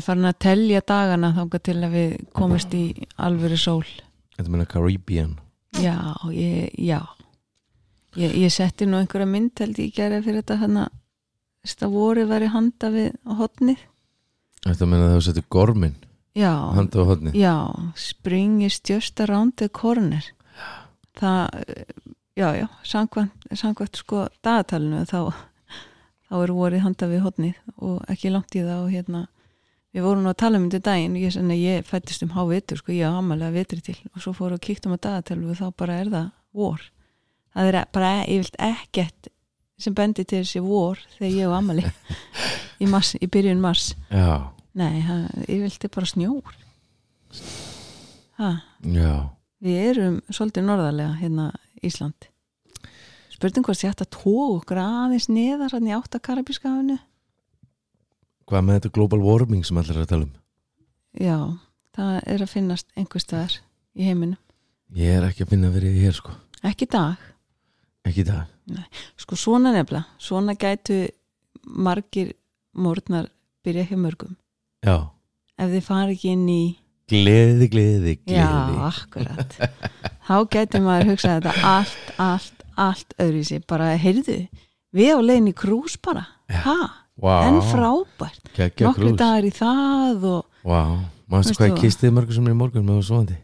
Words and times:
Er 0.00 0.04
farin 0.06 0.28
að 0.30 0.38
telja 0.40 0.80
dagana 0.88 1.32
þangað 1.36 1.62
til 1.68 1.76
að 1.84 1.94
við 1.98 2.12
komist 2.36 2.72
í 2.76 2.84
alvöru 3.20 3.58
sól. 3.60 3.84
Þetta 4.38 4.52
meina 4.54 4.64
Caribbean. 4.70 5.34
Já, 5.76 5.96
ég, 6.32 6.70
já. 6.80 7.02
Ég, 8.18 8.32
ég 8.40 8.50
setti 8.54 8.88
nú 8.88 8.98
einhverja 8.98 9.28
mynd 9.28 9.60
held 9.60 9.78
ég 9.78 9.92
gerði 9.94 10.22
fyrir 10.24 10.40
þetta 10.42 10.56
hann 10.64 10.78
að 10.82 10.94
þetta 11.68 11.90
voru 11.92 12.24
væri 12.30 12.48
handa 12.50 12.88
við 12.94 13.10
hotnið. 13.38 13.82
Þetta 14.64 14.88
meina 14.88 15.10
það 15.12 15.20
setur 15.28 15.44
gormin, 15.52 15.94
Já, 16.36 16.50
handa 16.76 17.02
á 17.02 17.04
hodni. 17.10 17.30
já, 17.36 17.54
spring 17.98 18.62
is 18.66 18.80
just 18.86 19.20
around 19.20 19.54
the 19.60 19.68
corner. 19.68 20.24
Það, 21.20 21.62
já, 22.38 22.48
já, 22.56 22.66
samkvæmt 22.86 23.96
sko 24.00 24.24
dagatalinu 24.44 25.04
þá, 25.10 25.32
þá 26.30 26.34
er 26.44 26.52
vorið 26.56 26.84
handa 26.86 27.08
við 27.10 27.24
hotnið 27.26 27.60
og 27.78 28.00
ekki 28.12 28.32
langt 28.32 28.54
í 28.56 28.62
það 28.64 28.84
og 28.86 28.90
hérna 28.94 29.22
við 29.94 30.06
vorum 30.06 30.24
nú 30.24 30.30
að 30.30 30.38
tala 30.42 30.60
um 30.60 30.68
þetta 30.68 30.90
daginn 30.90 31.18
ég, 31.18 31.32
senna, 31.34 31.56
ég 31.58 31.86
fættist 31.88 32.24
um 32.26 32.32
hávitur, 32.36 32.78
sko, 32.80 32.94
ég 32.94 33.10
á 33.10 33.18
amalega 33.18 33.54
vitri 33.54 33.80
til. 33.84 33.96
Og 34.14 34.22
svo 34.22 34.34
fóru 34.36 34.58
og 34.58 34.64
kíktum 34.64 34.94
að 34.94 35.04
dagatalinu 35.08 35.54
og 35.54 35.58
þá 35.58 35.66
bara 35.82 35.98
er 36.02 36.12
það 36.12 36.30
vor. 36.56 36.86
Það 37.54 37.70
er 37.70 37.78
bara, 37.94 38.12
ég 38.30 38.44
vilt 38.44 38.60
ekkert 38.62 39.30
sem 39.80 39.96
bendi 39.96 40.26
til 40.28 40.42
þessi 40.44 40.62
vor 40.62 41.00
þegar 41.16 41.34
ég 41.34 41.50
á 41.50 41.52
amali 41.56 41.84
í, 42.82 42.88
mars, 42.90 43.14
í 43.18 43.26
byrjun 43.32 43.62
mars. 43.62 43.90
Já, 44.12 44.52
nei, 44.78 45.02
það, 45.08 45.26
ég 45.48 45.66
vilti 45.66 45.92
bara 45.96 46.10
snjór. 46.10 46.56
Við 49.60 49.86
erum 49.90 50.20
svolítið 50.32 50.68
norðarlega 50.68 51.18
hérna 51.20 51.50
Ísland. 51.84 52.30
Spurning 53.34 53.64
hvort 53.66 53.82
ég 53.84 53.92
ætti 53.92 54.06
að 54.06 54.14
tóa 54.16 54.46
okkur 54.54 54.80
aðeins 54.80 55.28
neðar 55.32 55.74
hann 55.74 55.88
í 55.88 55.94
áttakarabískafinu 55.96 56.96
Hvað 58.50 58.64
með 58.66 58.78
þetta 58.80 58.92
global 58.96 59.20
warming 59.22 59.64
sem 59.66 59.78
allir 59.78 59.96
er 59.98 60.04
að 60.04 60.10
tala 60.12 60.26
um? 60.26 60.32
já, 61.20 61.36
það 61.96 62.16
er 62.30 62.42
að 62.44 62.50
finnast 62.52 62.86
einhvers 62.98 63.24
staðar 63.26 63.56
í 63.98 64.06
heiminum 64.06 64.38
Ég 64.94 65.16
er 65.20 65.26
ekki 65.28 65.44
að 65.46 65.52
finna 65.52 65.70
verið 65.70 65.96
hér, 66.02 66.14
sko. 66.18 66.32
ekki 66.66 66.86
í 66.86 66.90
dag, 66.90 67.24
Ekki 68.06 68.22
í 68.24 68.26
dag. 68.26 68.46
sko 69.20 69.36
svona 69.38 69.72
nefnilega 69.74 70.06
svona 70.22 70.54
gætu 70.58 71.00
margir 71.66 72.32
mórnar 72.74 73.28
byrja 73.66 73.84
hjá 73.90 73.96
mörgum 73.98 74.36
Já. 74.86 75.10
ef 75.58 75.70
þið 75.74 75.82
fari 75.86 76.14
ekki 76.18 76.32
inn 76.36 76.46
í 76.48 76.62
Gleði, 77.10 77.66
gleði, 77.72 78.12
gleði. 78.22 78.36
Já, 78.38 78.86
akkurat 78.86 79.54
Þá 80.30 80.34
getur 80.54 80.84
maður 80.84 81.08
hugsað 81.10 81.40
þetta 81.40 81.54
allt, 81.66 82.10
allt, 82.22 82.60
allt 82.78 83.14
öðru 83.18 83.40
sér 83.48 83.64
bara, 83.66 83.88
heyrðu, 83.98 84.36
við 84.94 85.10
á 85.10 85.18
leiðin 85.18 85.50
í 85.50 85.54
krús 85.58 85.96
bara, 85.98 86.22
ha, 86.62 86.76
Vá. 87.20 87.36
en 87.48 87.60
frábært 87.68 88.50
nokkri 88.80 89.12
dagar 89.16 89.44
í 89.44 89.52
það 89.54 90.24
og. 90.24 90.44
Mástu 91.30 91.52
Veistu 91.52 91.60
hvað 91.60 91.68
ég 91.68 91.74
það? 91.74 91.80
kistiði 91.84 92.14
mörgum 92.16 92.34
sem 92.34 92.46
er 92.46 92.54
í 92.54 92.58
morgun 92.58 92.86
með 92.88 93.02
svoandi? 93.06 93.36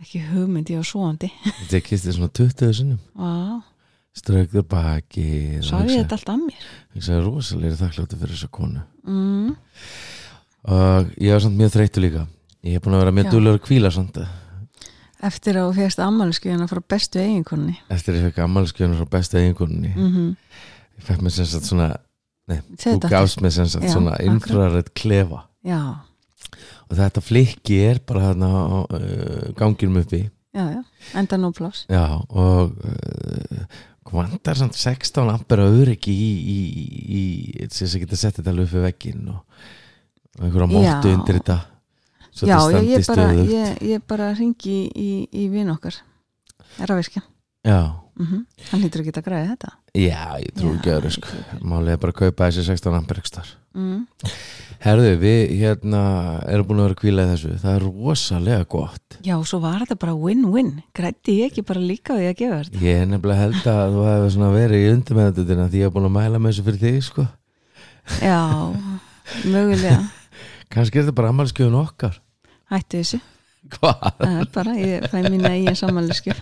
ekki 0.00 0.20
hugmynd 0.30 0.70
ég 0.72 0.80
á 0.80 0.84
svoandi 0.84 1.30
Þetta 1.44 1.78
ég 1.78 1.86
kistiði 1.86 2.16
svona 2.16 2.32
20 2.36 2.74
sinnum. 2.76 2.98
Vá, 3.14 3.62
Strökður 4.20 4.66
baki. 4.66 5.60
svo 5.62 5.78
er 5.78 5.88
þetta 5.92 6.16
allt 6.18 6.32
að 6.34 6.44
mér 6.48 6.68
Það 6.98 7.16
er 7.16 7.24
rosalega 7.24 7.80
þakkláttu 7.80 8.18
fyrir 8.20 8.34
þessa 8.34 8.50
konu. 8.50 8.82
mm, 9.06 9.56
Og 10.70 11.10
ég 11.16 11.32
var 11.32 11.40
samt 11.40 11.56
mjög 11.56 11.72
þreyttu 11.72 12.00
líka. 12.04 12.26
Ég 12.60 12.76
hef 12.76 12.82
búin 12.84 12.94
að 12.98 13.04
vera 13.04 13.16
mjög 13.16 13.54
að 13.54 13.60
kvíla 13.64 13.90
samt. 13.94 14.18
Eftir 15.20 15.56
að 15.60 15.70
þú 15.70 15.76
fegst 15.76 16.00
ammæliskeiðina 16.00 16.66
frá 16.68 16.80
bestu 16.88 17.20
eiginkonni 17.20 17.74
Eftir 17.92 18.14
að 18.14 18.20
ég 18.20 18.28
fekk 18.30 18.38
ammálskjöfnum 18.46 19.00
frá 19.00 19.08
besta 19.10 19.38
eiginkoninni. 19.38 19.92
mm 19.94 20.08
-hmm. 20.14 20.36
Ég 20.98 21.04
fekk 21.04 21.20
mér 21.22 21.30
sem 21.30 21.44
sagt 21.44 21.64
svona, 21.64 21.96
nei, 22.50 22.60
þú 22.82 22.96
gafst 23.06 23.42
mér 23.44 23.54
sem 23.54 23.68
sagt 23.70 23.86
Já, 23.88 23.94
svona 23.94 24.18
infrarætt 24.26 24.92
klefa. 24.98 25.44
Já, 25.66 25.80
Og 26.90 26.96
þetta 26.98 27.22
flikki 27.22 27.76
er 27.86 28.00
bara 28.02 28.30
þarna 28.30 28.48
á 28.50 28.78
uh, 28.82 29.50
ganginum 29.58 30.00
uppi. 30.02 30.24
já, 30.50 30.64
já, 30.74 30.80
enda 31.14 31.38
nú 31.38 31.52
plás 31.54 31.84
og 31.86 32.72
uh, 32.82 33.60
vantar 34.10 34.58
samt 34.58 34.74
16 34.74 35.30
ampera 35.30 35.68
öryggi 35.70 36.10
í, 36.10 36.30
í, 36.40 36.58
í, 37.20 37.22
þess 37.70 37.94
að 37.94 38.02
geta 38.04 38.18
sett 38.18 38.40
þetta 38.40 38.54
við 38.58 38.74
veggin 38.82 39.28
og, 39.30 39.44
og 40.38 40.46
einhverja 40.48 40.70
móttu 40.72 41.14
undir 41.14 41.38
þetta 41.40 41.60
Já, 42.46 42.56
ég, 42.78 43.02
bara, 43.08 43.26
ég, 43.34 43.80
ég 43.84 44.02
bara 44.08 44.30
ringi 44.32 44.76
í, 44.88 44.88
í, 44.94 45.10
í 45.42 45.48
vin 45.52 45.70
okkar 45.72 45.98
Rafiskja 46.78 47.22
Já, 47.66 47.98
mm 48.16 48.44
Hann 48.70 48.84
hlýtur 48.84 49.02
ekki 49.02 49.14
að 49.18 49.26
græða 49.26 49.48
þetta 49.54 49.72
já, 49.96 50.38
ég 50.42 50.52
trú 50.56 50.74
ekki 50.76 50.92
öðru 50.94 51.12
sko. 51.14 51.36
Málið 51.60 51.94
er 51.94 52.00
bara 52.02 52.14
að 52.14 52.20
kaupa 52.20 52.48
þessi 52.48 52.66
16 52.68 52.96
ampera 52.98 53.22
ekstar 53.22 53.48
mm. 53.74 54.02
Herðu, 54.80 55.10
við 55.20 55.40
hérna 55.60 56.02
erum 56.48 56.68
búin 56.70 56.78
að 56.80 56.86
vera 56.86 56.94
að 56.94 57.00
kvíla 57.02 57.24
í 57.26 57.30
þessu. 57.34 57.50
Það 57.60 57.74
er 57.74 57.82
rosalega 57.84 58.68
gott. 58.72 59.16
Já, 59.26 59.34
svo 59.44 59.58
var 59.60 59.82
þetta 59.82 59.96
bara 60.00 60.14
win-win. 60.16 60.70
Grætti 60.96 61.34
ég 61.36 61.50
ekki 61.50 61.64
bara 61.68 61.82
líka 61.84 62.16
því 62.16 62.30
að 62.30 62.38
gefa 62.38 62.60
þetta? 62.62 62.80
Ég 62.86 63.02
er 63.02 63.10
nefnilega 63.10 63.42
held 63.42 63.68
að 63.74 63.98
þú 63.98 64.30
svona 64.32 64.48
verið 64.54 64.86
í 64.86 64.88
undir 64.94 65.18
með 65.18 65.28
þetta 65.42 65.66
því 65.66 65.82
ég 65.82 65.90
er 65.90 65.92
búin 65.98 66.08
að 66.08 66.14
mæla 66.16 66.40
með 66.40 66.54
þessu 66.54 66.64
fyrir 66.70 66.80
þig 66.86 67.04
sko. 67.10 67.26
Já, 68.24 68.40
mögulega. 69.52 70.00
Kannski 70.72 70.96
er 70.96 71.04
þetta 71.04 71.18
bara 71.20 71.34
ammálskjöfun 71.34 71.78
okkar. 71.82 72.16
Hættu 72.72 73.02
þessu. 73.02 73.20
Hvað? 73.76 74.08
Er 74.24 74.50
bara, 74.56 74.78
ég 74.80 75.08
fæ 75.12 75.20
mína 75.28 75.52
í 75.60 75.68
en 75.68 75.76
samanlískjöf 75.76 76.40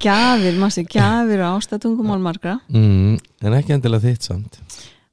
Gjafir, 0.00 0.54
mástu, 0.60 0.84
gjafir 0.88 1.42
á 1.44 1.48
ástatungumál 1.58 2.20
margra? 2.24 2.54
Mm, 2.72 3.18
en 3.44 3.56
ekki 3.58 3.74
endilega 3.76 4.06
þitt 4.08 4.24
samt. 4.30 4.56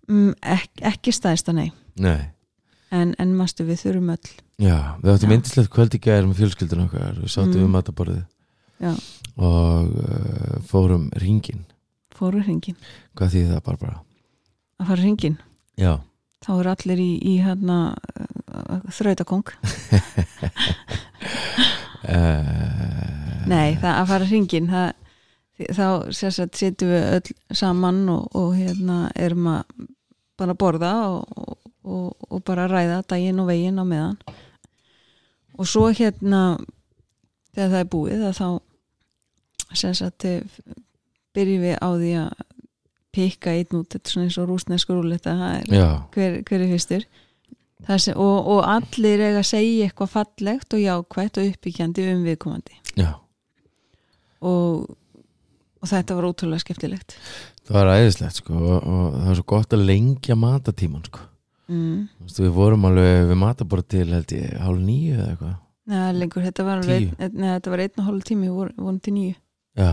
Mm, 0.07 0.31
ek, 0.41 0.69
Ekki 0.93 1.11
stæðsta 1.11 1.51
nei. 1.55 1.69
Nei. 1.99 2.29
En, 2.95 3.11
en 3.19 3.33
mástu, 3.35 3.65
við 3.67 3.81
þurfum 3.83 4.13
öll. 4.15 4.29
Já, 4.63 4.77
við 5.03 5.11
áttum 5.13 5.33
Já. 5.33 5.35
yndislegt 5.41 5.71
kvöld 5.75 5.97
í 5.97 5.99
gæðir 6.01 6.29
með 6.29 6.39
fjölskyldun 6.39 6.85
okkar. 6.87 7.17
Við 7.19 7.33
sátum 7.33 7.57
Mm. 7.57 7.63
við 7.65 7.73
mataborðið 7.75 8.23
og 9.37 9.89
uh, 9.97 10.57
fórum 10.69 11.07
ringin 11.17 11.63
Fóru 12.13 12.43
hringin 12.45 12.75
hvað 13.17 13.31
þýði 13.33 13.47
það 13.55 13.63
bara 13.65 13.79
bara 13.81 13.95
Að 14.77 14.85
fara 14.91 15.01
hringin 15.01 15.37
Já, 15.81 15.95
Þá 16.45 16.51
er 16.61 16.69
allir 16.75 17.01
í, 17.01 17.07
í 17.25 17.33
hérna 17.41 17.77
uh, 18.21 18.85
þrautakong 18.93 19.49
uh, 22.07 23.47
Nei, 23.47 23.77
það 23.79 23.91
að 23.93 24.09
fara 24.11 24.29
hringin 24.29 24.71
þá 25.73 25.87
setjum 26.13 26.91
við 26.91 27.05
öll 27.17 27.55
saman 27.55 28.03
og, 28.13 28.27
og 28.37 28.51
hérna 28.57 28.97
erum 29.17 29.47
að 29.55 29.87
bara 30.37 30.53
borða 30.53 30.93
og, 31.15 31.57
og, 31.81 32.27
og 32.29 32.43
bara 32.45 32.67
ræða 32.69 33.01
daginn 33.09 33.41
og 33.41 33.49
veginn 33.49 33.81
á 33.81 33.85
meðan. 33.87 34.17
Og 35.57 35.65
svo 35.65 35.87
hérna 35.89 36.59
þegar 37.55 37.71
það 37.71 37.79
er 37.79 37.93
búið 37.93 38.25
þá 38.37 38.49
byrjum 41.37 41.65
við 41.65 41.79
á 41.81 41.89
því 41.89 42.11
að 42.21 42.43
pikka 43.17 43.53
einn 43.57 43.79
út, 43.79 43.89
þetta 43.89 44.03
er 44.03 44.13
svona 44.13 44.27
eins 44.27 44.37
og 44.37 44.49
rúsneskur 44.51 44.99
Já, 45.73 45.87
hver, 46.13 46.41
hver 46.45 46.63
er 46.63 46.69
fyrstur 46.75 47.07
sem, 47.85 48.17
og, 48.17 48.49
og 48.49 48.63
allir 48.65 49.21
eiga 49.21 49.41
að 49.43 49.49
segja 49.51 49.87
eitthvað 49.87 50.13
fallegt 50.15 50.73
og 50.73 50.81
jákvætt 50.81 51.41
og 51.41 51.51
uppbyggjandi 51.51 52.07
um 52.13 52.23
viðkomandi. 52.25 52.79
Já. 52.97 53.11
Og, 54.47 54.89
og 55.81 55.91
þetta 55.91 56.17
var 56.17 56.29
ótrúlega 56.31 56.63
skemmtilegt. 56.65 57.17
Það 57.67 57.79
var 57.79 57.93
æðislegt 57.97 58.41
sko 58.41 58.57
og, 58.57 58.75
og 58.81 59.15
það 59.17 59.29
var 59.29 59.39
svo 59.39 59.47
gott 59.53 59.77
að 59.77 59.87
lengja 59.91 60.37
matatíman 60.39 61.05
sko. 61.07 61.23
Mm. 61.67 62.07
Veist, 62.23 62.39
Við 62.39 62.53
vorum 62.55 62.85
alveg 62.87 63.25
við 63.27 63.39
mataborð 63.41 63.87
til 63.91 64.05
held 64.13 64.33
ég 64.35 64.53
hálf 64.63 64.83
nýju 64.83 65.17
eða 65.17 65.31
eitthvað. 65.33 65.55
Lengur, 65.87 66.43
þetta 66.43 67.71
var, 67.71 67.83
einn- 67.83 67.99
og 68.01 68.07
hálf 68.09 68.23
tími 68.27 68.47
við 68.49 68.55
vorum, 68.55 68.79
vorum 68.83 68.99
til 69.03 69.13
nýju 69.15 69.35
Já. 69.77 69.91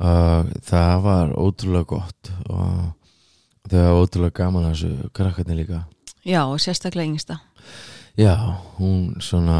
Og 0.00 0.50
það 0.66 1.02
var 1.04 1.32
ótrúlega 1.36 1.88
gott 1.88 2.30
og 2.48 3.70
það 3.70 3.86
var 3.86 4.00
ótrúlega 4.00 4.36
gaman 4.40 4.66
þessu 4.70 4.90
krakkarnir 5.16 5.60
líka 5.62 5.80
já, 6.24 6.42
og 6.46 6.60
sérstaklega 6.60 7.08
yngsta 7.12 7.40
Já, 8.18 8.34
hún 8.76 9.14
svona 9.22 9.58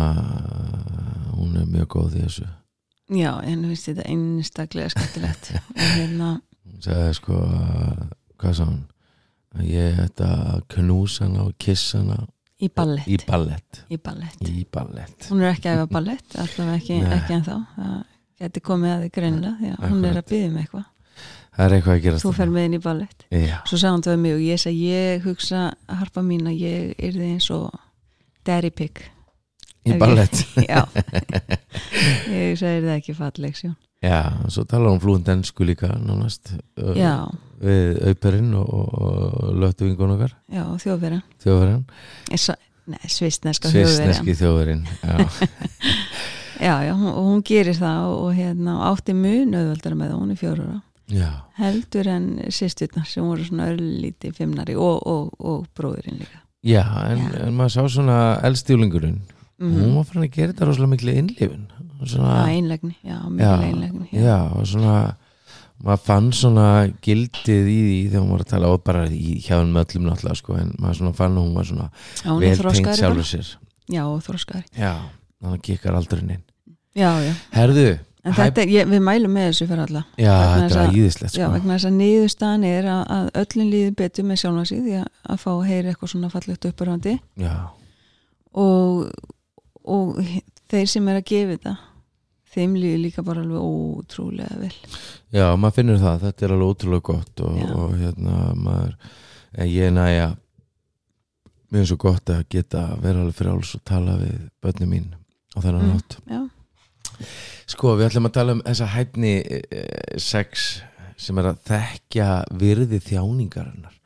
hún 1.37 1.55
er 1.57 1.67
mjög 1.71 1.87
góð 1.95 2.17
í 2.19 2.25
þessu. 2.25 2.47
Já, 3.15 3.31
en 3.47 3.63
þú 3.65 3.71
veist 3.71 3.87
þetta 3.89 4.07
einstaklega 4.11 4.91
skemmtilegt. 4.93 5.51
Og 5.79 5.87
hérna, 5.97 6.31
hún 6.67 6.83
sagði 6.85 7.15
sko 7.19 7.39
að- 7.47 8.03
hvað 8.43 8.57
sá 8.59 8.65
hún? 8.67 8.83
Að 9.55 9.71
ég 9.71 10.03
ætta 10.05 10.29
að 10.55 10.61
knúsa 10.75 11.25
hana 11.27 11.47
og 11.47 11.55
kissa 11.59 12.03
hana. 12.03 12.19
Í 12.61 12.69
ballett. 12.75 13.09
Í 13.09 13.17
ballett. 13.27 13.81
Í 13.91 13.97
ballett, 13.99 14.45
í 14.47 14.65
ballett. 14.71 15.31
Hún 15.31 15.41
er 15.43 15.55
ekki 15.55 15.71
að 15.71 15.79
efa 15.79 15.89
ballett 15.95 16.37
allavega 16.37 16.77
ekki, 16.77 17.01
ekki 17.17 17.37
en 17.39 17.47
þá 17.47 17.55
það 17.79 17.97
geti 18.41 18.61
komið 18.67 18.93
að 18.93 19.07
þið 19.07 19.73
að 19.79 19.87
hún 19.89 20.05
er 20.11 20.21
að 20.21 20.29
byggja 20.31 20.51
með 20.53 20.63
eitthvað 20.67 20.90
það 21.57 21.65
er 21.67 21.77
eitthvað 21.77 21.97
að 21.97 22.03
gerast 22.07 22.27
þú 22.27 22.35
fer 22.39 22.53
með 22.55 22.69
inn 22.69 22.79
í 22.79 22.83
ballett. 22.85 23.25
Já, 23.31 23.57
svo 23.69 23.77
sagði 23.77 23.93
hann 23.93 24.05
það 24.07 24.17
við 24.17 24.25
mig 24.25 24.37
og 24.37 24.43
ég 24.47 24.63
segi 24.65 24.91
ég 24.91 25.25
hugsa 25.29 25.63
harpa 26.01 26.25
mín 26.27 26.51
að 26.51 26.65
ég 26.65 26.93
er 26.99 27.17
þið 27.17 27.29
eins 27.29 27.51
og 27.55 27.69
daddy 28.49 28.73
pig. 28.75 29.05
Í 29.89 29.97
ballett. 30.01 30.43
Já. 30.71 30.83
Ég 32.29 32.59
segi 32.61 32.83
það 32.85 32.97
ekki 32.99 33.15
falleg 33.17 33.55
sjón? 33.57 33.79
Já, 34.01 34.33
og 34.45 34.53
svo 34.53 34.65
talar 34.65 34.95
hún 34.95 35.01
flúin 35.01 35.25
densku 35.25 35.65
líka 35.65 35.91
nánast 36.01 36.55
já, 36.97 37.29
við 37.61 37.99
auperinn 38.09 38.55
og, 38.57 38.69
og 38.73 39.51
löttu 39.61 39.85
vingun 39.85 40.15
okkar. 40.15 40.33
Já, 40.49 40.63
þjóðverðan 40.81 41.21
þjóðverinn, 41.45 41.83
svistneska 43.05 43.69
þjóðverðan 43.69 44.15
svissneski 44.15 44.37
þjóðverinn 44.41 44.87
Já, 46.65 46.75
já, 46.85 46.95
og 46.97 47.21
hún 47.25 47.45
gerir 47.45 47.77
það 47.77 48.07
og, 48.15 48.31
hérna, 48.37 48.79
átti 48.89 49.17
mun 49.17 49.53
auðvöldara 49.53 50.01
með 50.01 50.11
það, 50.15 50.19
hún 50.23 50.33
er 50.33 50.41
fjóra 50.41 50.65
ára 50.65 50.81
já, 51.11 51.31
heldur 51.59 52.09
en 52.09 52.29
sýsturnar 52.55 53.09
sem 53.11 53.27
voru 53.27 53.45
svona 53.47 53.69
örlíti 53.73 54.33
fimmnari 54.37 54.77
og, 54.79 55.03
og, 55.07 55.35
og 55.39 55.67
bróðurinn 55.77 56.23
líka. 56.23 56.41
Já 56.67 56.85
en, 57.09 57.19
Já. 57.25 57.47
en 57.47 57.55
maður 57.57 57.73
sá 57.77 57.83
svona 57.97 58.19
eldstjúlingurinn. 58.45 59.21
Mm 59.61 59.75
hún 59.77 59.97
var 59.99 60.07
fann 60.09 60.25
að 60.25 60.31
gera 60.33 60.53
þetta 60.55 60.67
rosalega 60.71 60.91
miklu 60.95 61.15
innlifin 61.21 61.67
svona, 62.09 62.47
einlegni, 62.49 62.95
já, 63.05 63.19
mikil 63.29 63.65
einlegni 63.67 64.07
já. 64.09 64.23
já, 64.25 64.37
og 64.57 64.65
svona 64.71 64.95
maður 65.85 66.03
fann 66.07 66.31
svona 66.37 66.67
gildið 67.05 67.69
í 67.69 67.77
því 67.81 67.99
þegar 68.11 68.23
hún 68.25 68.33
var 68.35 68.45
að 68.45 68.51
tala 68.53 68.71
og 68.73 68.83
bara 68.85 69.07
í 69.09 69.35
hjá 69.41 69.57
henn 69.59 69.73
með 69.75 69.87
öllum 69.95 70.09
náttúrulega 70.09 70.41
sko, 70.41 70.57
en 70.61 70.73
maður 70.81 71.01
svona 71.01 71.13
fann 71.21 71.39
hún 71.41 71.55
var 71.57 71.69
svona 71.69 71.89
vel 72.41 72.55
tengt 72.61 73.01
sjálfur 73.01 73.29
sér. 73.29 73.51
Já, 73.91 74.03
og 74.07 74.21
þroskaðri. 74.25 74.69
Já, 74.79 74.93
þannig 75.41 75.59
að 75.59 75.65
kikkar 75.67 75.99
aldurinn 75.99 76.35
inn. 76.37 76.45
Já, 76.97 77.11
já, 77.25 77.33
herðu, 77.55 77.87
en 78.25 78.35
þetta 78.37 78.65
ég, 78.69 78.89
við 78.91 79.01
mælum 79.07 79.33
með 79.33 79.47
þessu 79.51 79.67
fyrir 79.71 79.85
alla 79.87 80.03
já, 80.21 80.33
þetta 80.61 80.81
er 80.85 80.95
æðislegt 80.95 81.35
Já, 81.39 81.45
sko. 81.47 81.53
vegna 81.57 81.77
þess 81.79 81.89
að 81.91 81.99
niðurstaðan 82.01 82.65
er 82.69 82.89
að, 82.95 83.03
að 83.17 83.29
öllum 83.43 83.71
líður 83.75 83.95
betur 84.03 84.27
með 84.29 84.41
sjálfa 84.43 84.65
sig 84.71 84.83
því 84.85 84.97
að, 85.01 85.07
að 85.35 85.39
fá 85.45 85.51
að 85.55 85.63
heyra 85.71 85.93
eitthvað 85.95 86.13
svona 86.15 86.33
fallegt 86.35 86.69
uppurvandi 86.71 87.15
já, 87.41 87.55
og, 88.53 89.07
og 89.97 90.21
þeir 90.71 90.91
sem 90.93 91.09
er 91.13 91.21
að 91.23 91.29
gefa 91.33 91.55
þetta 91.57 91.77
þeim 92.51 92.77
líður 92.83 93.03
líka 93.07 93.23
bara 93.23 93.45
alveg 93.45 93.63
ótrúlega 93.63 94.61
vel 94.61 94.75
já, 95.31 95.47
maður 95.57 95.77
finnur 95.79 96.01
það 96.03 96.23
þetta 96.27 96.47
er 96.49 96.55
alveg 96.57 96.73
ótrúlega 96.75 97.07
gott 97.13 97.43
og, 97.47 97.59
Já. 97.61 97.69
og 97.79 97.97
hérna 98.01 98.39
maður 98.59 98.95
en 99.61 99.71
ég 99.71 99.93
næja 99.95 100.29
er 101.71 101.87
svo 101.87 101.97
gott 102.03 102.31
að 102.35 102.45
geta 102.51 102.85
vera 103.03 103.23
alveg 103.23 103.37
frjáls 103.39 103.71
og 103.79 103.85
tala 103.87 104.17
við 104.19 104.37
börnum 104.63 104.91
mín 104.91 105.09
á 105.55 105.59
þennan 105.63 105.87
Mm. 105.87 105.93
nátt 105.95 106.17
Já, 106.27 106.41
Sko, 107.71 107.95
við 107.99 108.09
ætlum 108.09 108.29
að 108.31 108.37
tala 108.37 108.57
um 108.57 108.63
þessa 108.67 108.91
hæfni 108.95 109.33
eh, 109.41 110.19
sex 110.21 110.69
sem 111.21 111.39
er 111.41 111.51
að 111.51 111.63
þekkja 111.69 112.29
virði 112.61 113.01
þjáningarinnar. 113.11 113.97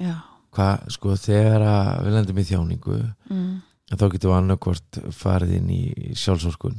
já 0.00 0.16
Hvað, 0.54 0.84
sko, 0.94 1.16
þegar 1.18 1.64
við 2.04 2.12
lendum 2.14 2.36
í 2.38 2.44
þjáningu, 2.46 2.96
mm. 3.26 3.54
þá 3.90 4.04
getum 4.12 4.30
við 4.30 4.36
annarkvort 4.36 4.98
farið 5.10 5.56
inn 5.56 5.72
í 5.74 5.80
sjálfsorkun 6.14 6.76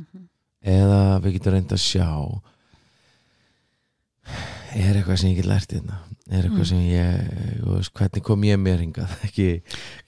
mhm. 0.00 0.22
eða 0.64 1.00
við 1.20 1.36
getum 1.36 1.52
reynd 1.52 1.74
að 1.76 1.82
sjá 1.84 2.08
er 4.74 4.96
eitthvað 4.96 5.20
sem 5.20 5.34
ég 5.34 5.42
get 5.42 5.50
lært 5.50 5.76
hérna 5.76 6.00
er 6.32 6.46
eitthvað 6.46 6.64
Mm. 6.64 6.70
sem 6.70 6.80
ég, 6.88 7.60
veist, 7.68 7.92
hvernig 7.92 8.24
kom 8.24 8.44
ég 8.48 8.58
mér 8.58 8.80
hingað 8.80 9.12
ekki, 9.26 9.48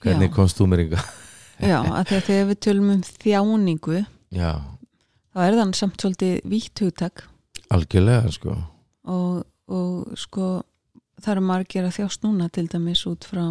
hvernig 0.01 0.31
Já. 0.31 0.33
komst 0.33 0.57
þú 0.57 0.69
mér 0.71 0.83
hingað 0.85 1.05
Já, 1.57 1.77
að 1.81 2.09
því 2.09 2.15
að 2.17 2.25
þegar 2.29 2.47
við 2.49 2.59
tölum 2.65 2.89
um 2.93 3.03
þjáningu 3.05 3.99
já, 4.33 4.51
þá 5.37 5.43
er 5.45 5.57
þann 5.59 5.73
samt 5.77 6.01
svolítið 6.01 6.37
vítt 6.49 6.81
hugtak. 6.81 7.23
Algjörlega, 7.69 8.31
sko. 8.33 8.55
Og, 9.11 9.43
og 9.69 10.15
sko 10.17 10.47
það 11.21 11.33
eru 11.35 11.43
margir 11.45 11.85
að 11.85 11.95
þjást 11.99 12.23
núna 12.25 12.47
til 12.53 12.65
dæmis 12.71 13.03
út 13.09 13.25
frá 13.27 13.43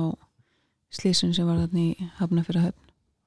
slísun 0.97 1.33
sem 1.37 1.47
var 1.47 1.61
þarna 1.63 1.83
í 1.83 2.09
Hafnafjörða 2.19 2.65
höfn 2.69 2.83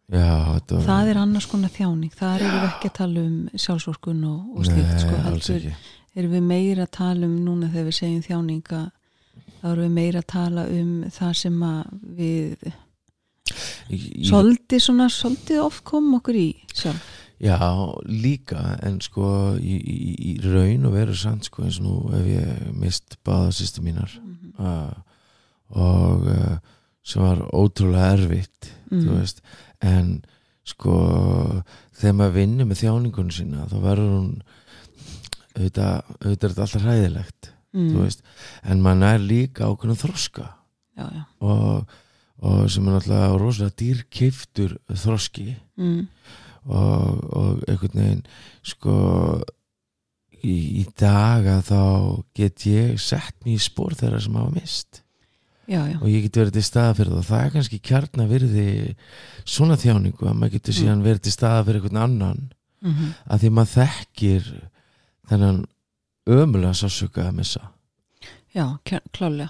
já, 0.10 0.28
var 0.50 0.84
það 0.88 1.10
er 1.12 1.20
annars 1.22 1.46
konar 1.52 1.70
þjáning. 1.76 2.12
Það 2.18 2.36
erum 2.40 2.54
við 2.56 2.68
ekki 2.70 2.90
að 2.92 2.96
tala 3.00 3.24
um 3.26 3.40
sjálfsvorkun 3.66 4.22
og, 4.26 4.40
og 4.58 4.68
slíkt 4.68 5.04
sko, 5.04 5.74
erum 6.18 6.34
við 6.34 6.48
meira 6.50 6.88
að 6.88 6.94
tala 6.98 7.28
um 7.30 7.36
núna 7.46 7.70
þegar 7.70 7.90
við 7.92 7.98
segjum 8.00 8.24
þjáninga 8.26 8.82
þá 9.60 9.68
erum 9.74 9.84
við 9.86 9.94
meira 10.00 10.24
að 10.24 10.30
tala 10.34 10.66
um 10.74 10.92
það 11.14 11.34
sem 11.44 11.60
að 11.70 11.94
við 12.18 12.68
í- 13.94 14.26
svolítið 14.30 14.84
svona, 14.88 15.10
svolítið 15.14 15.62
oft 15.68 15.84
komum 15.88 16.18
okkur 16.20 16.38
í 16.42 16.48
sjálf 16.74 17.06
Já, 17.40 17.56
líka 18.04 18.78
en 18.84 18.98
sko 19.02 19.56
í, 19.56 19.78
í, 19.80 19.98
í 20.32 20.32
raun 20.44 20.86
og 20.90 20.96
veru 20.98 21.14
sann 21.16 21.40
sko 21.46 21.64
eins 21.64 21.78
og 21.80 21.86
nú 21.86 21.94
hef 22.12 22.26
ég 22.28 22.74
mist 22.76 23.16
báða 23.24 23.54
sýstu 23.56 23.84
mínar 23.86 24.12
Mhm. 24.20 24.52
uh, 24.60 24.94
og 25.70 26.26
uh, 26.28 26.58
sem 27.04 27.22
var 27.24 27.40
ótrúlega 27.56 28.10
erfitt 28.18 28.72
mm. 28.92 29.06
veist, 29.14 29.40
en 29.82 30.20
sko 30.68 30.96
þegar 31.96 32.18
maður 32.20 32.36
vinnur 32.36 32.68
með 32.70 32.82
þjáningunum 32.84 33.32
sína 33.34 33.68
þá 33.72 33.78
verður 33.86 34.12
hún 34.18 34.30
auðvitað, 35.56 36.12
auðvitað 36.20 36.44
er 36.44 36.54
þetta 36.54 36.66
alltaf 36.66 36.84
hræðilegt 36.86 37.50
mm. 37.74 38.20
en 38.74 38.84
maður 38.84 39.08
er 39.14 39.26
líka 39.32 39.70
ákveðna 39.72 39.98
þroska 40.04 40.46
já, 41.00 41.06
já. 41.08 41.24
og, 41.40 41.96
og 42.44 42.62
sem 42.72 42.86
er 42.88 42.98
náttúrulega 42.98 43.40
rosalega 43.42 43.78
dýrkeiftur 43.84 44.78
þroski 44.92 45.48
Mm. 45.80 46.08
Og, 46.66 47.24
og 47.36 47.64
einhvern 47.70 48.02
veginn 48.02 48.24
sko 48.66 48.96
í, 50.44 50.56
í 50.82 50.86
daga 51.00 51.60
þá 51.66 51.80
get 52.38 52.66
ég 52.70 53.00
sett 53.02 53.36
mér 53.46 53.58
í 53.58 53.64
spór 53.64 53.96
þeirra 54.00 54.22
sem 54.24 54.38
hafa 54.40 54.54
mist 54.56 55.02
já, 55.70 55.82
já. 55.86 55.98
og 56.00 56.08
ég 56.10 56.24
get 56.28 56.40
verið 56.42 56.56
til 56.58 56.66
staða 56.66 56.96
fyrir 56.98 57.16
það. 57.18 57.28
Það 57.30 57.44
er 57.46 57.52
kannski 57.56 57.80
kjarna 57.90 58.28
virði 58.30 58.70
svona 59.46 59.78
þjáningu 59.80 60.30
að 60.30 60.38
maður 60.40 60.56
getur 60.58 60.74
Mm. 60.74 60.80
síðan 60.80 61.04
verið 61.06 61.22
til 61.28 61.36
staða 61.36 61.66
fyrir 61.68 61.82
einhvern 61.82 62.04
annan. 62.04 62.48
Mm 62.82 63.14
að 63.30 63.42
því 63.44 63.50
maður 63.52 63.74
þekkir 63.76 64.46
þennan 65.30 65.66
ömulega 66.30 66.74
sásöka 66.74 67.28
að 67.28 67.36
missa. 67.42 67.72
Já 68.56 68.66
klálega 69.14 69.50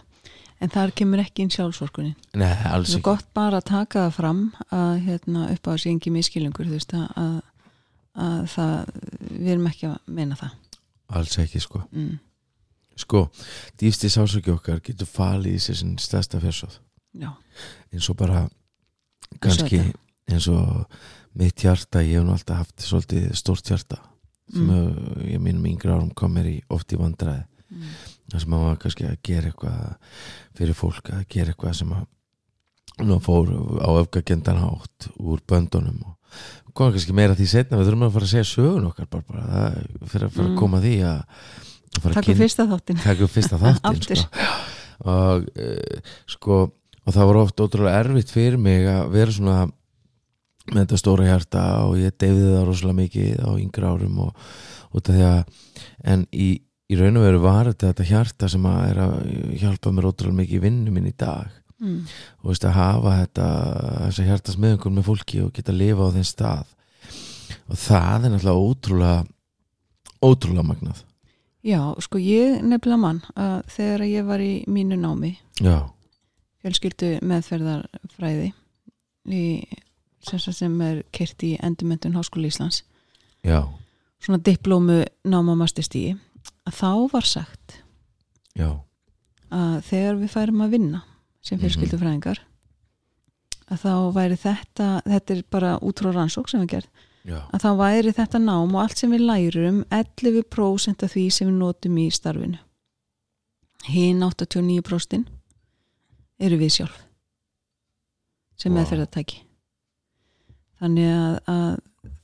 en 0.62 0.70
þar 0.74 0.92
kemur 0.96 1.22
ekki 1.24 1.44
inn 1.46 1.52
sjálfsvorkunin 1.54 2.16
Nei, 2.36 2.52
alls 2.68 2.90
það 2.90 2.96
er 2.96 3.00
ekki. 3.00 3.04
gott 3.10 3.28
bara 3.34 3.58
að 3.62 3.68
taka 3.70 4.06
það 4.08 4.16
fram 4.18 4.42
að 4.76 4.94
hérna, 5.08 5.46
upp 5.54 5.68
á 5.68 5.72
þessi 5.74 5.92
engi 5.94 6.12
miskilungur 6.16 6.68
þú 6.68 6.76
veist 6.78 6.94
að, 6.98 7.06
að, 7.16 7.38
að 8.26 8.42
það, 8.56 8.90
við 9.32 9.52
erum 9.56 9.70
ekki 9.72 9.88
að 9.92 9.98
meina 10.20 10.36
það. 10.40 10.58
Alls 11.20 11.38
ekki 11.42 11.60
sko. 11.64 11.84
Mm. 11.96 12.20
sko, 13.00 13.22
dýfsti 13.80 14.10
sásöki 14.12 14.52
okkar 14.52 14.82
getur 14.84 15.08
falið 15.08 15.56
í 15.56 15.60
sér 15.64 15.80
stærsta 16.04 16.40
fjársóð 16.44 16.76
já, 17.16 17.30
eins 17.94 18.10
og 18.12 18.18
bara 18.20 18.44
kannski 19.42 19.80
eins 20.30 20.48
og 20.52 20.86
mitt 21.40 21.62
hjarta, 21.64 22.02
ég 22.04 22.20
hef 22.20 22.26
nú 22.28 22.34
alltaf 22.36 22.58
haft 22.66 22.84
svolítið 22.84 23.32
stórt 23.40 23.68
hjarta 23.72 24.02
sem 24.50 24.66
Mm. 24.66 25.26
ég 25.30 25.38
mínum 25.40 25.66
yngri 25.70 25.92
árum 25.94 26.10
kom 26.18 26.32
mér 26.34 26.48
í 26.50 26.56
oft 26.74 26.90
í 26.92 26.98
vandræði. 26.98 27.44
Mm. 27.70 27.90
Þar 28.32 28.44
sem 28.44 28.56
var 28.56 28.80
kannski 28.84 29.08
að 29.10 29.18
gera 29.26 29.50
eitthvað 29.52 30.16
fyrir 30.60 30.78
fólk 30.78 31.12
að 31.16 31.26
gera 31.34 31.54
eitthvað 31.54 31.78
sem 31.80 31.94
að 31.98 32.08
fór 33.24 33.52
á 33.80 33.90
öfgagendan 34.02 34.60
hátt 34.60 35.10
úr 35.20 35.40
böndunum 35.48 36.02
og 36.04 36.74
kom 36.76 36.92
kannski 36.94 37.16
meira 37.16 37.34
að 37.34 37.40
því 37.42 37.48
setna 37.54 37.80
við 37.80 37.88
þurfum 37.90 38.06
að 38.10 38.14
fara 38.18 38.28
að 38.28 38.34
segja 38.34 38.50
sögun 38.50 38.90
okkar 38.90 39.08
bara, 39.10 39.24
bara 39.30 39.46
það, 39.50 39.80
fyrir 40.12 40.28
að 40.28 40.36
Mm. 40.40 40.50
að 40.52 40.60
koma 40.60 40.78
að 40.82 40.86
því 40.90 40.96
að, 41.10 41.22
að 41.90 42.02
fara 42.04 42.12
að 42.12 42.18
takk 42.20 42.28
fyrir 42.30 42.42
fyrsta 42.44 42.66
þáttin 42.74 43.00
taka 43.06 43.24
upp 43.26 43.34
fyrsta 43.34 43.60
þáttin 43.64 44.20
sko. 44.20 44.46
og 45.10 45.48
uh, 45.64 46.14
sko 46.36 46.60
og 46.70 47.16
það 47.16 47.30
var 47.32 47.40
oft 47.42 47.64
ótrúlega 47.64 48.00
erfitt 48.04 48.30
fyrir 48.36 48.60
mig 48.62 48.86
að 48.92 49.10
vera 49.16 49.32
svona 49.34 49.58
með 50.70 50.84
þetta 50.84 51.00
stóra 51.02 51.26
hjarta 51.26 51.62
og 51.88 51.96
ég 51.98 52.14
deyfði 52.22 52.50
það 52.54 52.66
rosalega 52.68 53.00
mikið 53.00 53.40
á 53.42 53.50
yngri 53.58 53.88
árum 53.90 54.20
og 54.28 54.44
út 55.00 55.10
af 55.10 55.16
því 55.16 55.24
að 55.26 55.40
en 56.14 56.26
í, 56.36 56.50
í 56.90 56.98
raun 56.98 57.20
og 57.20 57.26
veru 57.26 57.42
var 57.44 57.72
þetta 57.72 58.08
hjarta 58.10 58.50
sem 58.50 58.66
að 58.66 58.84
er 58.88 59.02
að 59.04 59.16
hjálpa 59.62 59.94
mér 59.94 60.10
ótrúlega 60.10 60.40
mikið 60.42 60.58
í 60.58 60.64
vinnu 60.66 60.94
minn 60.94 61.10
í 61.10 61.16
dag. 61.18 61.56
Mm. 61.80 62.02
og 62.44 62.50
veist 62.52 62.66
að 62.68 62.74
hafa 62.76 63.12
þetta 63.22 63.44
þessa 64.04 64.24
hjartas 64.28 64.58
meðungur 64.60 64.92
með 64.92 65.06
fólki 65.08 65.38
og 65.46 65.54
geta 65.56 65.72
að 65.72 65.78
lifa 65.80 66.10
á 66.12 66.16
þeim 66.18 66.26
stað. 66.28 66.74
Og 67.72 67.80
það 67.80 68.26
er 68.26 68.34
náttúrulega 68.34 68.66
ótrúlega 68.66 69.22
ótrúlega 70.20 70.66
magnað. 70.68 71.06
Já, 71.64 71.80
sko 72.04 72.20
ég 72.20 72.60
nefnilega 72.64 73.00
mann 73.00 73.22
að 73.36 73.56
þegar 73.76 74.04
ég 74.08 74.28
var 74.28 74.44
í 74.44 74.52
mínu 74.68 74.96
námi 75.00 75.34
já, 75.60 75.88
fjölskyldu 76.64 77.18
meðferðarfræði 77.28 78.52
í, 79.28 79.44
sem, 80.24 80.40
sem 80.40 80.78
er 80.84 81.02
kert 81.16 81.44
í 81.44 81.58
endurmentun 81.64 82.16
Háskóla 82.16 82.48
Íslands. 82.48 82.84
Já, 83.44 83.68
svona 84.24 84.40
diplómu 84.44 85.02
námamastistíi 85.28 86.16
að 86.70 86.78
þá 86.80 86.92
var 87.16 87.28
sagt 87.30 87.80
já 88.60 88.70
að 89.50 89.76
þegar 89.90 90.20
við 90.22 90.34
færum 90.36 90.62
að 90.66 90.74
vinna 90.78 91.02
sem 91.42 91.58
Mhm. 91.58 91.64
fjölskyldufræðingar 91.66 92.40
að 93.70 93.84
þá 93.86 93.94
væri 94.14 94.38
þetta 94.38 94.88
þetta 95.06 95.36
er 95.38 95.44
bara 95.50 95.72
út 95.82 96.02
frá 96.02 96.12
rannsók 96.14 96.50
sem 96.50 96.62
við 96.66 96.72
gerð 96.76 96.90
já, 97.26 97.40
að 97.54 97.62
þá 97.66 97.70
væri 97.80 98.14
þetta 98.18 98.40
nám 98.44 98.76
og 98.76 98.82
allt 98.84 98.98
sem 98.98 99.12
við 99.12 99.26
lærum 99.26 99.84
11% 99.92 101.04
af 101.06 101.14
því 101.14 101.26
sem 101.32 101.48
við 101.50 101.58
notum 101.60 101.98
í 102.02 102.08
starfinu 102.14 102.60
hinn 103.90 104.22
89% 104.26 105.26
eru 106.40 106.58
við 106.60 106.74
sjálf 106.78 106.98
sem 108.60 108.74
Vá. 108.74 108.80
meðferðartæki 108.82 109.42
þannig 110.80 111.12
að, 111.14 111.36
að 111.52 111.72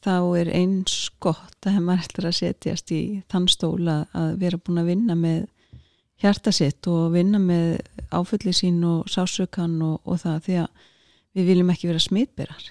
þá 0.05 0.15
er 0.39 0.51
eins 0.55 0.95
gott 1.23 1.67
að 1.67 1.81
maður 1.83 2.05
ætlar 2.05 2.29
að 2.29 2.37
setjast 2.39 2.93
í 2.95 3.01
þann 3.31 3.47
stóla 3.51 3.97
að 4.15 4.35
vera 4.43 4.61
búin 4.61 4.81
að 4.83 4.91
vinna 4.93 5.17
með 5.19 5.45
hjartasitt 6.23 6.87
og 6.87 7.15
vinna 7.15 7.41
með 7.41 7.79
áfulli 8.15 8.53
sín 8.55 8.79
og 8.87 9.09
sásökan 9.11 9.75
og, 9.83 9.97
og 10.07 10.21
það 10.23 10.37
því 10.45 10.59
að 10.63 10.85
við 11.35 11.49
viljum 11.51 11.71
ekki 11.73 11.89
vera 11.89 12.03
smitberar. 12.03 12.69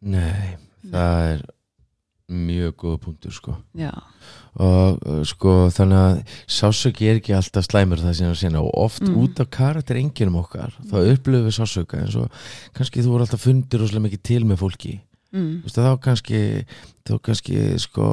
Nei, 0.00 0.56
það 0.86 1.24
er 1.32 1.42
mjög 2.30 2.74
góða 2.78 2.98
punktur 3.02 3.32
sko. 3.34 3.56
Já, 3.74 3.90
og 4.60 4.98
uh, 5.06 5.20
sko 5.26 5.54
þannig 5.74 5.98
að 6.00 6.20
sásöki 6.50 7.08
er 7.10 7.18
ekki 7.20 7.34
alltaf 7.36 7.66
slæmur 7.66 8.00
það 8.02 8.16
sem 8.18 8.30
að 8.30 8.38
sinna 8.44 8.62
og 8.62 8.70
oft 8.86 9.02
Mm. 9.02 9.16
út 9.24 9.40
af 9.42 9.50
karakter 9.50 9.98
enginum 9.98 10.36
okkar 10.42 10.72
þá 10.90 10.96
upplöfum 11.14 11.46
við 11.48 11.56
sásöka 11.58 12.00
eins 12.02 12.16
og 12.20 12.30
kannski 12.76 13.02
þú 13.02 13.14
voru 13.14 13.26
alltaf 13.26 13.42
fundir 13.44 13.80
rosalega 13.82 14.06
mikið 14.08 14.22
til 14.22 14.42
með 14.44 14.60
fólki. 14.62 15.00
Mm, 15.32 15.62
veist, 15.62 15.78
þá 15.78 15.94
kannski 16.02 16.38
þá 17.08 17.14
kannski 17.26 17.60
sko 17.80 18.06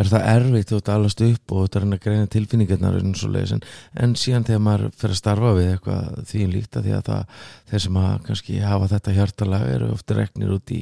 er 0.00 0.08
það 0.10 0.24
erfitt 0.34 0.70
þú 0.72 0.78
ert 0.80 0.88
allast 0.94 1.20
upp 1.26 1.52
og 1.54 1.58
þú 1.58 1.64
ert 1.68 1.76
að 1.84 1.98
greina 2.06 2.30
tilfinningarnar 2.34 2.96
en, 3.00 3.12
en, 3.58 3.60
en 4.06 4.14
síðan 4.18 4.46
þegar 4.48 4.62
maður 4.64 4.86
fer 4.98 5.12
að 5.14 5.20
starfa 5.20 5.52
við 5.58 5.68
eitthvað 5.74 6.24
því 6.30 6.46
líkt 6.54 6.78
að 6.80 6.88
því 6.88 6.94
að 6.98 7.04
það, 7.10 7.36
þeir 7.70 7.84
sem 7.86 8.00
að 8.04 8.14
kannski 8.28 8.58
hafa 8.64 8.90
þetta 8.94 9.16
hjartalag 9.18 9.68
eru 9.74 9.92
ofta 9.94 10.18
reknir 10.18 10.54
út 10.56 10.74
í 10.74 10.80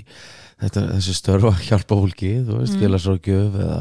þetta, 0.62 0.86
þessi 0.94 1.16
störfa 1.18 1.52
hjálpa 1.66 1.98
fólki 1.98 2.32
þú 2.46 2.60
veist, 2.62 2.72
Mm. 2.72 2.80
félagsrákjöf 2.86 3.56
eða, 3.58 3.80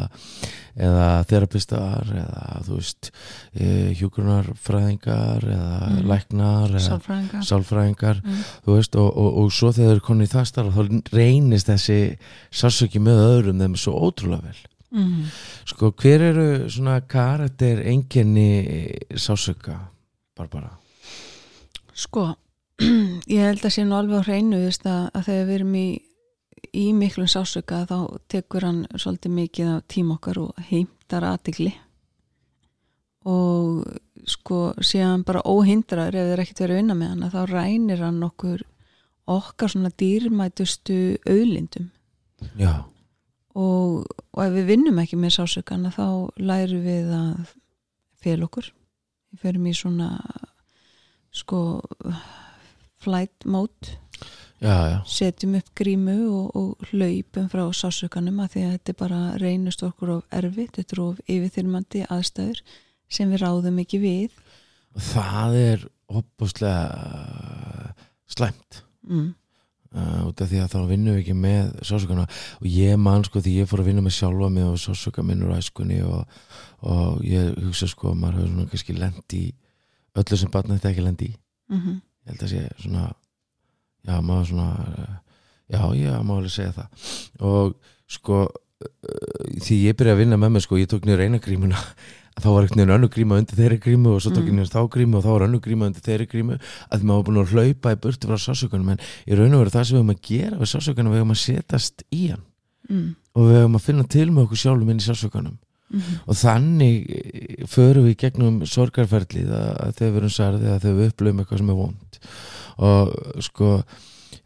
eða 0.81 1.07
þerapistar 1.29 2.09
eða 2.21 2.61
þú 2.65 2.77
veist 2.79 3.11
e, 3.53 3.67
hjúgrunarfræðingar 3.99 5.45
eða 5.45 5.77
Mm. 5.91 6.07
læknar 6.09 6.69
eða 6.71 7.43
sálfræðingar 7.45 8.21
mm, 8.23 8.41
þú 8.65 8.75
veist, 8.77 8.95
og, 8.95 9.09
og, 9.17 9.37
og 9.43 9.51
svo 9.53 9.71
þegar 9.71 9.91
þeir 9.91 9.95
eru 9.95 10.05
konið 10.07 10.27
í 10.27 10.31
það 10.31 10.47
starf 10.49 10.75
þá 10.75 11.13
reynist 11.15 11.69
þessi 11.69 11.99
sársöki 12.51 13.01
með 13.03 13.21
öðrum 13.51 13.63
þeim 13.65 13.79
svo 13.79 13.95
ótrúlega 14.07 14.49
vel 14.49 14.61
mm. 14.95 15.31
sko, 15.71 15.91
hver 15.99 16.27
eru 16.31 16.47
svona 16.71 16.99
karakter 17.07 17.83
enginni 17.91 18.97
sársöka 19.15 19.77
Barbara? 20.37 20.71
Sko, 21.93 22.31
ég 23.29 23.43
held 23.43 23.65
að 23.65 23.75
sé 23.75 23.85
nú 23.85 23.97
alveg 23.97 24.23
á 24.23 24.27
hreinu 24.29 24.63
að, 24.63 25.03
að 25.11 25.27
þegar 25.27 25.47
við 25.49 25.55
erum 25.59 25.75
í, 25.77 25.87
í 26.71 26.85
miklum 26.97 27.29
sásöka 27.29 27.83
þá 27.89 27.97
tekur 28.31 28.67
hann 28.67 28.83
svolítið 28.95 29.37
mikið 29.37 29.71
af 29.75 29.87
tím 29.91 30.13
okkar 30.15 30.41
og 30.47 30.67
heimtar 30.71 31.27
aðtigli 31.27 31.73
og 33.29 33.85
sko 34.29 34.71
síðan 34.81 35.25
bara 35.25 35.43
óhindraður 35.45 36.17
ef 36.17 36.29
þeir 36.31 36.43
ekkert 36.43 36.63
verið 36.63 36.75
að 36.75 36.79
vinna 36.81 36.97
með 36.97 37.11
hann 37.11 37.33
þá 37.33 37.41
rænir 37.51 38.01
hann 38.01 38.23
okkur 38.25 38.63
okkar 39.31 39.71
svona 39.71 39.91
dýrmætustu 40.01 40.97
auðlindum 41.29 41.91
Já, 42.57 42.81
og, 43.57 44.05
og 44.31 44.43
ef 44.45 44.53
við 44.55 44.69
vinnum 44.69 45.01
ekki 45.01 45.19
með 45.19 45.35
sásökana 45.39 45.91
þá 45.93 46.05
lærum 46.39 46.85
við 46.85 47.11
að 47.15 47.55
fel 48.21 48.39
okkur. 48.45 48.69
Við 49.31 49.43
ferum 49.45 49.67
í 49.67 49.73
svona 49.75 50.11
sko 51.31 51.81
flight 53.01 53.45
mode. 53.45 53.97
Já, 54.61 54.75
já, 54.91 54.97
setjum 55.09 55.55
upp 55.57 55.71
grímu 55.73 56.15
og, 56.29 56.49
og 56.53 56.89
hlaupum 56.91 57.47
frá 57.49 57.63
sásökanum 57.73 58.43
að 58.43 58.51
því 58.53 58.65
að 58.67 58.73
þetta 58.75 58.91
er 58.91 58.97
bara 58.99 59.21
reynust 59.41 59.81
okkur 59.87 60.11
of 60.19 60.35
erfitt, 60.37 60.75
þetta 60.77 60.93
er 60.93 61.01
of 61.01 61.23
yfirþyrmandi 61.25 62.03
aðstæður 62.13 62.61
sem 63.09 63.33
við 63.33 63.41
ráðum 63.41 63.79
ekki 63.81 64.01
við. 64.03 64.35
Og 64.93 65.01
það 65.07 65.57
er 65.63 65.87
opaslega 66.11 67.95
slæmt. 68.29 68.83
Mm. 69.07 69.31
Uh, 69.95 70.27
út 70.27 70.43
af 70.43 70.51
því 70.51 70.61
að 70.63 70.73
þá 70.73 70.77
vinnum 70.89 71.15
við 71.15 71.21
ekki 71.23 71.35
með 71.37 71.71
sásökana 71.87 72.27
og 72.59 72.67
ég 72.69 72.99
man 73.01 73.25
sko 73.27 73.41
því 73.43 73.55
ég 73.61 73.69
fór 73.69 73.83
að 73.83 73.91
vinna 73.91 74.05
með 74.05 74.17
sjálfa 74.17 74.51
mig 74.53 74.67
og 74.67 74.79
sásöka 74.81 75.25
minnur 75.25 75.55
æskunni 75.57 76.01
og, 76.07 76.39
og 76.81 77.19
ég 77.27 77.51
hugsa 77.65 77.89
sko 77.91 78.11
að 78.11 78.21
maður 78.21 78.39
hefur 78.39 78.53
svona 78.53 78.71
kannski 78.71 78.97
lent 78.97 79.37
í 79.37 79.43
öllu 80.21 80.39
sem 80.39 80.53
barnið 80.53 80.79
þetta 80.79 80.93
ekki 80.93 81.05
lent 81.07 81.27
í. 81.27 81.33
Mm 81.71 81.99
ég 82.21 82.31
held 82.31 82.43
að 82.45 82.51
sé 82.51 82.63
svona 82.83 83.05
já, 84.05 84.15
maður 84.21 84.49
svona 84.51 84.67
já, 85.71 85.81
já, 85.97 86.11
maður 86.21 86.41
alveg 86.43 86.53
segja 86.53 86.73
það. 86.75 87.07
Og 87.41 87.73
sko 88.11 88.41
uh, 88.45 89.45
því 89.65 89.79
ég 89.87 89.97
byrjaði 89.97 90.17
að 90.17 90.21
vinna 90.21 90.37
með 90.37 90.53
mig 90.55 90.65
sko, 90.65 90.77
ég 90.77 90.89
tók 90.91 91.07
niður 91.07 91.25
eina 91.25 91.41
grímuna 91.41 91.81
þá 92.39 92.47
var 92.47 92.63
einhvern 92.63 92.79
veginn 92.79 92.93
önnur 92.95 93.11
gríma 93.11 93.37
undir 93.41 93.57
þeirri 93.59 93.79
grímu 93.83 94.13
og 94.15 94.21
svo 94.23 94.31
tók 94.31 94.45
ég 94.47 94.53
Mm. 94.53 94.59
niður 94.61 94.71
þá 94.71 94.81
grímu 94.93 95.17
og 95.19 95.23
þá 95.25 95.31
var 95.33 95.45
önnur 95.47 95.61
gríma 95.65 95.87
undir 95.89 96.05
þeirri 96.05 96.27
grímu 96.31 96.59
að 96.91 97.03
maður 97.03 97.17
var 97.17 97.25
búin 97.27 97.41
að 97.41 97.51
hlaupa 97.51 97.91
í 97.91 97.99
burtu 98.05 98.27
frá 98.29 98.37
sásökunum 98.39 98.91
en 98.93 99.01
í 99.27 99.35
raun 99.35 99.53
og 99.57 99.59
veru 99.65 99.73
það 99.75 99.83
sem 99.89 99.97
við 99.97 100.01
höfum 100.01 100.13
að 100.15 100.21
gera 100.29 100.61
við 100.61 100.71
sásökunum 100.71 101.11
við 101.11 101.19
höfum 101.21 101.35
að 101.35 101.41
setast 101.43 102.03
í 102.11 102.21
hann 102.31 102.45
Mm. 102.89 103.15
og 103.35 103.43
við 103.47 103.57
höfum 103.61 103.75
að 103.77 103.85
finna 103.85 104.03
til 104.09 104.29
með 104.31 104.43
okkur 104.47 104.61
sjálfum 104.63 104.89
inn 104.89 105.01
í 105.03 105.05
sásökunum 105.05 105.57
Mm. 105.91 106.01
og 106.25 106.35
þannig 106.39 107.09
eh, 107.11 107.65
förum 107.67 108.05
við 108.07 108.15
gegnum 108.23 108.61
sorgarferlið 108.65 109.49
að, 109.51 109.71
að 109.83 109.91
þegar 109.99 110.11
við 110.13 110.21
erum 110.21 110.31
særði 110.37 110.69
að 110.71 110.81
þegar 110.85 110.97
við 111.01 111.11
upplöfum 111.11 111.41
eitthvað 111.43 111.57
sem 111.59 111.69
er 111.69 111.79
vond 111.81 112.19
og 112.79 113.43
sko 113.43 113.69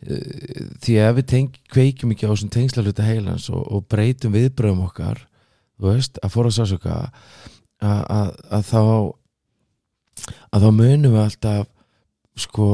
eh, 0.10 0.66
því 0.82 0.98
að 1.06 1.20
við 1.22 1.50
kveikjum 1.70 2.12
ekki 2.16 2.26
á 2.26 2.32
þessum 2.34 2.50
tengslarluta 2.56 3.06
heilans 3.06 3.50
og, 3.54 3.62
og 3.62 3.86
breytum 3.88 4.34
viðbröðum 4.34 4.84
okkar 4.90 5.22
veist, 5.78 6.18
að 6.24 6.34
fóra 6.34 6.50
sásöka 6.56 7.12
að, 7.86 8.34
að, 8.58 8.68
þá 8.72 8.82
að 10.56 10.66
þá 10.66 10.70
munum 10.80 11.16
við 11.16 11.24
alltaf 11.26 11.72
sko 12.36 12.66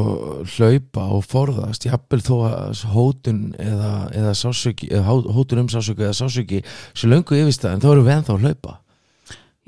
hlaupa 0.56 1.04
og 1.14 1.26
forðast. 1.30 1.84
Jafnvel 1.86 2.22
þó 2.26 2.36
að 2.48 2.80
hótun 2.96 3.42
eða, 3.62 3.92
eða 4.18 4.32
sásöki, 4.38 4.88
eða 4.90 5.04
hó- 5.06 5.34
hótun 5.36 5.62
um 5.62 5.70
sásöki 5.70 6.02
eða 6.08 6.18
sásöki 6.18 6.62
svo 6.98 7.12
löngu 7.12 7.38
yfirstæðin 7.38 7.84
þá 7.84 7.90
erum 7.92 8.08
við 8.08 8.16
ennþá 8.16 8.34
að 8.38 8.46
hlaupa. 8.48 8.78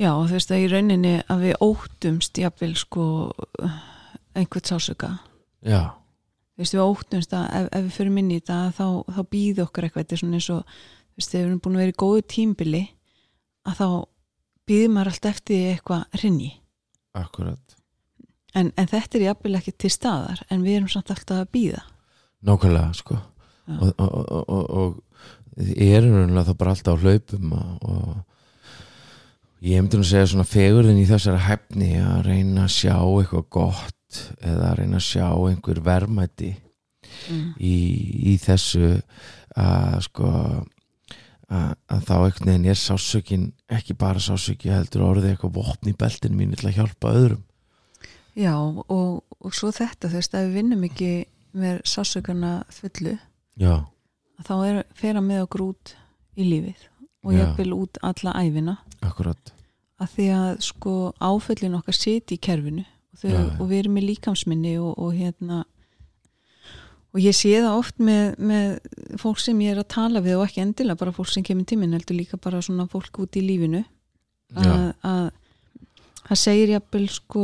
Já, 0.01 0.09
þú 0.17 0.31
veist 0.33 0.53
að 0.55 0.63
í 0.63 0.69
rauninni 0.71 1.11
að 1.29 1.43
við 1.45 1.59
óttumst 1.61 2.39
jafnvel 2.41 2.71
sko 2.81 3.03
einhvern 4.33 4.65
sásöka 4.65 5.11
já, 5.61 5.93
þú 6.57 6.63
veist 6.63 6.73
við 6.73 6.81
óttumst 6.87 7.35
að 7.37 7.45
ef, 7.59 7.67
ef 7.69 7.83
við 7.85 7.93
fyrir 7.99 8.17
inn 8.23 8.31
í 8.33 8.39
þetta 8.41 8.57
þá, 8.73 8.87
þá 9.13 9.21
býði 9.35 9.63
okkar 9.67 9.85
eitthvað. 9.87 10.01
Þetta 10.07 10.17
er 10.17 10.23
svona 10.23 10.39
eins 10.39 10.49
og 10.55 10.63
þú 10.65 11.21
veist 11.21 11.35
þegar 11.35 11.43
við 11.45 11.51
erum 11.51 11.61
búin 11.67 11.77
að 11.77 11.83
vera 11.83 11.93
í 11.93 11.99
góðu 12.01 12.25
tímbili 12.33 12.83
að 13.69 13.77
þá 13.77 13.87
býði 14.69 14.89
maður 14.91 15.13
allt 15.13 15.29
eftir 15.31 15.55
því 15.55 15.71
eitthvað 15.73 16.19
rinni 16.23 16.51
akkurat 17.17 17.77
en, 18.53 18.71
en 18.75 18.89
þetta 18.89 19.19
er 19.19 19.27
jafnvel 19.29 19.55
ekki 19.59 19.75
til 19.83 19.93
staðar 19.93 20.43
en 20.49 20.65
við 20.65 20.79
erum 20.79 20.91
samt 20.93 21.13
alltaf 21.13 21.43
að 21.43 21.51
býða 21.55 21.83
nákvæmlega 22.43 22.99
sko 22.99 23.17
Já. 23.63 23.77
og, 23.79 23.89
og, 23.95 24.13
og, 24.19 24.43
og, 24.49 24.69
og 24.83 25.67
ég 25.69 25.97
er 25.99 26.07
raunlega 26.07 26.49
þá 26.49 26.59
bara 26.59 26.75
alltaf 26.75 26.99
á 26.99 27.03
hlaupum 27.03 27.53
og, 27.55 27.87
og 27.87 29.63
ég 29.63 29.79
myndi 29.79 29.99
nú 29.99 30.03
að 30.03 30.11
segja 30.11 30.31
svona 30.33 30.49
fegurðin 30.49 30.99
í 30.99 31.07
þessari 31.07 31.45
hæfni 31.45 31.93
að 32.03 32.25
reyna 32.27 32.65
að 32.65 32.75
sjá 32.75 32.97
eitthvað 32.97 33.47
gott 33.55 34.19
eða 34.43 34.71
að 34.71 34.77
reyna 34.81 34.99
að 34.99 35.07
sjá 35.07 35.27
einhver 35.31 35.79
verðmæti 35.85 36.51
mm. 37.29 37.47
í, 37.63 37.77
í 38.33 38.35
þessu 38.43 38.97
að 39.59 39.99
sko 40.09 40.29
að, 41.53 42.03
þá 42.07 42.13
einhvern 42.17 42.49
veginn 42.49 42.69
er 42.71 42.79
sásökin 42.79 43.47
ekki 43.71 43.95
bara 43.99 44.21
sásöki 44.23 44.71
heldur 44.73 45.05
orðið 45.07 45.33
eitthvað 45.33 45.57
vopn 45.59 45.91
í 45.91 45.95
beltinu 45.97 46.39
mínu 46.39 46.59
til 46.59 46.69
að 46.69 46.77
hjálpa 46.79 47.13
öðrum. 47.17 47.43
Já 48.33 48.55
og, 48.57 49.19
og 49.37 49.53
svo 49.53 49.69
þetta 49.73 50.09
þú 50.09 50.19
veist 50.19 50.37
að 50.37 50.47
við 50.47 50.55
vinnum 50.59 50.85
ekki 50.87 51.11
með 51.53 51.81
sásökana 51.85 52.53
fullu 52.73 53.17
já, 53.61 53.75
þá 54.41 54.53
er, 54.65 54.79
fer 54.97 55.19
að 55.19 55.27
með 55.27 55.43
okkur 55.45 55.65
út 55.67 55.93
í 56.33 56.47
lífið 56.47 56.87
og 57.23 57.35
jafnvel 57.37 57.75
út 57.77 57.99
alla 58.03 58.33
æfina 58.41 58.79
akkurat. 59.05 59.53
Að 60.01 60.15
því 60.15 60.25
að 60.35 60.49
sko 60.65 60.95
áföllin 61.21 61.77
okkar 61.77 61.95
siti 61.95 62.39
í 62.39 62.41
kerfinu 62.41 62.83
og, 62.83 63.19
þau, 63.21 63.35
og 63.61 63.67
við 63.69 63.83
erum 63.83 63.99
í 64.01 64.05
líkamsminni 64.07 64.73
og, 64.81 64.97
og 64.97 65.13
hérna 65.15 65.61
og 67.13 67.21
ég 67.21 67.35
sé 67.37 67.53
það 67.59 67.77
oft 67.77 67.99
með, 68.01 68.35
með 68.41 69.17
fólk 69.21 69.41
sem 69.41 69.59
ég 69.61 69.75
er 69.75 69.81
að 69.83 69.91
tala 69.93 70.21
við 70.25 70.39
og 70.39 70.47
ekki 70.47 70.63
endilega 70.63 71.01
bara 71.03 71.13
fólk 71.13 71.29
sem 71.29 71.45
kemur 71.45 71.67
tíminn 71.69 71.93
heldur 71.93 72.17
líka 72.17 72.39
bara 72.41 72.61
svona 72.65 72.87
fólk 72.89 73.19
út 73.21 73.37
í 73.37 73.43
lífinu. 73.45 73.83
Að, 74.57 74.87
að 75.05 75.27
það 76.27 76.39
segir 76.41 76.73
jafnvel 76.75 77.05
sko 77.13 77.43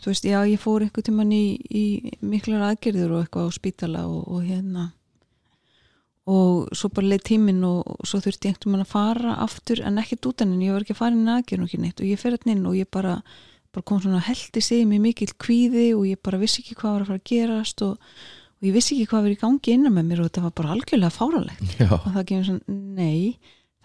þú 0.00 0.12
veist, 0.12 0.26
já 0.26 0.38
ég 0.48 0.60
fór 0.60 0.84
einhver 0.84 1.04
tíman 1.06 1.32
í, 1.34 1.56
í 1.70 1.84
miklar 2.24 2.64
aðgerður 2.70 3.16
og 3.16 3.24
eitthvað 3.24 3.50
á 3.50 3.56
spítala 3.56 4.04
og, 4.10 4.22
og 4.30 4.46
hérna. 4.46 4.86
Og 6.26 6.72
svo 6.74 6.90
bara 6.94 7.12
leið 7.12 7.26
tíminn 7.28 7.62
og 7.66 8.06
svo 8.06 8.18
þurfti 8.22 8.50
einhvern 8.50 8.74
mann 8.74 8.86
að 8.86 8.94
fara 8.94 9.36
aftur 9.44 9.82
en 9.86 10.00
ekkert 10.02 10.26
út 10.30 10.42
en 10.42 10.56
ég 10.58 10.74
var 10.74 10.82
ekki 10.82 10.96
að 10.96 11.02
fara 11.02 11.14
inn 11.14 11.28
í 11.28 11.34
aðgerðun 11.36 11.66
og 11.66 11.70
ekki 11.70 11.82
neitt. 11.82 12.02
Og 12.02 12.10
ég 12.10 12.22
fer 12.22 12.34
hérna 12.34 12.56
inn 12.56 12.66
og 12.66 12.78
ég 12.78 12.90
bara, 12.92 13.20
bara 13.74 13.86
kom 13.86 14.02
svona 14.02 14.22
heldi 14.26 14.62
sig 14.64 14.82
mér 14.90 15.04
mikill 15.04 15.30
kvíði 15.38 15.86
og 15.94 16.08
ég 16.10 16.22
bara 16.22 16.42
vissi 16.42 16.64
ekki 16.64 16.78
hvað 16.80 16.96
var 16.96 17.06
að 17.06 17.12
fara 17.12 17.22
að 17.22 17.30
gerast 17.30 17.86
og, 17.86 18.10
og 18.56 18.66
ég 18.68 18.74
vissi 18.76 18.96
ekki 18.96 19.10
hvað 19.12 19.26
var 19.26 19.34
í 19.34 19.40
gangi 19.40 19.76
innan 19.76 19.94
með 19.96 20.10
mér 20.10 20.22
og 20.22 20.28
þetta 20.30 20.44
var 20.46 20.56
bara 20.60 20.74
algjörlega 20.74 21.14
fáralegt 21.14 21.78
já, 21.80 21.90
og 21.92 22.10
það 22.10 22.26
kemur 22.30 22.48
svona, 22.50 22.76
nei 22.96 23.36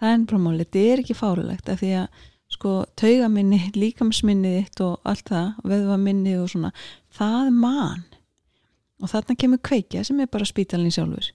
það 0.02 0.14
er 0.14 0.24
bara 0.30 0.42
máli, 0.46 0.64
þetta 0.66 0.84
er 0.92 1.02
ekki 1.02 1.18
fárulegt 1.18 1.68
af 1.72 1.82
því 1.82 1.92
að 2.00 2.22
sko 2.52 2.72
taugaminni, 3.00 3.60
líkamsminni 3.76 4.56
þitt 4.58 4.82
og 4.84 5.06
allt 5.08 5.30
það, 5.30 5.52
veðvaminni 5.72 6.34
og 6.40 6.50
svona, 6.52 6.72
það 7.16 7.38
er 7.46 7.54
mann 7.56 8.02
og 9.02 9.10
þarna 9.10 9.38
kemur 9.38 9.62
kveikja 9.66 10.04
sem 10.06 10.20
er 10.22 10.30
bara 10.30 10.46
spítalinn 10.46 10.92
sjálfur. 10.94 11.32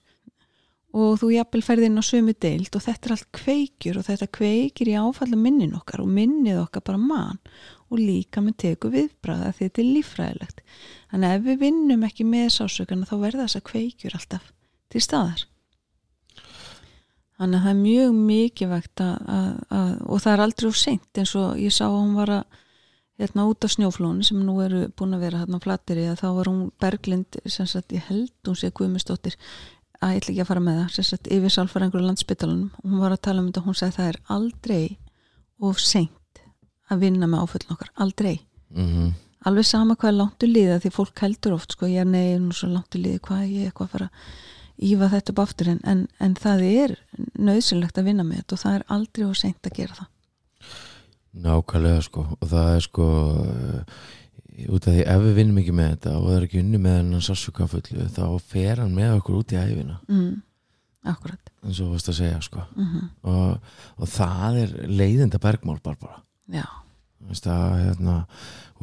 Og 0.96 1.18
þú 1.20 1.32
jafnvel 1.34 1.60
ferði 1.66 1.90
inn 1.90 2.00
á 2.00 2.04
sömu 2.06 2.32
deild 2.40 2.72
og 2.72 2.84
þetta 2.84 3.08
er 3.08 3.14
allt 3.14 3.28
kveikjur 3.36 3.98
og 4.00 4.06
þetta 4.06 4.30
kveikir 4.38 4.88
í 4.88 4.96
áfalla 4.96 5.36
minnin 5.36 5.76
okkar 5.76 6.00
og 6.00 6.08
minnið 6.16 6.62
okkar 6.62 6.86
bara 6.86 7.02
mann 7.02 7.42
og 7.88 8.00
líka 8.00 8.40
með 8.44 8.56
teku 8.64 8.92
viðbræða 8.94 9.52
því 9.52 9.66
þetta 9.66 9.82
er 9.82 9.90
lífræðilegt 9.98 10.57
þannig 11.10 11.28
að 11.28 11.36
ef 11.36 11.44
við 11.46 11.60
vinnum 11.64 12.04
ekki 12.08 12.26
með 12.28 12.48
sásökana 12.56 13.08
þá 13.08 13.16
verða 13.22 13.46
þess 13.46 13.60
að 13.60 13.66
kveikjur 13.70 14.18
alltaf 14.18 14.50
til 14.92 15.02
staðar. 15.04 15.44
Þannig 17.38 17.58
að 17.58 17.64
það 17.64 17.72
er 17.72 17.82
mjög 17.82 18.62
að, 18.66 18.88
að, 19.06 19.50
að, 19.70 19.90
og 20.02 20.22
það 20.24 20.32
er 20.32 20.42
aldrei 20.42 20.68
úr 20.68 20.78
seint 20.78 21.20
eins 21.20 21.34
og 21.38 21.60
ég 21.62 21.74
sá 21.74 21.84
að 21.86 21.98
hún 22.00 22.16
var 22.18 22.32
að 22.34 22.58
hérna 23.18 23.46
út 23.50 23.66
á 23.66 23.68
snjóflónu 23.70 24.26
sem 24.26 24.38
nú 24.46 24.56
eru 24.62 24.84
búin 24.98 25.14
að 25.14 25.24
vera 25.26 25.42
hérna 25.42 25.60
flattir 25.62 25.98
í 26.02 26.06
að 26.10 26.20
þá 26.22 26.28
var 26.36 26.50
hún 26.50 26.64
Berglind 26.82 27.38
sem 27.50 27.66
sagt 27.66 27.94
ég 27.94 28.06
held 28.10 28.30
hún 28.46 28.58
sé 28.58 28.70
Guðmustóttir 28.74 29.38
að 29.98 30.14
ég 30.14 30.20
ætla 30.20 30.34
ekki 30.34 30.42
að 30.44 30.50
fara 30.50 30.62
með 30.62 30.80
það 30.80 30.92
sem 30.94 31.08
sagt 31.08 31.30
yfir 31.34 31.54
sálfæringur 31.54 32.04
landsbytalanum 32.06 32.68
og 32.78 32.90
hún 32.90 33.02
var 33.02 33.14
að 33.14 33.24
tala 33.26 33.42
um 33.42 33.48
þetta 33.48 33.62
og 33.62 33.70
hún 33.70 33.78
sagði 33.80 33.96
það 33.96 34.10
er 34.12 34.20
aldrei 34.36 34.84
of 35.70 35.82
seint 35.82 36.42
að 36.88 37.02
vinna 37.06 37.26
með 37.30 37.42
áföllin 37.44 37.74
okkar, 37.74 37.90
aldrei. 38.02 38.36
Mm 38.74 39.14
alveg 39.46 39.66
sama 39.68 39.96
hvað 39.96 40.10
er 40.12 40.18
langt 40.18 40.44
í 40.44 40.50
liða 40.50 40.78
því 40.82 40.92
fólk 40.94 41.22
heldur 41.22 41.56
oft 41.58 41.74
sko, 41.76 41.88
ég 41.90 42.02
er 42.02 42.10
negin 42.10 42.50
og 42.50 42.58
svo 42.58 42.70
langt 42.72 42.96
í 42.98 43.02
liði 43.02 43.22
hvað 43.24 43.42
er 43.44 43.50
ég 43.52 43.70
eitthvað 43.70 43.88
að 43.88 43.94
fara 43.96 44.10
ífa 44.88 45.08
þetta 45.14 45.34
upp 45.34 45.42
aftur. 45.42 45.72
En, 45.72 45.80
en, 45.90 46.04
en 46.22 46.36
það 46.38 46.64
er 46.68 46.94
nöðsynlegt 47.38 47.98
að 47.98 48.10
vinna 48.10 48.26
með 48.26 48.42
þetta 48.42 48.56
og 48.56 48.62
það 48.62 48.78
er 48.78 48.86
aldrei 48.98 49.26
of 49.26 49.38
seint 49.38 49.68
að 49.70 49.76
gera 49.80 49.98
það. 49.98 50.14
Nákvæmlega 51.38 52.04
sko 52.06 52.24
og 52.34 52.50
það 52.50 52.70
er 52.74 52.84
sko 52.86 53.06
uh, 53.44 54.04
út 54.74 54.88
af 54.88 54.94
því 54.96 55.04
ef 55.04 55.22
við 55.22 55.36
vinnum 55.38 55.60
ekki 55.62 55.74
með 55.76 55.90
þetta 55.94 56.14
og 56.18 56.26
það 56.26 56.36
er 56.36 56.46
ekki 56.48 56.62
unni 56.64 56.82
með 56.82 56.96
hennan 56.98 57.24
sásukafullu 57.24 58.08
þá 58.16 58.24
fer 58.42 58.82
hann 58.82 58.96
með 58.96 59.18
okkur 59.20 59.38
út 59.42 59.54
í 59.54 59.60
æfina 59.60 59.98
mm, 60.08 60.32
akkurat. 61.12 61.52
Og 61.62 61.76
þú 61.78 61.92
varst 61.92 62.10
að 62.10 62.20
segja 62.22 62.42
sko. 62.46 62.64
Mm 62.78 63.06
og, 63.28 63.72
og 63.98 64.10
það 64.10 64.60
er 64.64 64.76
leiðinda 64.88 65.40
bergmál 65.42 65.78
bara 65.84 66.00
bara 66.00 66.20
já, 66.48 66.64
Þú 67.18 67.32
veist 67.32 67.48
að, 67.50 67.72
hérna, 67.82 68.16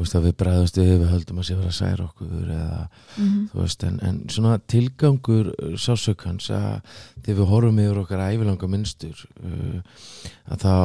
veist 0.03 0.17
að 0.17 0.27
við 0.27 0.35
bregðast 0.41 0.77
við, 0.79 0.91
við 1.01 1.13
höldum 1.13 1.39
að 1.39 1.47
sé 1.47 1.55
vera 1.59 1.71
að 1.71 1.77
særa 1.79 2.09
okkur 2.09 2.51
eða 2.57 2.81
mm 3.15 3.33
þú 3.51 3.61
veist 3.61 3.85
en, 3.87 3.95
en 4.03 4.19
svona 4.31 4.57
tilgangur 4.71 5.53
sásökans 5.79 6.49
að 6.51 6.99
þegar 7.23 7.39
við 7.39 7.49
horfum 7.53 7.81
yfir 7.85 8.01
okkar 8.01 8.23
ævilanga 8.25 8.69
minnstur 8.71 9.25
uh, 9.39 9.97
að 10.51 10.65
þá 10.65 10.75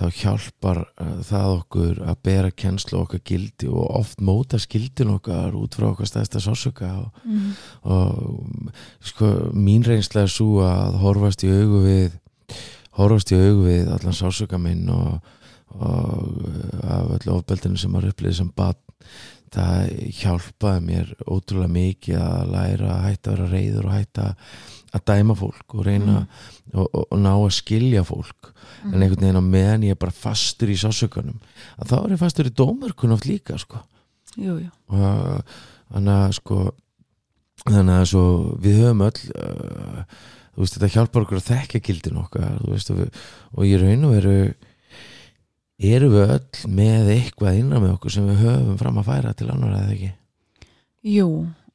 þá 0.00 0.04
hjálpar 0.16 0.80
uh, 1.00 1.16
það 1.28 1.54
okkur 1.54 2.02
að 2.08 2.20
bera 2.24 2.52
kennslu 2.62 3.00
okkar 3.02 3.22
gildi 3.24 3.68
og 3.68 3.88
oft 4.00 4.22
móta 4.24 4.60
skildin 4.60 5.14
okkar 5.16 5.56
út 5.56 5.76
frá 5.76 5.90
okkar 5.90 6.08
stæðsta 6.08 6.42
sásöka 6.44 6.92
og, 7.04 7.24
mm 7.24 7.50
og 7.80 8.70
sko 9.04 9.28
mín 9.56 9.84
reynsla 9.86 10.26
er 10.26 10.32
svo 10.32 10.60
að 10.66 10.98
horfast 11.00 11.44
í 11.46 11.52
augu 11.52 11.80
við 11.86 12.16
horfast 12.98 13.32
í 13.32 13.38
augu 13.40 13.64
við 13.64 13.92
allan 13.94 14.16
sásöka 14.16 14.60
minn 14.60 14.88
og, 14.92 15.20
og 15.76 16.40
uh, 16.46 16.96
af 16.96 17.12
öllu 17.18 17.36
ofbeldinu 17.36 17.80
sem 17.80 17.92
maður 17.92 18.14
upplýði 18.14 18.40
sem 18.40 18.50
barn 18.56 18.80
það 19.50 19.88
hjálpaði 20.14 20.82
mér 20.86 21.08
ótrúlega 21.26 21.74
mikið 21.74 22.20
að 22.22 22.52
læra 22.52 22.90
að 22.94 23.06
hætta 23.08 23.30
að 23.30 23.34
vera 23.34 23.48
reyður 23.50 23.88
og 23.88 23.96
hætta 23.96 24.26
að 24.90 25.04
dæma 25.10 25.36
fólk 25.38 25.74
og 25.74 25.86
reyna 25.86 26.16
og, 26.20 26.86
og, 26.86 27.02
og 27.02 27.18
ná 27.18 27.32
að 27.32 27.54
skilja 27.58 28.04
fólk. 28.06 28.52
En 28.86 29.02
einhvern 29.02 29.24
veginn 29.24 29.42
á 29.42 29.44
meðan 29.44 29.86
ég 29.88 29.96
er 29.96 30.00
bara 30.00 30.14
fastur 30.14 30.70
í 30.70 30.78
sásökanum 30.78 31.40
að 31.78 31.90
þá 31.90 31.96
er 32.00 32.14
ég 32.14 32.22
fastur 32.22 32.50
í 32.50 32.54
dómörkun 32.62 33.14
oft 33.16 33.26
líka 33.26 33.58
sko. 33.60 33.82
Jú, 34.38 34.56
jú, 34.62 34.70
og 34.94 35.42
þannig 35.90 36.14
að 36.14 36.34
sko 36.38 36.58
þannig 37.66 37.96
að 37.96 38.08
svo 38.12 38.24
við 38.62 38.82
höfum 38.84 39.06
öll 39.08 39.22
uh, 39.34 40.18
þú 40.54 40.62
veist 40.62 40.76
þetta 40.76 40.92
hjálpar 40.94 41.26
okkur 41.26 41.40
að 41.40 41.48
þekka 41.50 41.80
gildin 41.86 42.20
okkar 42.22 42.60
veist 42.70 42.92
og, 42.94 43.02
við, 43.02 43.24
og 43.56 43.66
ég 43.66 43.82
raun 43.82 44.06
og 44.06 44.14
veru 44.16 44.36
erum 45.80 46.14
við 46.14 46.34
öll 46.36 46.72
með 46.80 47.12
eitthvað 47.14 47.60
innan 47.60 47.84
með 47.84 47.94
okkur 47.96 48.14
sem 48.16 48.26
við 48.28 48.42
höfum 48.44 48.80
fram 48.80 49.00
að 49.00 49.08
færa 49.08 49.34
til 49.36 49.48
annar 49.52 49.76
eða 49.78 49.94
ekki? 49.94 50.10
Jú 51.08 51.28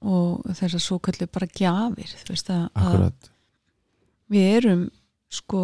og 0.06 0.44
þessar 0.54 0.84
svo 0.84 1.00
kallir 1.02 1.32
bara 1.34 1.48
gjafir 1.50 2.12
þú 2.12 2.34
veist 2.36 2.52
að, 2.54 2.66
að 2.78 3.32
við 4.30 4.52
erum 4.60 4.84
sko 5.34 5.62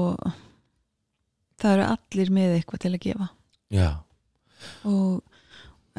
það 1.61 1.75
eru 1.75 1.89
allir 1.91 2.31
með 2.33 2.55
eitthvað 2.57 2.83
til 2.85 2.93
að 2.93 3.03
gefa. 3.05 3.27
Já, 3.71 3.89
og, 4.87 5.21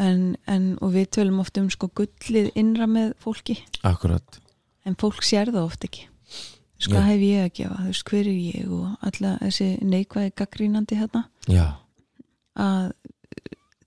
en, 0.01 0.25
en, 0.51 0.73
og 0.83 0.95
við 0.97 1.11
tölum 1.17 1.43
oft 1.43 1.59
um 1.61 1.69
sko 1.73 1.91
gullið 1.99 2.51
innra 2.59 2.89
með 2.91 3.15
fólki. 3.23 3.59
Akkurat. 3.87 4.41
En 4.87 4.99
fólk 4.99 5.23
sér 5.27 5.53
það 5.53 5.69
oft 5.69 5.87
ekki. 5.89 6.09
Já. 6.83 6.89
hvað 6.91 7.05
hef 7.07 7.21
ég 7.23 7.45
að 7.45 7.53
gefa, 7.55 7.75
þú 7.79 7.91
veist 7.93 8.09
hver 8.11 8.27
er 8.27 8.39
ég? 8.43 8.71
Og 8.75 9.07
alla 9.07 9.33
þessi 9.39 9.67
neikvæði 9.87 10.33
gaggrínandi 10.41 10.97
hérna. 10.99 11.21
Já, 11.47 11.67
að 12.59 12.93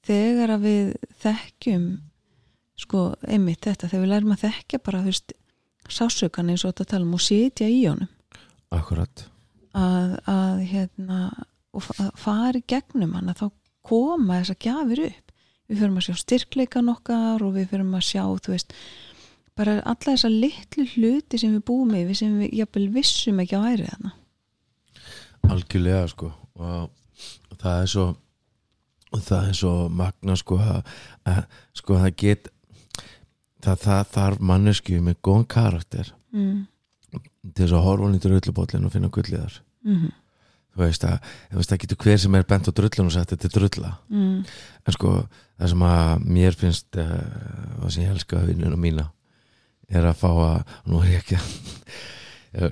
þegar 0.06 0.54
að 0.56 0.66
við 0.66 0.92
þekkjum 1.24 1.86
sko 2.86 3.02
einmitt 3.26 3.64
þetta, 3.66 3.88
þegar 3.90 4.04
við 4.04 4.12
lærum 4.12 4.34
að 4.36 4.44
þekkja 4.46 4.82
bara 4.86 5.02
þú 5.04 5.12
veist 5.14 5.36
sásökan 5.96 6.50
eins 6.52 6.66
og 6.66 6.74
þetta 6.74 6.90
tala 6.92 7.06
um 7.08 7.14
og 7.18 7.24
sitja 7.24 7.68
í 7.70 7.84
honum. 7.88 8.10
Akkurat. 8.74 9.26
Að, 9.76 10.16
að 10.32 10.64
hérna 10.72 11.20
og 11.76 11.84
fa- 11.86 12.12
fara 12.20 12.60
í 12.60 12.66
gegnum 12.68 13.14
hann 13.18 13.32
að 13.32 13.44
þá 13.44 13.48
koma 13.86 14.40
þessar 14.42 14.60
gjafir 14.66 15.04
upp. 15.10 15.34
Við 15.66 15.80
fyrir 15.82 15.96
að 15.98 16.06
sjá 16.06 16.18
styrkleikan 16.22 16.92
okkar 16.94 17.42
og 17.46 17.56
við 17.56 17.70
fyrir 17.72 17.88
að 17.98 18.06
sjá, 18.06 18.24
þú 18.46 18.54
veist 18.54 18.76
bara 19.56 19.78
alla 19.88 20.12
þessar 20.12 20.34
litlu 20.36 20.86
hluti 20.94 21.40
sem 21.42 21.54
við 21.56 21.64
búum 21.70 21.94
yfir 21.98 22.18
sem 22.20 22.34
við 22.42 22.58
jafnvel 22.60 22.86
vissum 22.94 23.40
ekki 23.42 23.56
að 23.58 23.66
væri 23.70 23.88
þarna. 23.90 24.12
Algjörlega 25.54 26.06
sko 26.12 26.32
og, 26.60 26.92
það 27.62 27.82
er 27.82 27.90
svo 27.92 28.06
það 29.24 29.50
er 29.50 29.58
svo 29.62 29.74
magna 29.90 30.36
sko 30.40 30.60
að, 30.62 30.82
að 31.30 31.42
sko 31.74 32.00
það 32.04 32.12
get 32.24 32.52
það, 33.62 33.78
það 33.86 34.04
þarf 34.18 34.46
mannesku 34.52 35.00
með 35.02 35.20
góðan 35.22 35.48
karakter 35.56 36.14
mm. 36.34 36.60
til 37.54 37.64
þess 37.64 37.78
að 37.78 37.88
horfa 37.88 38.08
hann 38.08 38.20
í 38.20 38.24
drullubóllin 38.26 38.86
og 38.86 38.96
finna 38.96 39.14
gulliðar 39.14 39.62
Mm 39.86 40.14
þú 40.76 40.84
veist 40.84 41.06
að, 41.08 41.30
það 41.56 41.82
getur 41.84 42.02
hver 42.04 42.22
sem 42.22 42.36
er 42.36 42.48
bent 42.48 42.68
á 42.68 42.72
drullun 42.76 43.10
og 43.10 43.16
sagt 43.16 43.32
þetta 43.32 43.48
er 43.48 43.54
drulla 43.56 43.92
-hmm. 44.10 44.40
en 44.86 44.94
sko 44.98 45.14
það 45.58 45.70
sem 45.72 45.86
að 45.88 46.26
mér 46.26 46.58
finnst 46.60 47.00
uh, 47.00 47.84
og 47.84 47.92
sem 47.92 48.04
ég 48.04 48.12
elska 48.12 48.44
vinnuna 48.44 48.76
mína 48.76 49.10
er 49.88 50.06
að 50.06 50.20
fá 50.20 50.30
að 50.30 50.64
nú 50.86 51.02
er 51.02 51.12
ég 51.12 51.24
ekki 51.24 51.40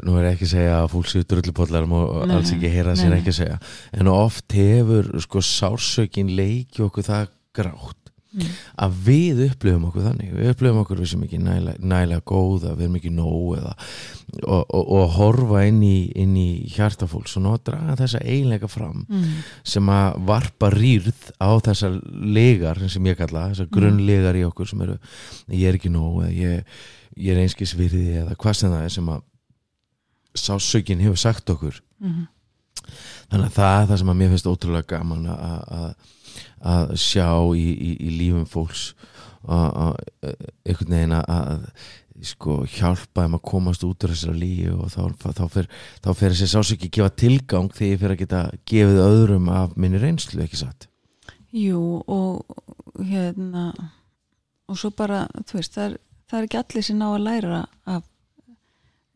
nú 0.08 0.18
er 0.20 0.30
ekki 0.34 0.48
að 0.48 0.54
segja 0.56 0.78
að 0.84 0.92
fólk 0.94 1.10
séu 1.12 1.24
drullupollar 1.28 1.88
og 1.90 2.28
Nei, 2.28 2.36
alls 2.38 2.54
ekki 2.56 2.70
heyra 2.74 2.96
sér 3.00 3.18
ekki 3.18 3.34
að 3.34 3.40
segja 3.42 3.60
en 4.00 4.08
oft 4.14 4.56
hefur 4.60 5.12
sko 5.26 5.42
sársökin 5.44 6.32
leiki 6.38 6.86
okkur 6.88 7.04
það 7.10 7.28
grátt 7.58 8.00
Mm. 8.34 8.48
að 8.82 8.94
við 9.06 9.40
upplifum 9.46 9.84
okkur 9.92 10.06
þannig 10.08 10.30
við 10.34 10.48
upplifum 10.50 10.80
okkur 10.82 10.98
við 11.04 11.10
sem 11.12 11.22
ekki 11.28 11.38
nælega, 11.38 11.78
nælega 11.86 12.24
góða 12.26 12.72
við 12.74 12.88
erum 12.88 12.96
ekki 12.98 13.12
nóg 13.14 13.52
eða, 13.60 13.74
og, 14.42 14.64
og, 14.74 14.88
og 14.98 15.12
horfa 15.20 15.60
inn 15.70 15.84
í, 15.86 16.00
inn 16.18 16.32
í 16.42 16.48
hjartafólks 16.74 17.36
og 17.38 17.44
ná 17.46 17.52
að 17.52 17.60
draga 17.70 17.98
þessa 18.00 18.24
eiginleika 18.26 18.70
fram 18.74 19.04
Mm. 19.06 19.28
sem 19.76 19.92
að 19.94 20.18
varpa 20.32 20.72
rýrð 20.74 21.30
á 21.38 21.50
þessar 21.62 22.00
legar 22.34 22.82
sem 22.90 23.06
ég 23.12 23.20
kalla, 23.22 23.52
þessar 23.54 23.70
grunnlegar 23.70 24.42
í 24.42 24.42
okkur 24.50 24.72
sem 24.74 24.82
eru, 24.82 24.98
ég 25.54 25.70
er 25.70 25.78
ekki 25.78 25.94
nóg 25.94 26.24
eða 26.26 26.34
ég, 26.34 26.66
ég 27.22 27.36
er 27.38 27.44
einskis 27.46 27.76
virði 27.78 28.18
eða 28.24 28.34
hvað 28.34 28.58
sem 28.64 28.74
það 28.74 28.88
er 28.90 28.96
sem 28.98 29.14
að 29.14 29.22
sásökin 30.38 31.04
hefur 31.04 31.20
sagt 31.20 31.50
okkur 31.50 31.82
Mm. 32.04 32.26
þannig 33.32 33.46
að 33.48 33.54
það 33.56 33.74
er 33.82 33.86
það 33.88 34.00
sem 34.02 34.10
að 34.12 34.18
mér 34.20 34.32
finnst 34.34 34.48
ótrúlega 34.50 34.88
gaman 34.90 35.28
að, 35.32 35.60
að, 35.72 36.16
að 36.74 36.94
sjá 37.00 37.28
í, 37.56 37.68
í, 37.72 37.92
í 37.96 38.10
lífum 38.18 38.48
fólks 38.50 38.82
að, 39.48 39.68
að, 39.86 40.42
einhvern 40.68 40.96
veginn 40.98 41.16
að, 41.16 41.32
að 41.38 42.28
sko, 42.28 42.58
hjálpa 42.76 43.24
þeim 43.24 43.38
að 43.40 43.44
komast 43.54 43.86
út 43.88 44.04
úr 44.04 44.14
þessara 44.14 44.36
lífi 44.36 44.70
og 44.76 44.92
þá, 44.92 45.32
þá 45.40 45.44
fer, 45.56 45.70
þá 46.04 46.10
fer 46.12 46.36
þessi 46.36 46.50
sásöki 46.52 46.92
gefa 46.92 47.14
tilgang 47.24 47.72
þegar 47.72 47.92
ég 47.94 48.04
fer 48.04 48.16
að 48.16 48.22
geta 48.26 48.44
gefið 48.74 49.02
öðrum 49.06 49.50
af 49.54 49.78
minni 49.80 50.02
reynslu, 50.04 50.44
ekki 50.44 50.60
satt 50.66 50.90
Jú 51.54 52.02
og 52.10 53.00
hérna 53.00 53.70
og 54.68 54.80
svo 54.80 54.92
bara, 54.98 55.24
þú 55.48 55.60
veist, 55.60 55.76
það 55.76 55.86
er, 55.92 55.98
það 56.28 56.40
er 56.42 56.48
ekki 56.50 56.60
allir 56.66 56.86
sem 56.90 57.00
ná 57.00 57.08
að 57.14 57.26
læra 57.30 57.64
af 57.96 58.04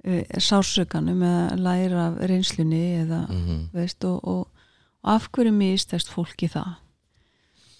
uh, 0.07 0.21
sársökanum 0.39 1.23
eða 1.27 1.59
læra 1.59 2.07
af 2.07 2.19
reynslunni 2.31 2.83
eða, 3.03 3.21
mm 3.29 3.45
-hmm. 3.45 3.63
veist, 3.73 4.03
og, 4.03 4.27
og, 4.27 4.47
og 5.03 5.13
af 5.13 5.29
hverju 5.31 5.51
mistast 5.51 6.09
fólki 6.09 6.47
það? 6.47 6.75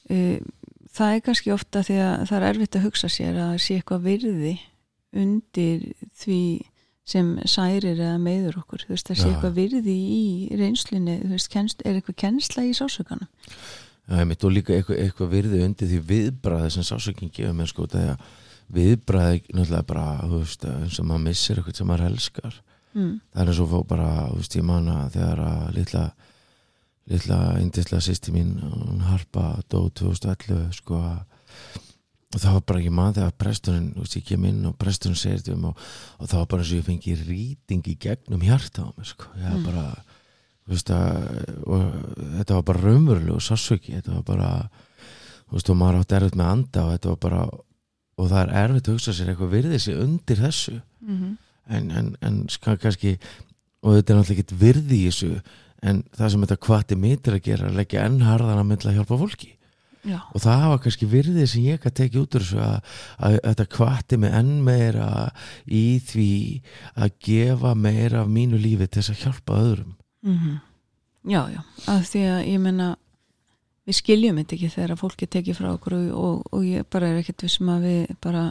Uh, 0.10 0.40
það 0.98 1.16
er 1.16 1.20
kannski 1.20 1.52
ofta 1.52 1.84
því 1.84 2.00
að 2.04 2.26
það 2.30 2.38
er 2.38 2.50
erfitt 2.50 2.76
að 2.76 2.86
hugsa 2.88 3.10
sér 3.12 3.38
að 3.38 3.58
sé 3.58 3.78
eitthvað 3.78 4.08
virði 4.08 4.60
undir 5.18 5.94
því 6.18 6.42
sem 7.08 7.28
særir 7.48 7.96
eða 7.96 8.18
meður 8.20 8.62
okkur 8.62 8.84
þú 8.84 8.96
veist, 8.96 9.08
það 9.08 9.20
sé 9.22 9.28
eitthvað 9.32 9.54
virði 9.62 9.96
í 9.96 10.24
reynslunni, 10.60 11.20
þú 11.22 11.30
veist, 11.36 11.50
kenst, 11.54 11.84
er 11.86 12.00
eitthvað 12.00 12.18
kennsla 12.24 12.66
í 12.68 12.74
sásökanum 12.76 13.30
Já, 14.08 14.22
einmitt, 14.22 14.44
og 14.44 14.54
líka 14.56 14.76
eitthvað, 14.76 15.00
eitthvað 15.04 15.32
virði 15.32 15.62
undir 15.66 15.90
því 15.92 16.02
viðbræði 16.12 16.74
sem 16.76 16.88
sásökin 16.88 17.32
gefur 17.32 17.56
mér 17.56 17.72
sko 17.72 17.88
þegar 17.92 18.20
viðbræði 18.74 19.44
náttúrulega 19.56 19.88
bara, 19.88 20.08
veist, 20.32 20.66
eins 20.68 21.00
og 21.00 21.08
maður 21.08 21.26
missir 21.30 21.60
eitthvað 21.60 21.80
sem 21.80 21.88
maður 21.88 22.10
elskar 22.12 22.56
mm. 22.94 23.14
það 23.34 23.44
er 23.44 23.52
eins 23.52 23.62
og 23.64 23.70
fó 23.72 23.78
bara, 23.88 24.10
veist, 24.36 24.58
ég 24.60 24.68
manna 24.68 24.98
þegar 25.14 25.44
að 25.48 25.68
litla 25.78 26.06
litla 27.08 27.38
indislega 27.62 28.04
sýsti 28.04 28.34
mín 28.36 28.58
hún 28.60 29.04
harpa 29.08 29.54
dó 29.72 29.86
2011 29.96 30.82
sko 30.82 31.00
að 31.00 31.22
og 32.36 32.42
það 32.44 32.56
var 32.58 32.64
bara 32.68 32.80
ekki 32.82 32.92
mann 32.92 33.14
þegar 33.16 33.36
presturinn 33.40 33.86
veist, 33.96 34.18
ég 34.20 34.26
kem 34.28 34.46
inn 34.50 34.66
og 34.68 34.76
presturinn 34.80 35.16
segir 35.20 35.40
þetta 35.40 35.54
um 35.56 35.70
og, 35.70 35.86
og 36.20 36.28
það 36.28 36.42
var 36.42 36.50
bara 36.52 36.66
eins 36.66 36.74
og 36.74 36.82
ég 36.82 36.88
fengi 36.90 37.14
rýting 37.22 37.88
í 37.88 37.96
gegnum 38.04 38.44
hjarta 38.44 38.84
á 38.84 38.90
mig 38.98 39.08
sko 39.14 39.32
Mm. 39.38 39.64
bara, 39.64 39.86
veist 40.68 40.90
að 40.92 41.64
og 41.64 41.86
þetta 42.36 42.58
var 42.58 42.66
bara 42.68 42.84
raunverulegu 42.84 43.40
sásöki 43.40 43.96
þetta 43.96 44.18
var 44.18 44.26
bara, 44.28 44.50
veist 45.54 45.70
og 45.72 45.80
maður 45.80 46.02
átti 46.02 46.18
erfitt 46.20 46.36
með 46.36 46.52
anda 46.52 46.84
og 46.84 46.92
þetta 46.98 47.14
var 47.14 47.22
bara 47.24 47.42
og 48.18 48.32
það 48.32 48.40
er 48.44 48.56
erfitt 48.64 48.88
að 48.88 48.98
hugsa 48.98 49.14
sér 49.14 49.32
eitthvað 49.32 49.54
virðið 49.54 49.84
sér 49.84 50.02
undir 50.04 50.42
þessu. 50.42 50.80
Mm 51.06 51.36
en, 51.70 51.92
en, 51.92 52.16
en 52.22 52.42
ska, 52.52 52.78
kannski 52.80 53.18
og 53.84 53.98
þetta 53.98 54.14
er 54.14 54.20
náttúrulega 54.20 54.36
ekkert 54.38 54.56
virði 54.62 54.98
í 54.98 55.10
þessu 55.10 55.30
en 55.88 56.02
það 56.18 56.34
sem 56.34 56.46
þetta 56.46 56.60
hvati 56.66 56.98
mig 57.00 57.22
til 57.24 57.36
að 57.36 57.44
gera 57.46 57.66
er 57.66 57.72
að 57.72 57.80
leggja 57.82 58.06
enn 58.08 58.24
harðan 58.26 58.62
að 58.62 58.68
myndla 58.72 58.92
að 58.94 59.00
hjálpa 59.00 59.20
fólki. 59.22 59.52
Já, 60.08 60.22
og 60.32 60.40
það 60.40 60.64
var 60.72 60.80
kannski 60.84 61.08
virðið 61.12 61.50
sem 61.52 61.66
ég 61.68 61.82
kann 61.84 61.96
tekið 61.98 62.22
út 62.22 62.38
úr 62.38 62.46
þessu 62.46 62.60
að, 62.64 62.94
að 63.28 63.38
þetta 63.44 63.66
hvati 63.76 64.20
mig 64.22 64.36
enn 64.40 64.54
meira 64.64 65.10
í 65.66 65.84
því 66.08 66.32
að 66.96 67.18
gefa 67.28 67.74
meira 67.76 68.22
af 68.24 68.32
mínu 68.32 68.62
lífi 68.62 68.88
til 68.88 69.02
þess 69.02 69.14
að 69.14 69.24
hjálpa 69.26 69.60
öðrum. 69.64 69.94
Mm 70.26 70.58
já, 71.28 71.42
já. 71.52 71.60
Að 71.92 72.06
því 72.08 72.22
að 72.32 72.38
ég 72.48 72.62
menna 72.64 72.92
við 73.88 74.00
skiljum 74.02 74.39
þetta 74.41 74.58
ekki 74.58 74.71
þegar 74.73 74.93
að 74.93 75.04
fólki 75.04 75.30
tekið 75.32 75.60
frá 75.60 75.69
okkur 75.73 75.95
og, 75.97 76.08
og, 76.21 76.41
og 76.52 76.65
ég 76.67 76.88
bara 76.91 77.12
er 77.12 77.21
ekkert 77.21 77.45
vissum 77.47 77.69
að 77.71 77.86
við 77.88 78.17
bara 78.23 78.47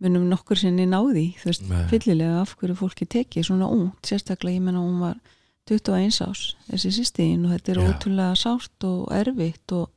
munum 0.00 0.30
nokkur 0.30 0.58
sinni 0.58 0.86
náði 0.88 1.26
þú 1.40 1.50
veist, 1.50 1.66
Nei. 1.68 1.84
fyllilega 1.90 2.40
af 2.40 2.56
hverju 2.58 2.78
fólki 2.78 3.06
tekið 3.10 3.50
svona 3.50 3.68
ungt, 3.70 4.00
sérstaklega 4.08 4.56
ég 4.58 4.64
menna 4.64 4.82
hún 4.82 5.02
var 5.02 5.20
21 5.70 6.22
ás, 6.24 6.44
þessi 6.70 6.92
sýstíðin 6.96 7.46
og 7.46 7.54
þetta 7.54 7.72
er 7.72 7.80
Já. 7.80 7.88
ótrúlega 7.90 8.38
sárt 8.40 8.86
og 8.88 9.10
erfitt 9.14 9.76
og 9.76 9.90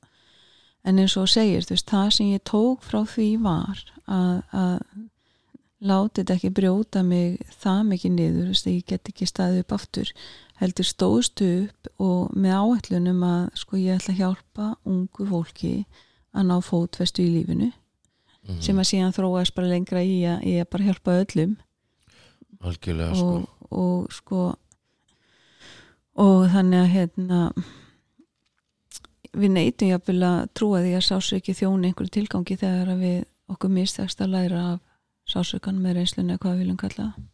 en 0.84 1.00
eins 1.00 1.16
og 1.18 1.32
segir, 1.32 1.64
þú 1.64 1.78
veist, 1.78 1.90
það 1.90 2.10
sem 2.18 2.32
ég 2.34 2.44
tók 2.46 2.84
frá 2.84 3.02
því 3.08 3.30
var 3.44 3.84
að, 4.04 4.42
að 4.52 4.78
láti 5.84 6.22
þetta 6.22 6.36
ekki 6.38 6.54
brjóta 6.60 7.04
mig 7.08 7.40
það 7.64 7.82
mikið 7.92 8.16
niður, 8.18 8.44
þú 8.44 8.52
veist, 8.52 8.70
ég 8.72 8.90
get 8.92 9.14
ekki 9.14 9.30
staðið 9.30 9.64
upp 9.64 9.76
aftur, 9.80 10.12
heldur 10.64 10.88
stóðstu 10.88 11.50
upp 11.66 11.92
og 12.04 12.34
með 12.40 12.58
áætlunum 12.64 13.24
að 13.28 13.44
sko 13.60 13.80
ég 13.82 14.00
ætla 14.00 14.14
að 14.14 14.22
hjálpa 14.22 14.68
ungu 14.90 15.28
fólki 15.30 15.74
að 16.34 16.50
ná 16.50 16.56
fótfestu 16.64 17.24
í 17.26 17.32
lífinu 17.36 17.70
mm. 17.70 18.60
sem 18.64 18.80
að 18.80 18.90
síðan 18.90 19.16
þróast 19.16 19.56
bara 19.58 19.72
lengra 19.72 20.04
í 20.04 20.22
að 20.30 20.48
ég 20.50 20.70
bara 20.72 20.88
hjálpa 20.90 21.18
öllum. 21.22 21.56
Algjörlega 22.64 23.18
sko. 23.20 23.34
Og, 23.36 23.72
og 23.84 24.16
sko 24.16 24.44
og 26.24 26.48
þannig 26.54 26.80
að 26.80 26.94
hérna 26.94 27.42
við 29.34 29.54
neytum 29.56 29.94
jafnvel 29.94 30.20
að 30.30 30.40
trúa 30.54 30.82
því 30.84 30.96
að 30.98 31.08
sásöki 31.08 31.56
þjóni 31.58 31.90
einhverju 31.90 32.18
tilgangi 32.20 32.58
þegar 32.62 32.96
við 33.00 33.24
okkur 33.50 33.74
mistakst 33.74 34.22
að 34.22 34.36
læra 34.38 34.66
af 34.74 34.82
sásökan 35.30 35.80
með 35.82 36.00
reynslunni 36.00 36.36
eða 36.36 36.44
hvað 36.44 36.54
við 36.54 36.64
viljum 36.64 36.82
kalla 36.84 37.06
það 37.08 37.33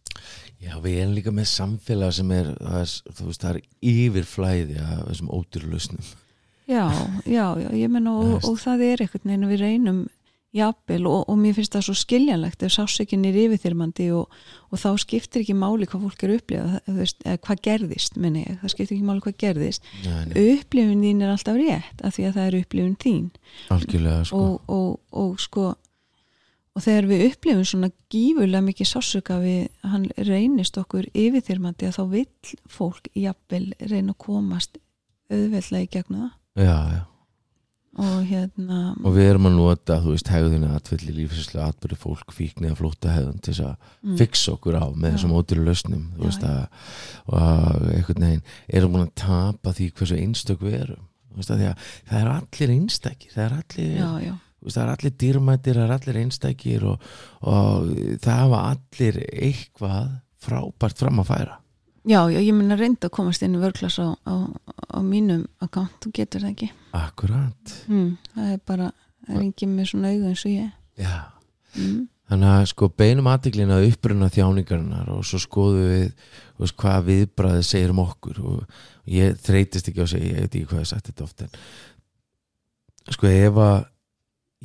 Já, 0.60 0.74
við 0.84 0.98
erum 1.02 1.14
líka 1.16 1.32
með 1.32 1.48
samfélag 1.54 2.14
sem 2.18 2.32
er, 2.36 2.50
er, 2.60 2.94
þú 3.16 3.30
veist, 3.30 3.42
það 3.46 3.56
er 3.56 3.62
yfirflæði 3.94 4.80
af 4.84 5.04
þessum 5.10 5.30
ódýrlausnum 5.40 6.16
Já, 6.70 6.84
já, 7.26 7.46
já, 7.58 7.70
ég 7.74 7.90
menna 7.90 8.12
og, 8.20 8.34
Veist. 8.36 8.46
og 8.52 8.58
það 8.62 8.84
er 8.92 9.02
eitthvað 9.06 9.24
neina 9.26 9.48
við 9.50 9.62
reynum 9.64 10.02
jafnvel 10.54 11.04
og, 11.10 11.24
og 11.30 11.38
mér 11.38 11.54
finnst 11.58 11.74
það 11.76 11.84
svo 11.88 11.94
skiljanlegt 11.98 12.64
ef 12.66 12.72
sásökin 12.74 13.26
er 13.30 13.36
yfirþyrmandi 13.38 14.08
og, 14.18 14.32
og 14.74 14.82
þá 14.82 14.88
skiptir 15.02 15.44
ekki 15.44 15.54
máli 15.58 15.86
hvað 15.90 16.08
fólk 16.08 16.24
er 16.26 16.32
að 16.34 16.40
upplifa 16.42 16.64
það- 16.72 16.86
þú 16.90 16.96
veist, 17.00 17.20
eða 17.26 17.42
hvað 17.48 17.62
gerðist, 17.68 18.18
menni 18.22 18.44
ég, 18.48 18.56
það 18.64 18.74
skiptir 18.74 18.96
ekki 18.98 19.08
máli 19.10 19.24
hvað 19.26 19.38
gerðist. 19.46 19.90
Upplifun 20.44 21.04
þín 21.06 21.22
er 21.26 21.34
alltaf 21.36 21.60
rétt 21.62 22.02
af 22.06 22.16
því 22.18 22.26
að 22.30 22.34
það 22.40 22.48
er 22.50 22.58
upplifun 22.64 22.98
þín. 23.06 23.28
Algjörlega 23.78 24.24
sko. 24.30 24.42
Og, 24.42 24.74
og, 24.80 25.00
og 25.24 25.40
sko 25.46 25.68
og 26.80 26.86
þegar 26.86 27.08
við 27.10 27.26
upplifum 27.28 27.66
svona 27.68 27.90
gífurlega 28.14 28.64
mikið 28.64 28.88
sásöka 28.88 29.36
við 29.44 29.66
hann 29.84 30.06
reynist 30.16 30.80
okkur 30.80 31.10
yfirþyrmandi 31.12 31.90
að 31.90 31.98
þá 31.98 32.04
vill 32.14 32.54
fólk 32.72 33.10
jafnvel 33.20 33.66
reyna 33.84 34.16
að 34.16 34.22
komast 34.24 34.80
auðveldlega 35.28 35.84
í 35.84 35.90
gegnum 35.98 36.22
það. 36.24 36.36
Já, 36.64 36.78
já. 36.96 37.02
Og 38.00 38.20
hérna 38.30 38.80
og 39.04 39.16
við 39.18 39.28
erum 39.28 39.50
að 39.50 39.56
nota, 39.58 39.98
þú 40.00 40.14
veist, 40.14 40.32
hegðina 40.32 40.72
atvilli 40.78 41.18
lífsinslega 41.18 41.68
atbyrði 41.74 42.00
fólk 42.00 42.32
fíkni 42.32 42.70
að 42.72 42.80
flóta 42.80 43.12
hegðun 43.12 43.42
til 43.44 43.52
þess 43.52 43.66
að 43.66 43.74
mm, 44.06 44.18
fixa 44.22 44.54
okkur 44.56 44.78
á 44.80 44.86
með 44.94 45.16
þessum 45.18 45.36
ódýru 45.36 45.66
lausnum 45.68 46.06
og 46.16 47.90
einhvern 47.90 48.28
veginn 48.30 48.46
erum 48.72 48.96
búin 48.96 49.08
að 49.10 49.16
tapa 49.20 49.74
því 49.76 49.90
hversu 50.00 50.20
einstök 50.22 50.64
við 50.64 50.78
erum. 50.86 51.10
Það 51.44 52.20
er 52.22 52.30
allir 52.38 52.78
einstakir 52.78 53.36
það 53.36 53.44
er 53.50 53.58
allir, 53.58 53.92
já, 54.00 54.38
það 54.66 54.82
er 54.84 54.92
allir 54.94 55.16
dýrmættir 55.24 55.80
það 55.80 55.86
er 55.86 55.96
allir 55.96 56.20
einstakir 56.24 56.86
og, 56.92 57.08
og 57.48 57.90
það 58.24 58.44
hafa 58.44 58.62
allir 58.74 59.20
eitthvað 59.30 60.14
frábært 60.40 61.02
fram 61.04 61.24
að 61.24 61.32
færa. 61.34 61.58
Já, 62.10 62.22
já, 62.32 62.40
ég 62.40 62.56
meina 62.56 62.78
reynda 62.80 63.10
að 63.10 63.16
komast 63.18 63.44
inn 63.46 63.58
í 63.58 63.62
vörklass 63.62 64.00
á, 64.02 64.08
á, 64.24 64.36
á 64.96 65.00
mínum 65.04 65.44
akkant, 65.62 65.98
þú 66.02 66.14
getur 66.16 66.46
það 66.46 66.54
ekki. 66.54 66.70
Akkurat, 66.98 67.74
mm, 67.92 68.14
það 68.36 68.54
er 68.54 68.62
bara, 68.72 68.88
það 69.28 69.36
er 69.36 69.44
engin 69.44 69.76
með 69.76 69.92
svona 69.92 70.14
augu 70.14 70.32
eins 70.32 70.46
og 70.48 70.56
ég. 70.56 70.72
Já. 71.00 71.18
Mm, 71.76 72.08
Þannig 72.30 72.52
að 72.54 72.64
sko 72.70 72.88
beinum 72.94 73.28
aðtiklina 73.32 73.80
að 73.80 73.88
uppruna 73.90 74.28
þjáningarinnar 74.30 75.08
og 75.16 75.24
svo 75.26 75.40
skoðum 75.42 75.88
við 75.90 76.10
veist, 76.62 76.76
hvað 76.78 77.08
viðbræðið 77.08 77.64
segir 77.66 77.94
um 77.94 78.02
okkur 78.04 78.42
og 78.46 78.82
ég 79.10 79.40
þreytist 79.42 79.90
ekki 79.90 80.04
á 80.04 80.06
að 80.06 80.12
segja, 80.12 80.34
ég 80.36 80.44
veit 80.44 80.58
ekki 80.60 80.70
hvað 80.70 80.84
ég 80.84 80.90
sagt 80.92 81.10
þetta 81.10 81.26
oft 81.26 81.42
en 81.46 81.56
sko 83.16 83.32
ef 83.32 83.58
að 83.66 83.80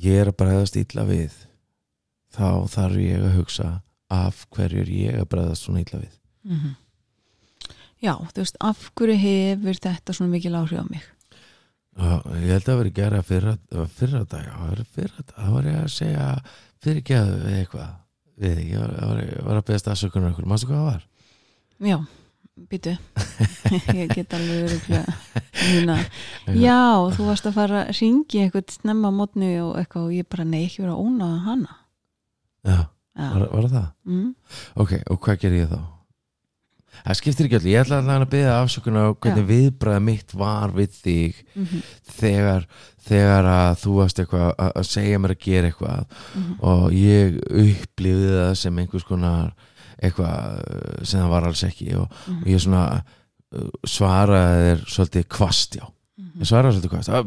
ég 0.02 0.20
er 0.22 0.30
að 0.30 0.38
bræðast 0.42 0.78
illa 0.80 1.04
við 1.08 1.34
þá 2.34 2.66
þarf 2.70 3.02
ég 3.02 3.22
að 3.22 3.36
hugsa 3.38 3.68
af 4.14 4.46
hverju 4.54 4.82
er 4.82 4.90
ég 4.90 5.20
að 5.20 5.28
bræðast 5.32 5.66
svona 5.66 5.84
illa 5.84 6.02
við. 6.02 6.16
Mm 6.44 6.74
já, 8.04 8.14
þú 8.20 8.42
veist, 8.42 8.56
af 8.60 8.86
hverju 8.98 9.16
hefur 9.20 9.80
þetta 9.86 10.14
svona 10.16 10.32
mikil 10.34 10.54
áhrif 10.58 10.80
á 10.80 10.86
mig? 10.88 11.04
Og 11.94 12.24
ég 12.42 12.50
held 12.56 12.68
að 12.68 12.78
vera 12.80 12.94
gera 12.98 13.22
fyrra, 13.22 13.54
fyrra 13.94 14.24
dag 14.26 14.48
það 15.30 15.52
var 15.54 15.68
það 15.68 15.68
ég 15.70 15.78
að 15.78 15.92
segja 15.94 16.26
fyrirgeðu 16.82 17.52
eitthvað 17.54 17.92
við 18.42 18.62
ég 18.72 18.82
var, 18.82 18.94
var, 18.98 19.20
var 19.46 19.60
að 19.60 19.66
beðast 19.68 19.90
aðsökunar 19.92 20.32
okkur, 20.32 20.48
mástu 20.50 20.68
hvað 20.68 20.80
það 20.80 20.88
var? 20.90 21.04
já, 21.84 21.98
býtu 22.54 22.94
ég 23.98 24.12
get 24.14 24.34
alveg 24.36 24.84
Muna. 25.64 25.96
já, 26.54 26.82
þú 27.16 27.26
varst 27.28 27.48
að 27.48 27.56
fara 27.56 27.80
að 27.86 27.96
ringi 27.98 28.42
eitthvað 28.44 28.74
snemma 28.76 29.10
á 29.10 29.16
mótnu 29.16 29.48
og 29.64 29.72
eitthvað 29.80 30.06
og 30.08 30.14
ég 30.14 30.28
bara, 30.30 30.46
nei, 30.46 30.64
ekki 30.66 30.84
vera 30.84 30.94
að 30.94 31.02
óna 31.06 31.30
hana. 31.46 31.76
Já, 32.64 32.78
já, 33.16 33.26
var, 33.32 33.44
var 33.48 33.68
það? 33.72 33.90
mm, 34.06 34.30
Ok, 34.84 34.94
og 35.10 35.20
hvað 35.24 35.42
ger 35.44 35.58
ég 35.58 35.68
þá? 35.72 35.82
Það 36.94 37.18
skiptir 37.18 37.48
ekki 37.48 37.58
allir, 37.58 37.72
ég 37.72 37.82
ætla 37.82 38.14
að 38.14 38.26
beða 38.32 38.56
afsökun 38.62 38.98
á 39.02 39.04
hvernig 39.18 39.46
viðbræða 39.48 40.02
mitt 40.06 40.34
var 40.38 40.74
við 40.76 40.98
þig 41.02 41.40
mm 41.56 41.80
þegar, 42.14 42.66
þegar 43.04 43.48
að 43.50 43.72
þú 43.82 43.94
varst 43.98 44.20
eitthvað 44.22 44.52
að, 44.54 44.82
segja 44.86 45.18
mér 45.18 45.34
að 45.34 45.42
gera 45.42 45.70
eitthvað. 45.70 46.06
-hmm. 46.06 46.54
og 46.60 46.92
ég 46.94 47.38
upplifði 47.50 48.30
það 48.38 48.54
sem 48.62 48.78
einhvers 48.78 49.04
konar 49.08 49.54
eitthvað 49.98 50.60
uh, 50.60 51.02
sem 51.02 51.20
það 51.20 51.34
var 51.34 51.48
alls 51.50 51.64
ekki 51.66 51.90
og, 51.98 52.22
og 52.34 52.48
ég 52.50 52.62
svona 52.62 52.84
uh, 53.00 53.68
svaraði 53.88 54.64
þér 54.68 54.86
svolítið 54.96 55.28
kvast 55.36 55.78
já. 55.80 55.84
Ég 56.14 56.46
svaraði 56.46 56.76
svolítið 56.76 56.92
kvast 56.92 57.10
ah, 57.10 57.24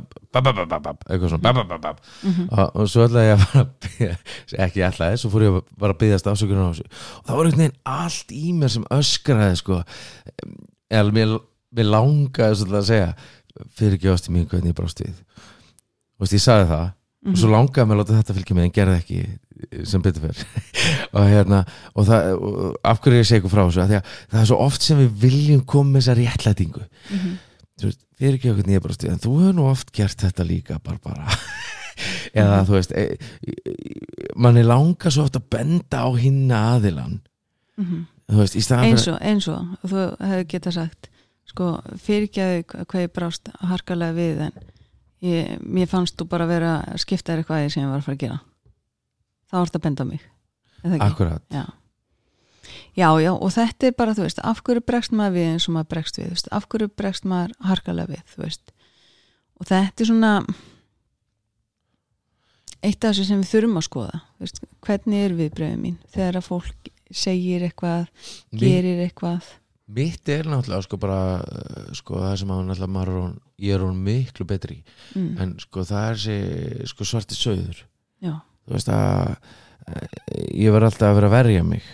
eitthvað 1.07 1.31
svona 1.31 1.43
bab, 1.43 1.57
bab, 1.59 1.69
bab, 1.69 1.81
bab. 1.83 2.01
Mhm. 2.23 2.47
og, 2.51 2.75
og 2.75 2.89
svo 2.91 3.07
ætlaði 3.07 3.31
ég 3.31 3.43
að 3.43 3.57
að 3.61 3.71
biðja, 3.85 4.17
ekki 4.65 4.83
ætlaði, 4.87 5.19
svo 5.21 5.31
fór 5.33 5.45
ég 5.45 5.57
að 5.57 5.71
bara 5.83 5.95
að 5.95 6.01
byggðast 6.03 6.29
afsökunar 6.31 6.67
á 6.67 6.71
þessu. 6.71 6.87
Og 7.19 7.29
það 7.29 7.39
var 7.39 7.49
einhvern 7.49 7.63
veginn 7.63 7.79
allt 7.97 8.35
í 8.35 8.53
mér 8.55 8.73
sem 8.75 8.87
öskraði 8.97 9.59
sko. 9.61 9.79
Eða 10.87 11.15
mér, 11.15 11.33
mér 11.75 11.89
langaði 11.91 12.59
svolítið 12.61 12.79
að 12.81 12.89
segja 12.91 13.09
fyrir 13.77 13.97
ekki 13.97 14.11
ástu 14.13 14.35
mín 14.35 14.47
hvernig 14.51 14.71
ég 14.71 14.77
brást 14.77 15.03
við. 15.03 15.19
Og 16.17 16.25
veist, 16.25 16.37
ég 16.37 16.43
sagði 16.43 16.69
það 16.71 16.87
Mhm. 17.27 17.33
og 17.35 17.39
svo 17.41 17.49
langaði 17.51 17.85
mér 17.89 17.97
að 17.97 17.99
láta 18.01 18.17
þetta 18.21 18.35
fylgja 18.37 18.55
með 18.55 18.63
en 18.67 18.71
gerði 18.77 18.97
ekki 19.01 19.85
sem 19.89 20.01
betur 20.05 20.21
fyrr 20.21 20.43
og 21.17 21.25
hérna 21.27 21.59
og 21.93 22.05
það, 22.07 22.27
og 22.39 22.75
af 22.87 23.01
hverju 23.03 23.19
ég 23.19 23.27
segi 23.27 23.41
ykkur 23.41 23.51
frá 23.51 23.63
þessu 23.67 23.81
að 23.83 23.95
að 23.97 24.11
það 24.31 24.41
er 24.41 24.47
svo 24.51 24.59
oft 24.63 24.81
sem 24.87 24.97
við 25.01 25.17
viljum 25.25 25.65
koma 25.65 25.91
með 25.97 26.01
þessa 26.05 26.15
réttlætingu 26.21 26.83
Mhm. 27.11 27.33
þú 27.77 27.89
veist, 27.89 27.99
fyrir 28.17 28.37
ekki 28.39 28.51
okkur 28.53 28.67
nýja 28.71 28.81
brást 28.85 29.03
við 29.03 29.11
en 29.11 29.19
þú 29.25 29.33
hefur 29.41 29.53
nú 29.59 29.65
oft 29.69 29.91
gert 29.93 30.17
þetta 30.23 30.47
líka 30.47 30.79
bara 30.83 30.99
bara 31.03 31.27
eða 32.37 32.61
Mhm. 32.61 32.65
þú 32.69 32.73
veist 32.77 32.91
e, 32.95 33.17
manni 34.35 34.63
langar 34.63 35.11
svo 35.11 35.23
oft 35.27 35.35
að 35.35 35.49
benda 35.49 36.05
á 36.05 36.09
hinna 36.17 36.61
aðilan 36.77 37.19
veist, 38.29 38.55
eins 38.71 39.07
og, 39.07 39.19
eins 39.21 39.47
og 39.51 39.77
þú 39.83 40.01
hefur 40.21 40.47
geta 40.47 40.71
sagt 40.71 41.09
sko, 41.47 41.77
fyrirgæðu 42.03 42.63
hvað 42.87 43.03
ég 43.05 43.13
brást 43.15 43.49
harkalega 43.61 44.13
við 44.17 44.41
en 44.47 44.57
ég, 45.25 45.57
mér 45.63 45.89
fannst 45.89 46.17
þú 46.19 46.27
bara 46.29 46.47
vera 46.49 46.77
að 46.85 47.01
skipta 47.03 47.33
þér 47.33 47.43
eitthvað 47.43 47.65
í 47.65 47.73
sem 47.73 47.83
ég 47.83 47.91
var 47.91 48.01
að 48.01 48.07
fara 48.07 48.17
að 48.17 48.23
gera. 48.25 48.39
Þá 49.47 49.55
þetta 49.57 49.79
að 49.79 49.85
benda 49.87 50.07
mig 50.11 50.25
akkurat, 50.99 51.43
já. 51.51 51.65
já, 52.95 53.09
já, 53.21 53.31
og 53.33 53.51
þetta 53.51 53.87
er 53.87 53.95
bara, 53.97 54.15
þú 54.15 54.25
veist, 54.27 54.39
af 54.43 54.63
hverju 54.63 54.83
bregst 54.85 55.13
maður 55.15 55.37
við 55.37 55.51
eins 55.51 55.67
og 55.67 55.75
maður 55.75 55.91
bregst 55.93 56.19
við, 56.19 56.25
þú 56.27 56.37
veist, 56.37 56.49
af 56.53 56.67
hverju 56.71 56.89
bregst 57.01 57.27
maður 57.27 57.53
harkalega 57.67 58.13
við, 58.13 58.23
þú 58.33 58.43
veist? 58.43 58.73
Og 59.57 59.69
þetta 59.69 60.03
er 60.03 60.09
svona 60.11 60.33
eitt 62.85 63.01
af 63.01 63.11
þessu 63.11 63.27
sem 63.27 63.41
við 63.41 63.53
þurfum 63.53 63.81
að 63.81 63.87
skoða, 63.87 64.19
þú 64.37 64.45
veist, 64.45 64.61
hvernig 64.85 65.25
er 65.25 65.37
viðbröðum 65.41 65.85
mín 65.87 65.97
þegar 66.13 66.39
að 66.39 66.49
fólk 66.51 66.91
segir 67.07 67.65
eitthvað, 67.67 68.09
gerir 68.53 69.03
eitthvað 69.05 69.49
mitt 69.87 70.29
er 70.29 70.49
náttúrulega 70.49 70.85
sko 70.85 70.99
bara 70.99 71.19
uh, 71.39 71.91
sko 71.95 72.19
það 72.23 72.35
sem 72.41 72.51
að 72.51 72.65
náttúrulega 72.67 72.95
maður 72.95 73.13
er 73.19 73.29
ég 73.67 73.77
er 73.77 73.85
hún 73.85 74.01
miklu 74.03 74.47
betri 74.49 74.81
mm. 75.15 75.29
en 75.43 75.55
sko 75.63 75.85
það 75.87 76.09
er 76.09 76.19
þessi 76.23 76.91
sko 76.91 77.07
svarti 77.07 77.37
söður 77.37 77.79
já, 78.23 78.33
þú 78.65 78.75
veist 78.75 78.91
að 78.91 79.37
uh, 79.37 80.17
ég 80.51 80.75
verð 80.75 80.89
alltaf 80.91 81.09
að 81.09 81.19
vera 81.19 81.31
að 81.31 81.37
verja 81.37 81.63
mig. 81.63 81.85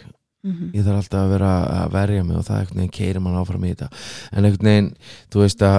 Mhm. 0.44 0.72
Ég 0.76 0.84
þarf 0.84 1.00
alltaf 1.00 1.22
að 1.22 1.34
vera 1.38 1.52
að 1.72 1.92
verja 1.94 2.24
mig 2.28 2.38
og 2.38 2.48
það 2.48 2.58
einhvern 2.60 2.80
veginn 2.82 2.96
keirir 2.98 3.24
mann 3.24 3.38
áfram 3.40 3.64
í 3.64 3.70
þetta. 3.72 4.02
En 4.32 4.48
einhvern 4.48 4.70
veginn, 4.70 4.90
þú 5.32 5.44
veist 5.44 5.64
að 5.64 5.78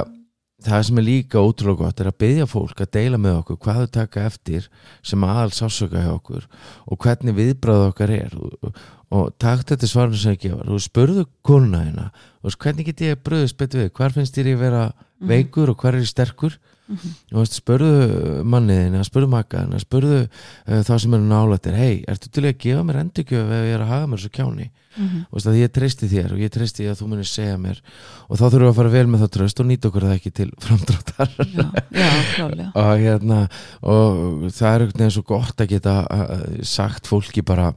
það 0.65 0.83
sem 0.89 0.99
er 1.01 1.07
líka 1.07 1.43
ótrúlega 1.45 1.85
gott 1.85 2.01
er 2.03 2.11
að 2.11 2.19
byggja 2.25 2.49
fólk 2.51 2.83
að 2.85 2.93
deila 2.97 3.21
með 3.21 3.39
okkur 3.43 3.61
hvað 3.65 3.81
þau 3.81 3.93
taka 3.99 4.27
eftir 4.31 4.69
sem 5.05 5.27
aðal 5.27 5.55
sásöka 5.57 6.03
hjá 6.03 6.13
okkur 6.15 6.47
og 6.87 7.01
hvernig 7.05 7.37
viðbráð 7.39 7.87
okkar 7.91 8.15
er. 8.15 8.37
Og, 8.39 8.79
og 9.15 9.33
takt 9.39 9.71
þetta 9.71 9.91
svarinu 9.91 10.21
sem 10.21 10.37
ég 10.37 10.45
gefur 10.47 10.75
og 10.75 10.85
spurðu 10.85 11.27
konuna 11.47 11.85
hérna 11.85 12.07
og 12.43 12.57
hvernig 12.61 12.89
get 12.91 13.05
ég 13.05 13.25
bröðist 13.25 13.59
betur 13.61 13.85
við, 13.85 13.93
hvar 13.97 14.15
finnst 14.17 14.39
þér 14.39 14.53
ég 14.55 14.63
vera 14.63 14.85
veikur 15.21 15.71
og 15.71 15.81
hvar 15.81 15.99
er 15.99 16.07
sterkur. 16.09 16.59
Mhm. 16.85 17.13
og 17.33 17.39
veist, 17.41 17.55
spurðu 17.57 18.43
manniðina, 18.45 19.01
spurðu 19.09 19.31
makkaðina 19.33 19.79
spurðu 19.81 20.19
uh, 20.27 20.81
þá 20.85 20.91
sem 21.01 21.15
eru 21.17 21.25
nálættir 21.31 21.77
hei, 21.79 22.03
ertu 22.13 22.29
til 22.29 22.43
að 22.45 22.59
gefa 22.61 22.83
mér 22.85 22.99
endurgjöf 23.01 23.53
ef 23.57 23.63
ég 23.65 23.73
er 23.73 23.85
að 23.87 23.93
haga 23.95 24.11
mér 24.13 24.21
svo 24.21 24.29
kjáni? 24.35 24.67
Mhm. 24.99 25.23
og 25.25 25.39
veist, 25.39 25.49
að 25.49 25.57
ég 25.63 25.73
treysti 25.73 26.09
þér 26.13 26.35
og 26.37 26.43
ég 26.45 26.53
treysti 26.53 26.85
að 26.85 26.99
þú 27.01 27.09
munir 27.09 27.31
segja 27.31 27.57
mér. 27.57 27.81
Og 28.29 28.37
þá 28.37 28.45
þurfum 28.45 28.67
við 28.67 28.69
að 28.69 28.77
fara 28.83 28.93
vel 28.93 29.07
með 29.09 29.25
það 29.25 29.33
tröst 29.39 29.63
og 29.65 29.67
nýta 29.71 29.89
okkur 29.89 30.07
það 30.07 30.19
ekki 30.19 30.35
til 30.37 30.51
framdráttar. 30.61 31.33
Já, 31.41 31.65
já, 31.89 32.11
klálega 32.35 32.69
og 32.85 32.93
hérna 33.01 33.41
og 33.81 34.45
það 34.53 34.75
er 34.75 34.87
veginn 34.93 35.17
svo 35.17 35.25
gott 35.33 35.65
að 35.65 35.73
geta 35.73 35.97
uh, 36.05 36.45
sagt 36.69 37.09
fólki 37.09 37.41
bara 37.41 37.73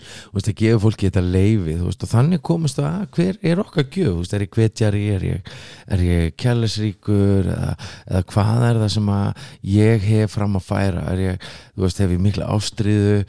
þú 0.00 0.36
veist, 0.36 0.50
að 0.50 0.58
gefa 0.60 0.80
fólki 0.84 1.08
þetta 1.08 1.22
leifi 1.26 1.76
þú 1.78 1.88
veist, 1.88 2.04
og 2.06 2.10
þannig 2.10 2.42
komast 2.50 2.80
það 2.80 2.88
að 2.90 3.06
hver 3.16 3.38
er 3.50 3.62
okkar 3.64 3.86
gjöf, 3.94 4.32
er 4.34 4.44
ég 4.44 4.56
hvetjari 4.56 5.04
er 5.14 5.26
ég, 5.28 5.52
ég 6.06 6.34
kjærleisríkur 6.40 7.50
eða, 7.54 7.76
eða 8.08 8.22
hvað 8.32 8.66
er 8.70 8.80
það 8.84 8.92
sem 8.96 9.12
að 9.14 9.44
ég 9.74 10.08
hef 10.10 10.34
fram 10.36 10.58
að 10.58 10.66
færa? 10.70 11.06
Er 11.14 11.22
ég, 11.24 11.46
veist, 11.80 12.02
hef 12.02 12.14
ég 12.16 12.24
mikla 12.24 12.50
ástriðu 12.54 13.22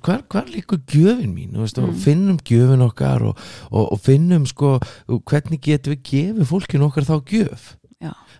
hvar, 0.00 0.22
hvar 0.30 0.48
líkur 0.52 0.80
gjöfin 0.90 1.34
mín? 1.34 1.58
Veist, 1.60 1.78
og 1.78 1.90
Mm. 1.90 1.98
finnum 2.04 2.38
gjöfin 2.46 2.84
okkar 2.84 3.22
og, 3.26 3.38
og, 3.70 3.92
og 3.92 4.00
finnum 4.00 4.46
sko 4.46 4.78
hvernig 5.08 5.60
getum 5.64 5.94
við 5.96 6.02
gefið 6.10 6.48
fólkin 6.48 6.84
okkar 6.86 7.08
þá 7.08 7.16
gjöf? 7.26 7.76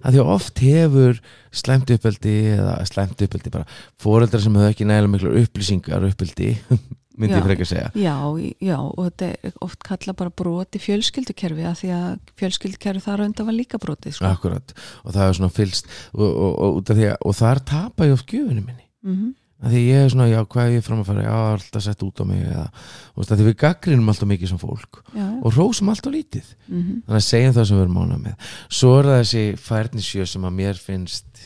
Að 0.01 0.15
því 0.17 0.23
oft 0.33 0.61
hefur 0.65 1.19
slæmt 1.53 1.91
uppeldi 1.93 2.35
eða 2.55 2.79
slæmt 2.89 3.21
uppeldi 3.21 3.51
bara 3.53 3.67
fóreldrar 4.01 4.41
sem 4.41 4.55
hefur 4.57 4.73
ekki 4.73 4.87
nægilega 4.89 5.13
miklar 5.13 5.37
upplýsingar 5.43 6.07
uppeldi, 6.09 6.55
myndi 7.21 7.37
Já. 7.37 7.41
ég 7.41 7.49
frekar 7.49 7.71
segja. 7.71 7.91
Já, 7.95 8.15
já 8.65 8.77
og 8.81 9.03
þetta 9.07 9.31
er 9.31 9.59
oft 9.67 9.83
kalla 9.87 10.17
bara 10.17 10.35
broti 10.43 10.81
fjölskyldukerfi 10.83 11.67
að 11.69 11.83
því 11.83 11.93
að 11.97 12.15
fjölskyldukerfi 12.41 13.05
þar 13.07 13.27
undan 13.27 13.51
var 13.51 13.59
líka 13.59 13.81
brotið 13.83 14.17
sko. 14.17 14.31
akkurat, 14.31 14.75
og 15.05 15.13
það 15.17 15.27
er 15.27 15.37
svona 15.41 15.53
fylst 15.61 15.93
og, 16.15 16.27
og, 16.31 16.57
og, 16.71 16.95
að, 16.97 17.05
og 17.21 17.37
þar 17.37 17.63
tapa 17.69 18.09
ég 18.09 18.17
oft 18.17 18.33
gjöfinu 18.33 18.65
minni. 18.65 18.89
Mm 19.05 19.37
að 19.61 19.75
því 19.75 19.81
ég 19.85 20.05
er 20.05 20.13
svona, 20.13 20.27
já, 20.31 20.41
hvað 20.49 20.67
er 20.67 20.77
ég 20.79 20.85
fram 20.87 21.01
að 21.03 21.09
fara? 21.11 21.25
Já, 21.27 21.37
alltaf 21.53 21.85
sett 21.85 22.05
út 22.07 22.21
á 22.21 22.25
mig 22.25 22.45
eða, 22.49 22.67
að 23.21 23.33
því 23.33 23.47
við 23.51 23.57
gaggrinum 23.61 24.13
alltaf 24.13 24.31
mikið 24.31 24.53
sem 24.53 24.61
fólk 24.61 25.01
já, 25.13 25.27
og 25.29 25.57
rósum 25.57 25.91
alltaf 25.93 26.15
lítið. 26.15 26.53
Mm 26.71 26.85
þannig 27.05 27.19
að 27.19 27.27
segjum 27.27 27.57
það 27.57 27.67
sem 27.69 27.77
við 27.77 27.85
erum 27.85 27.99
mánað 27.99 28.23
með. 28.25 28.53
Svo 28.79 28.93
er 28.99 29.09
það 29.11 29.19
þessi 29.21 29.45
færnisjö 29.67 30.27
sem 30.33 30.47
að 30.49 30.57
mér 30.61 30.81
finnst 30.81 31.43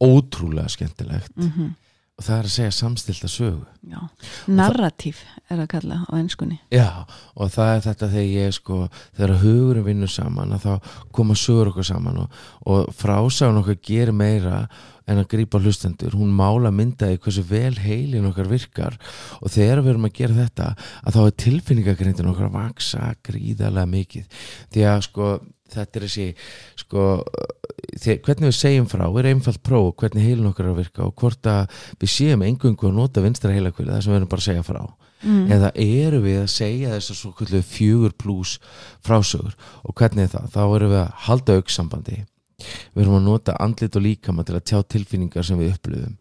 ótrúlega 0.00 0.72
skemmtilegt. 0.76 1.36
Mhm. 1.36 1.76
og 2.20 2.24
það 2.26 2.36
er 2.36 2.44
að 2.44 2.52
segja 2.52 2.72
samstilta 2.76 3.28
sögu 3.32 3.64
já. 3.90 4.00
narratív 4.48 5.22
er 5.50 5.64
að 5.64 5.70
kalla 5.74 5.98
á 6.06 6.12
ennskunni 6.18 6.60
Já, 6.72 7.06
og 7.34 7.52
það 7.54 7.74
er 7.74 7.84
þetta 7.88 8.12
þegar 8.14 8.30
ég 8.30 8.54
sko, 8.56 8.78
þegar 9.18 9.36
hugurinn 9.42 9.88
vinnur 9.88 10.12
saman 10.12 10.54
að 10.56 10.66
þá 10.66 10.94
koma 11.16 11.36
sögur 11.38 11.72
okkur 11.72 11.90
saman 11.90 12.24
og, 12.24 12.40
og 12.66 12.94
frásagun 12.96 13.60
okkar 13.62 13.80
gerir 13.82 14.16
meira 14.16 14.64
en 15.10 15.18
að 15.18 15.30
grípa 15.32 15.58
hlustendur, 15.58 16.14
hún 16.14 16.32
mála 16.34 16.70
myndaði 16.74 17.18
hversu 17.22 17.42
vel 17.48 17.74
heilin 17.82 18.28
okkar 18.30 18.50
virkar 18.50 18.98
og 19.40 19.50
þegar 19.50 19.82
við 19.82 19.94
erum 19.94 20.06
að 20.06 20.18
gera 20.20 20.36
þetta 20.36 20.68
að 21.02 21.16
þá 21.16 21.20
er 21.24 21.38
tilfinningagrindin 21.44 22.30
okkar 22.30 22.50
að 22.50 22.58
vaksa 22.58 23.08
gríðarlega 23.26 23.90
mikið. 23.90 24.44
Því 24.70 24.86
að 24.86 25.02
sko 25.08 25.32
þetta 25.74 25.98
er 25.98 26.06
þessi 26.06 26.26
sko 26.80 27.04
þegar, 27.98 28.22
hvernig 28.26 28.50
við 28.50 28.56
segjum 28.58 28.88
frá 28.90 29.04
er 29.06 29.28
einfalt 29.30 29.62
próf 29.66 29.92
hvernig 30.00 30.26
heilin 30.26 30.50
okkar 30.50 30.68
er 30.68 30.72
að 30.74 30.80
virka 30.82 31.06
og 31.06 31.14
hvort 31.20 31.50
að 31.50 31.78
við 32.00 32.12
séum 32.14 32.44
engungu 32.46 32.90
að 32.90 32.98
nota 32.98 33.24
vinstra 33.24 33.54
heilakvili 33.54 33.92
það 33.92 34.02
sem 34.04 34.14
við 34.14 34.20
erum 34.20 34.32
bara 34.32 34.44
að 34.44 34.50
segja 34.50 34.66
frá. 34.66 34.82
Mm. 35.20 35.50
eða 35.52 35.68
eru 35.76 36.22
við 36.24 36.38
að 36.40 36.46
segja 36.48 36.94
þessar 36.94 37.16
svo 37.18 37.60
fjögur 37.68 38.12
pluss 38.16 38.54
frásögur 39.04 39.52
og 39.84 39.92
hvernig 39.92 40.24
er 40.24 40.30
það? 40.32 40.46
Þá 40.54 40.62
erum 40.64 40.92
við 40.94 41.00
að 41.02 41.10
halda 41.26 41.56
auksambandi. 41.60 42.16
Við 42.94 43.02
erum 43.04 43.18
að 43.18 43.26
nota 43.26 43.56
andlit 43.60 43.96
og 43.96 44.04
líkama 44.06 44.46
til 44.48 44.56
að 44.56 44.64
tjá 44.70 44.78
tilfinningar 44.94 45.44
sem 45.44 45.60
við 45.60 45.74
upplöfum 45.74 46.16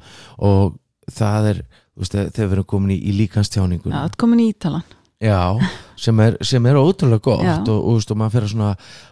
og 0.49 0.75
það 1.15 1.49
er 1.53 1.61
veist, 1.95 2.15
þegar 2.15 2.49
við 2.49 2.55
erum 2.57 2.69
komin 2.75 2.95
í, 2.95 2.99
í 2.99 3.13
já, 3.13 3.19
líkanstjáningun 3.23 3.95
er 3.95 4.19
komin 4.19 4.43
í 4.43 4.49
Ítalan 4.53 4.98
Já, 5.19 5.59
sem 5.99 6.19
er, 6.23 6.37
sem 6.47 6.63
er 6.69 6.77
ótrúlega 6.79 7.19
gott 7.25 7.67
og, 7.67 7.79
og, 7.91 7.97
og 7.99 8.19
maður 8.19 8.37
fyrir 8.37 8.51
svona 8.53 8.69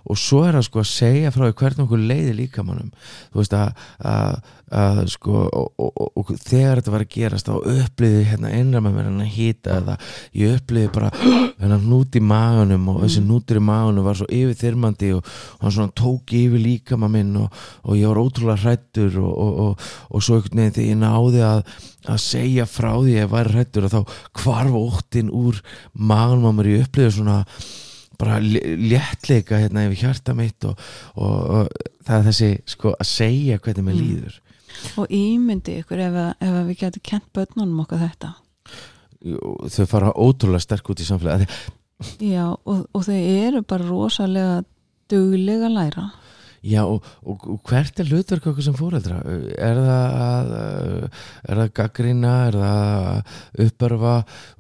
og 0.08 0.20
svo 0.22 0.46
er 0.48 0.56
að 0.56 0.64
sko 0.70 0.80
að 0.80 0.88
segja 0.88 1.34
frá 1.36 1.44
því 1.44 1.56
hvernig 1.60 1.84
okkur 1.84 2.06
leiði 2.12 2.36
líkamannum 2.38 2.94
þú 3.34 3.42
veist 3.42 3.56
að, 3.58 3.82
að, 4.08 4.54
að 4.68 4.98
sko 5.14 5.34
og, 5.48 5.68
og, 5.80 6.08
og, 6.20 6.32
þegar 6.44 6.82
þetta 6.82 6.92
var 6.92 7.04
að 7.06 7.12
gerast 7.14 7.48
þá 7.48 7.54
uppliði 7.72 8.24
hérna 8.28 8.50
innra 8.58 8.82
með 8.84 8.98
mér 8.98 9.06
hann 9.08 9.22
að 9.24 9.30
hýta 9.38 9.76
eða 9.80 9.94
ég 10.36 10.58
uppliði 10.58 10.90
bara 10.98 11.12
hennar 11.62 11.80
hnút 11.86 12.18
í 12.20 12.22
maganum 12.28 12.90
og 12.92 12.98
þessi 13.06 13.22
hnútur 13.24 13.62
í 13.62 13.64
maganum 13.64 14.04
var 14.10 14.20
svo 14.20 14.28
yfirþyrmandi 14.28 15.12
og, 15.16 15.30
og 15.56 15.64
hann 15.64 15.76
svona 15.78 15.96
tók 16.02 16.34
yfir 16.36 16.60
líkamann 16.66 17.14
minn 17.16 17.32
og, 17.46 17.62
og 17.88 17.96
ég 17.96 18.12
var 18.12 18.20
ótrúlega 18.26 18.60
hrættur 18.66 19.20
og, 19.24 19.32
og, 19.32 19.54
og, 19.64 19.88
og 20.12 20.26
svo 20.28 20.42
einhvern 20.42 20.60
veginn 20.66 20.76
þegar 20.76 20.92
ég 20.92 21.02
náði 21.06 21.44
að, 21.48 21.76
að 22.12 22.22
segja 22.28 22.66
frá 22.68 22.92
því 22.98 23.14
að 23.16 23.22
ég 23.22 23.32
væri 23.38 23.56
hrættur 23.56 23.88
og 23.88 23.94
þá 23.96 24.02
hvarf 24.44 24.76
óttin 24.84 25.32
úr 25.32 25.62
maganum 25.94 26.50
á 26.52 26.58
mér. 26.60 26.74
Ég 26.76 26.90
uppliði 26.90 27.14
svona 27.22 27.38
bara 28.18 28.40
lé- 28.42 28.76
léttleika 28.90 29.60
hérna 29.62 29.86
yfir 29.88 30.04
hjarta 30.08 30.34
mitt 30.36 30.66
og, 30.68 30.76
og, 31.16 31.36
og 31.62 32.04
það 32.08 32.16
er 32.20 32.28
þessi 32.32 32.52
sko 32.74 32.94
að 32.98 33.10
segja 33.16 33.60
hvernig 33.64 33.86
mér 33.88 33.98
Mm. 33.98 34.04
líður 34.04 34.38
og 35.00 35.12
ímyndi 35.14 35.80
ykkur 35.82 36.04
ef, 36.08 36.20
ef 36.44 36.60
við 36.70 36.80
getum 36.84 37.06
kent 37.12 37.28
börnunum 37.36 37.84
okkar 37.86 38.04
þetta? 38.06 38.34
Þau 39.24 39.86
fara 39.90 40.14
ótrúlega 40.14 40.64
sterk 40.64 40.92
út 40.94 41.02
í 41.02 41.08
samfélagi 41.08 41.48
já, 42.22 42.54
og, 42.54 42.86
og 42.94 43.06
þau 43.08 43.18
eru 43.18 43.64
bara 43.66 43.88
rosalega 43.88 44.62
duglega 45.10 45.72
læra 45.72 46.10
Já, 46.66 46.82
og, 46.86 47.06
og, 47.22 47.44
og 47.54 47.70
hvert 47.70 48.00
er 48.02 48.10
hlutverk 48.10 48.48
okkur 48.50 48.66
sem 48.66 48.76
fóreldra? 48.78 49.20
Er 49.62 49.78
það 49.78 50.16
að, 50.24 50.50
er 51.46 51.62
það 51.62 51.74
gaggrina, 51.78 52.34
er 52.48 52.58
það 52.58 52.88
að 53.12 53.68
uppörfa, 53.68 54.16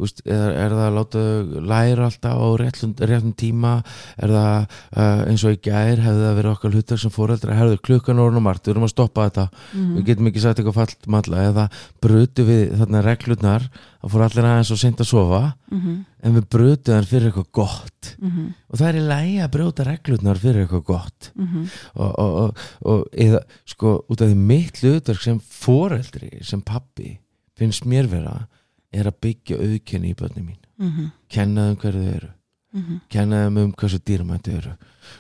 er, 0.05 0.45
er 0.51 0.75
það 0.75 0.83
að 0.85 0.97
láta 0.97 1.23
læra 1.71 2.07
alltaf 2.07 2.37
á 2.37 2.47
réttum, 2.61 2.93
réttum 3.01 3.33
tíma, 3.39 3.73
er 4.21 4.35
það 4.35 4.55
uh, 4.67 5.23
eins 5.31 5.45
og 5.47 5.57
í 5.57 5.61
gær 5.67 6.03
hefði 6.05 6.25
það 6.27 6.39
verið 6.41 6.53
okkar 6.53 6.77
hlutverk 6.77 7.03
sem 7.03 7.15
fóreldra, 7.17 7.57
herðu 7.57 7.81
klukkan 7.89 8.21
orðin 8.23 8.41
og 8.41 8.47
margt, 8.49 8.67
við 8.67 8.75
erum 8.75 8.87
að 8.87 8.93
stoppa 8.93 9.29
þetta, 9.29 9.49
mm 9.73 9.85
við 9.97 10.03
getum 10.11 10.27
ekki 10.29 10.41
sagt 10.43 10.59
eitthvað 10.59 10.75
fallt 10.77 11.07
malla, 11.09 11.43
eða 11.49 11.63
brutu 12.03 12.43
við 12.45 12.75
þarna 12.77 13.01
reglurnar, 13.05 13.65
það 14.01 14.13
fór 14.13 14.25
allir 14.27 14.47
aðeins 14.51 14.71
og 14.75 14.79
seint 14.81 15.01
að 15.01 15.09
sofa, 15.09 15.41
-hmm. 15.71 15.97
En 16.23 16.37
við 16.37 16.47
brutu 16.49 16.91
þar 16.91 17.07
fyrir 17.07 17.29
eitthvað 17.29 17.51
gott. 17.51 18.15
Mm 18.17 18.53
og 18.67 18.79
það 18.79 18.87
er 18.87 18.97
í 18.97 19.07
lægi 19.07 19.37
að 19.43 19.51
brjóta 19.51 19.83
reglurnar 19.87 20.37
fyrir 20.37 20.61
eitthvað 20.61 20.83
gott. 20.83 21.31
-hmm. 21.35 21.67
og, 21.93 22.19
og, 22.19 22.35
og, 22.41 22.57
og 22.81 23.05
eða 23.13 23.41
sko 23.65 24.05
út 24.09 24.21
af 24.21 24.27
því 24.27 24.35
mitt 24.35 24.81
hlutverk 24.81 25.21
sem 25.21 25.39
foreldri 25.39 26.31
sem 26.41 26.61
pappi 26.61 27.19
finnst 27.55 27.85
mér 27.85 28.07
vera 28.07 28.47
er 28.91 29.07
að 29.07 29.19
byggja 29.21 29.57
auðkenni 29.57 30.11
í 30.11 30.15
börni 30.15 30.43
mín. 30.43 30.61
Mm 30.77 30.91
-hmm. 30.91 31.11
kenna 31.29 31.67
þeim 31.67 31.77
hverju 31.81 32.03
þau 32.03 32.15
eru. 32.15 32.31
Mhm, 32.73 32.99
kenna 33.09 33.43
þeim 33.45 33.57
um 33.57 33.71
hversu 33.71 33.99
dýrmætti 33.99 34.57
eru 34.57 34.75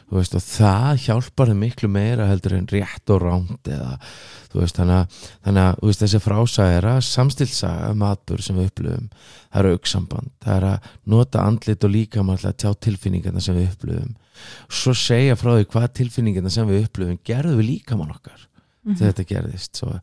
þú 0.07 0.19
veist 0.19 0.37
og 0.37 0.43
það 0.45 1.03
hjálpar 1.05 1.51
þeim 1.51 1.63
miklu 1.65 1.89
meira 1.91 2.27
heldur 2.29 2.57
en 2.57 2.69
rétt 2.71 3.13
og 3.13 3.23
ránt 3.23 3.71
eða 3.71 3.97
þú 4.51 4.61
veist 4.61 4.79
þannig 4.79 5.01
að, 5.01 5.17
þannig 5.45 5.63
að 5.63 5.81
veist, 5.87 6.03
þessi 6.03 6.21
frásaga 6.23 6.77
er 6.77 6.87
að 6.93 7.01
samstilsaga 7.07 8.11
atbyrð 8.11 8.45
sem 8.45 8.57
við 8.57 8.71
upplöfum 8.71 9.09
það 9.11 9.59
eru 9.61 9.75
auksamband, 9.77 10.31
það 10.43 10.57
er 10.57 10.65
að 10.71 10.89
nota 11.13 11.43
andlit 11.43 11.85
og 11.87 11.93
líkamall 11.93 12.39
að 12.39 12.57
tjá 12.63 12.71
tilfinningarna 12.87 13.43
sem 13.43 13.57
við 13.57 13.69
upplöfum 13.73 14.15
svo 14.69 14.95
segja 14.97 15.37
frá 15.39 15.53
því 15.55 15.69
hvað 15.73 15.87
tilfinningarna 16.01 16.53
sem 16.53 16.67
við 16.69 16.87
upplöfum 16.87 17.21
gerðu 17.27 17.55
við 17.59 17.69
líkamann 17.71 18.13
okkar 18.15 18.39
mhm. 18.39 18.97
þegar 18.97 19.13
þetta 19.13 19.29
gerðist 19.33 19.81
svo. 19.81 19.93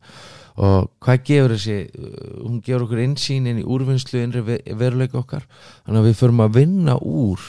og 0.55 0.89
hvað 1.03 1.21
gefur 1.29 1.55
þessi 1.55 1.77
uh, 1.83 2.17
hún 2.45 2.63
gefur 2.63 2.87
okkur 2.87 3.03
insýn 3.05 3.49
inn 3.51 3.61
í 3.61 3.67
úrvinnslu 3.67 4.21
innri 4.21 4.43
ve- 4.45 4.63
veruleika 4.77 5.21
okkar 5.21 5.47
þannig 5.85 6.01
að 6.01 6.09
við 6.09 6.19
förum 6.21 6.43
að 6.45 6.59
vinna 6.61 6.99
úr 7.01 7.47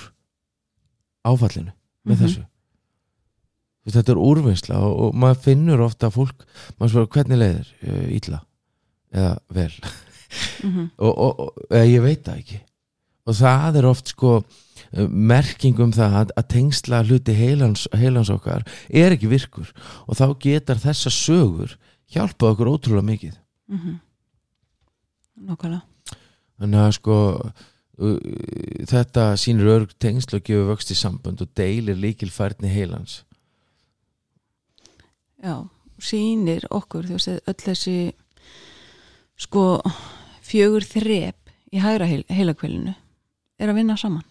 áfallinu 1.26 1.74
með 2.06 2.14
Mhm. 2.14 2.22
þessu. 2.24 2.44
Þú 2.46 3.90
veist, 3.90 3.96
þetta 4.00 4.12
er 4.16 4.22
úrvinnsla 4.26 4.78
og, 4.82 4.94
og 5.06 5.14
maður 5.14 5.42
finnur 5.44 5.80
ofta 5.86 6.08
að 6.08 6.16
fólk 6.16 6.46
maður 6.78 6.90
spara 6.94 7.12
hvernig 7.16 7.38
leiðir 7.42 7.68
illa 8.18 8.40
eða 9.14 9.38
vel? 9.54 9.72
Mhm, 10.66 10.88
og, 10.98 11.12
og, 11.22 11.38
og 11.38 11.60
eða, 11.70 11.84
ég 11.86 12.02
veit 12.02 12.24
það 12.26 12.38
ekki. 12.40 12.56
Og 13.30 13.34
það 13.38 13.76
er 13.78 13.86
oft 13.86 14.08
sko 14.10 14.30
uh, 14.42 15.06
merking 15.08 15.78
um 15.80 15.92
það 15.94 16.16
að, 16.18 16.32
tengsla 16.50 16.98
hluti 17.06 17.32
heilans, 17.36 17.84
heilans 17.94 18.28
okkar 18.34 18.64
er 18.90 19.14
ekki 19.14 19.30
virkur. 19.30 19.70
Og 20.10 20.18
þá 20.18 20.26
getar 20.42 20.82
þessa 20.82 21.12
sögur 21.14 21.76
hjálpað 22.10 22.52
okkur 22.56 22.72
ótrúlega 22.74 23.06
mikið. 23.06 23.38
Mhm. 23.70 23.94
Nákvæmlega. 25.46 25.82
Þannig 26.58 26.82
að 26.82 26.92
sko 26.98 27.16
þetta 27.96 29.30
sýnir 29.40 29.70
örg 29.72 29.94
tengsl 30.02 30.36
og 30.36 30.44
gefur 30.44 30.68
vöxt 30.72 30.92
í 30.92 30.98
sambönd 30.98 31.40
og 31.40 31.52
deilir 31.56 31.96
líkilfærni 31.96 32.68
heilans. 32.68 33.22
Já, 35.40 35.64
sýnir 36.02 36.66
okkur 36.70 37.08
þú 37.08 37.16
veist, 37.16 37.48
öll 37.48 37.62
þessi 37.62 37.96
sko 39.40 39.80
fjögur 40.44 40.84
þrep 40.84 41.52
í 41.72 41.82
hægra 41.82 42.08
heil, 42.08 42.24
heilakvelinu 42.28 42.94
er 43.56 43.72
að 43.72 43.78
vinna 43.80 43.96
saman 44.00 44.24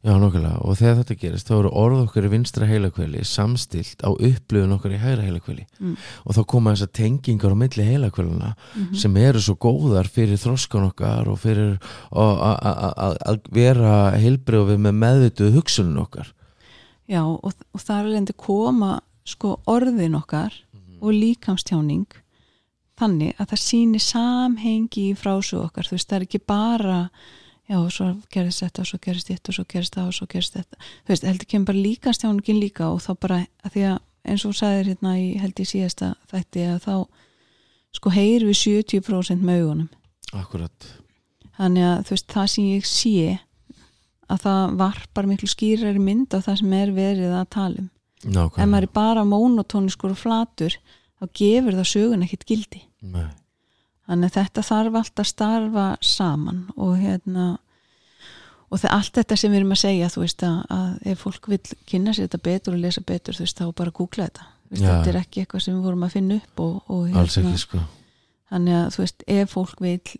Já, 0.00 0.14
nokkulega, 0.16 0.56
og 0.64 0.78
þegar 0.78 0.94
þetta 1.02 1.14
gerist 1.20 1.48
þá 1.50 1.54
eru 1.58 1.70
orð 1.76 1.98
okkar 2.06 2.24
í 2.24 2.28
vinstra 2.32 2.64
heilakveli 2.64 3.20
samstilt 3.28 4.00
á 4.00 4.08
upplifun 4.08 4.72
okkar 4.72 4.94
í 4.96 5.00
hægra 5.02 5.26
heilakveli 5.26 5.66
Mm. 5.76 5.96
og 6.24 6.34
þá 6.38 6.40
koma 6.46 6.72
þessar 6.72 6.92
tengingar 6.96 7.52
á 7.52 7.56
milli 7.60 7.84
heilakvelina 7.84 8.54
Mhm. 8.76 8.94
sem 8.96 9.16
eru 9.16 9.38
svo 9.40 9.54
góðar 9.60 10.08
fyrir 10.08 10.38
þroskan 10.40 10.88
okkar 10.88 11.28
og 11.28 11.36
fyrir 11.38 11.78
að 12.12 13.40
vera 13.52 13.92
heilbrjófi 14.16 14.78
með 14.80 14.96
meðvituð 15.02 15.52
hugsunum 15.58 16.00
okkar. 16.06 16.32
Já, 17.10 17.22
og, 17.26 17.52
og 17.74 17.80
þar 17.82 18.04
er 18.06 18.12
lendi 18.14 18.32
koma 18.38 19.00
sko 19.26 19.58
orðin 19.68 20.16
okkar 20.16 20.52
og 21.02 21.12
líkamstjáning 21.12 22.06
þannig 23.00 23.34
að 23.40 23.52
það 23.52 23.62
sýnir 23.66 24.04
samhengi 24.04 25.10
í 25.12 25.16
frásug 25.16 25.64
okkar, 25.64 25.84
þú 25.88 25.96
veist, 25.96 26.08
það 26.10 26.16
er 26.20 26.26
ekki 26.26 26.40
bara 26.46 26.98
já, 27.70 27.78
og 27.78 27.90
svo 27.94 28.10
gerist 28.34 28.64
þetta 28.64 28.82
og 28.82 28.90
svo 28.90 29.00
gerist 29.04 29.30
þetta 29.30 29.52
og 29.52 29.56
svo 29.56 29.64
gerist 29.70 29.96
það 29.96 30.10
og 30.10 30.16
svo 30.16 30.28
gerist 30.30 30.56
þetta. 30.58 30.80
Þú 31.04 31.14
veist, 31.14 31.26
heldur 31.30 31.50
kemur 31.52 31.70
bara 31.70 31.84
líkamstjáningin 31.86 32.60
líka 32.60 32.88
og 32.90 33.02
þá 33.04 33.10
bara, 33.22 33.40
að 33.64 33.76
því 33.76 33.84
að 33.90 33.98
eins 34.30 34.44
og 34.44 34.52
þú 34.52 34.60
sagðir 34.60 34.90
hérna 34.92 35.14
í 35.20 35.28
held 35.40 35.60
í 35.62 35.68
síðasta 35.68 36.14
þætti 36.30 36.66
að 36.68 36.80
þá 36.86 36.94
sko 38.00 38.12
heyr 38.14 38.46
við 38.48 38.58
70% 38.60 39.46
með 39.46 39.62
augunum. 39.62 39.88
Akkurat. 40.36 40.90
Þannig 41.58 41.86
að 41.86 42.02
þú 42.08 42.16
veist, 42.16 42.28
það 42.34 42.50
sem 42.54 42.68
ég 42.70 42.88
sé 42.88 43.38
að 44.30 44.44
það 44.44 44.76
varpar 44.80 45.28
miklu 45.28 45.50
skýrari 45.50 46.02
mynd 46.02 46.36
á 46.36 46.38
það 46.38 46.60
sem 46.60 46.76
er 46.78 46.94
verið 46.94 47.34
að 47.34 47.50
tala 47.56 47.82
um. 47.82 47.90
Nákvæmlega. 48.20 48.68
Maður 48.68 48.86
er 48.86 48.94
bara 49.00 49.24
monotóniskur 49.24 50.12
og 50.12 50.20
flatur 50.20 50.74
þá 51.20 51.24
gefur 51.40 51.76
það 51.78 51.88
sögun 51.88 52.24
ekkit 52.26 52.46
gildi. 52.48 52.82
Nei. 53.00 53.30
Þannig 54.10 54.32
þetta 54.34 54.64
þarf 54.66 55.00
allt 55.00 55.22
að 55.22 55.28
starfa 55.30 55.88
saman 56.02 56.62
og 56.76 56.96
hérna 56.98 57.50
og 58.70 58.78
það 58.78 58.94
allt 58.96 59.20
þetta 59.20 59.38
sem 59.38 59.52
við 59.52 59.60
erum 59.60 59.74
að 59.74 59.82
segja 59.82 60.10
þú 60.10 60.24
veist 60.24 60.46
að, 60.46 60.56
að 60.76 61.12
ef 61.12 61.22
fólk 61.26 61.50
vil 61.50 61.60
kynna 61.90 62.14
sér 62.14 62.28
þetta 62.28 62.42
betur 62.48 62.76
og 62.76 62.82
lesa 62.84 63.04
betur 63.06 63.38
þú 63.38 63.46
veist 63.46 63.60
þá 63.60 63.70
bara 63.80 63.94
googla 63.94 64.26
þetta. 64.28 64.48
Veist, 64.70 64.84
þetta 64.86 65.10
er 65.10 65.20
ekki 65.20 65.42
eitthvað 65.42 65.64
sem 65.64 65.76
við 65.76 65.86
vorum 65.88 66.04
að 66.06 66.12
finna 66.14 66.36
upp 66.38 66.62
og, 66.62 66.74
og 66.86 67.06
hérna, 67.08 67.22
Alls 67.24 67.38
ekki 67.40 67.62
sko. 67.64 67.80
þannig 68.52 68.76
að 68.78 68.92
þú 68.94 69.02
veist 69.04 69.24
ef 69.34 69.56
fólk 69.56 69.82
vil 69.82 70.18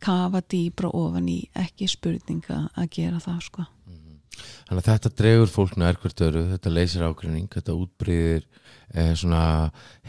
kafa 0.00 0.40
dýbra 0.48 0.92
ofan 0.96 1.28
í 1.28 1.40
ekki 1.60 1.88
spurninga 1.92 2.62
að 2.72 2.88
gera 2.96 3.20
það 3.20 3.42
sko 3.44 3.66
Þannig 4.68 4.82
að 4.82 4.88
þetta 4.90 5.12
dregur 5.20 5.50
fólk 5.50 5.76
nær 5.80 5.98
hvert 6.02 6.24
öru, 6.26 6.46
þetta 6.54 6.72
leysir 6.74 7.04
ágreining, 7.06 7.48
þetta 7.50 7.76
útbrýðir 7.76 8.46
eh, 8.94 9.12
svona 9.18 9.42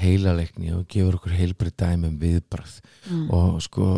heilaleikni 0.01 0.73
og 0.77 0.87
gefur 0.91 1.19
okkur 1.19 1.35
heilbrið 1.39 1.75
dæmi 1.81 2.11
um 2.11 2.17
viðbrað 2.21 2.79
mm. 3.09 3.27
og 3.35 3.59
sko 3.65 3.91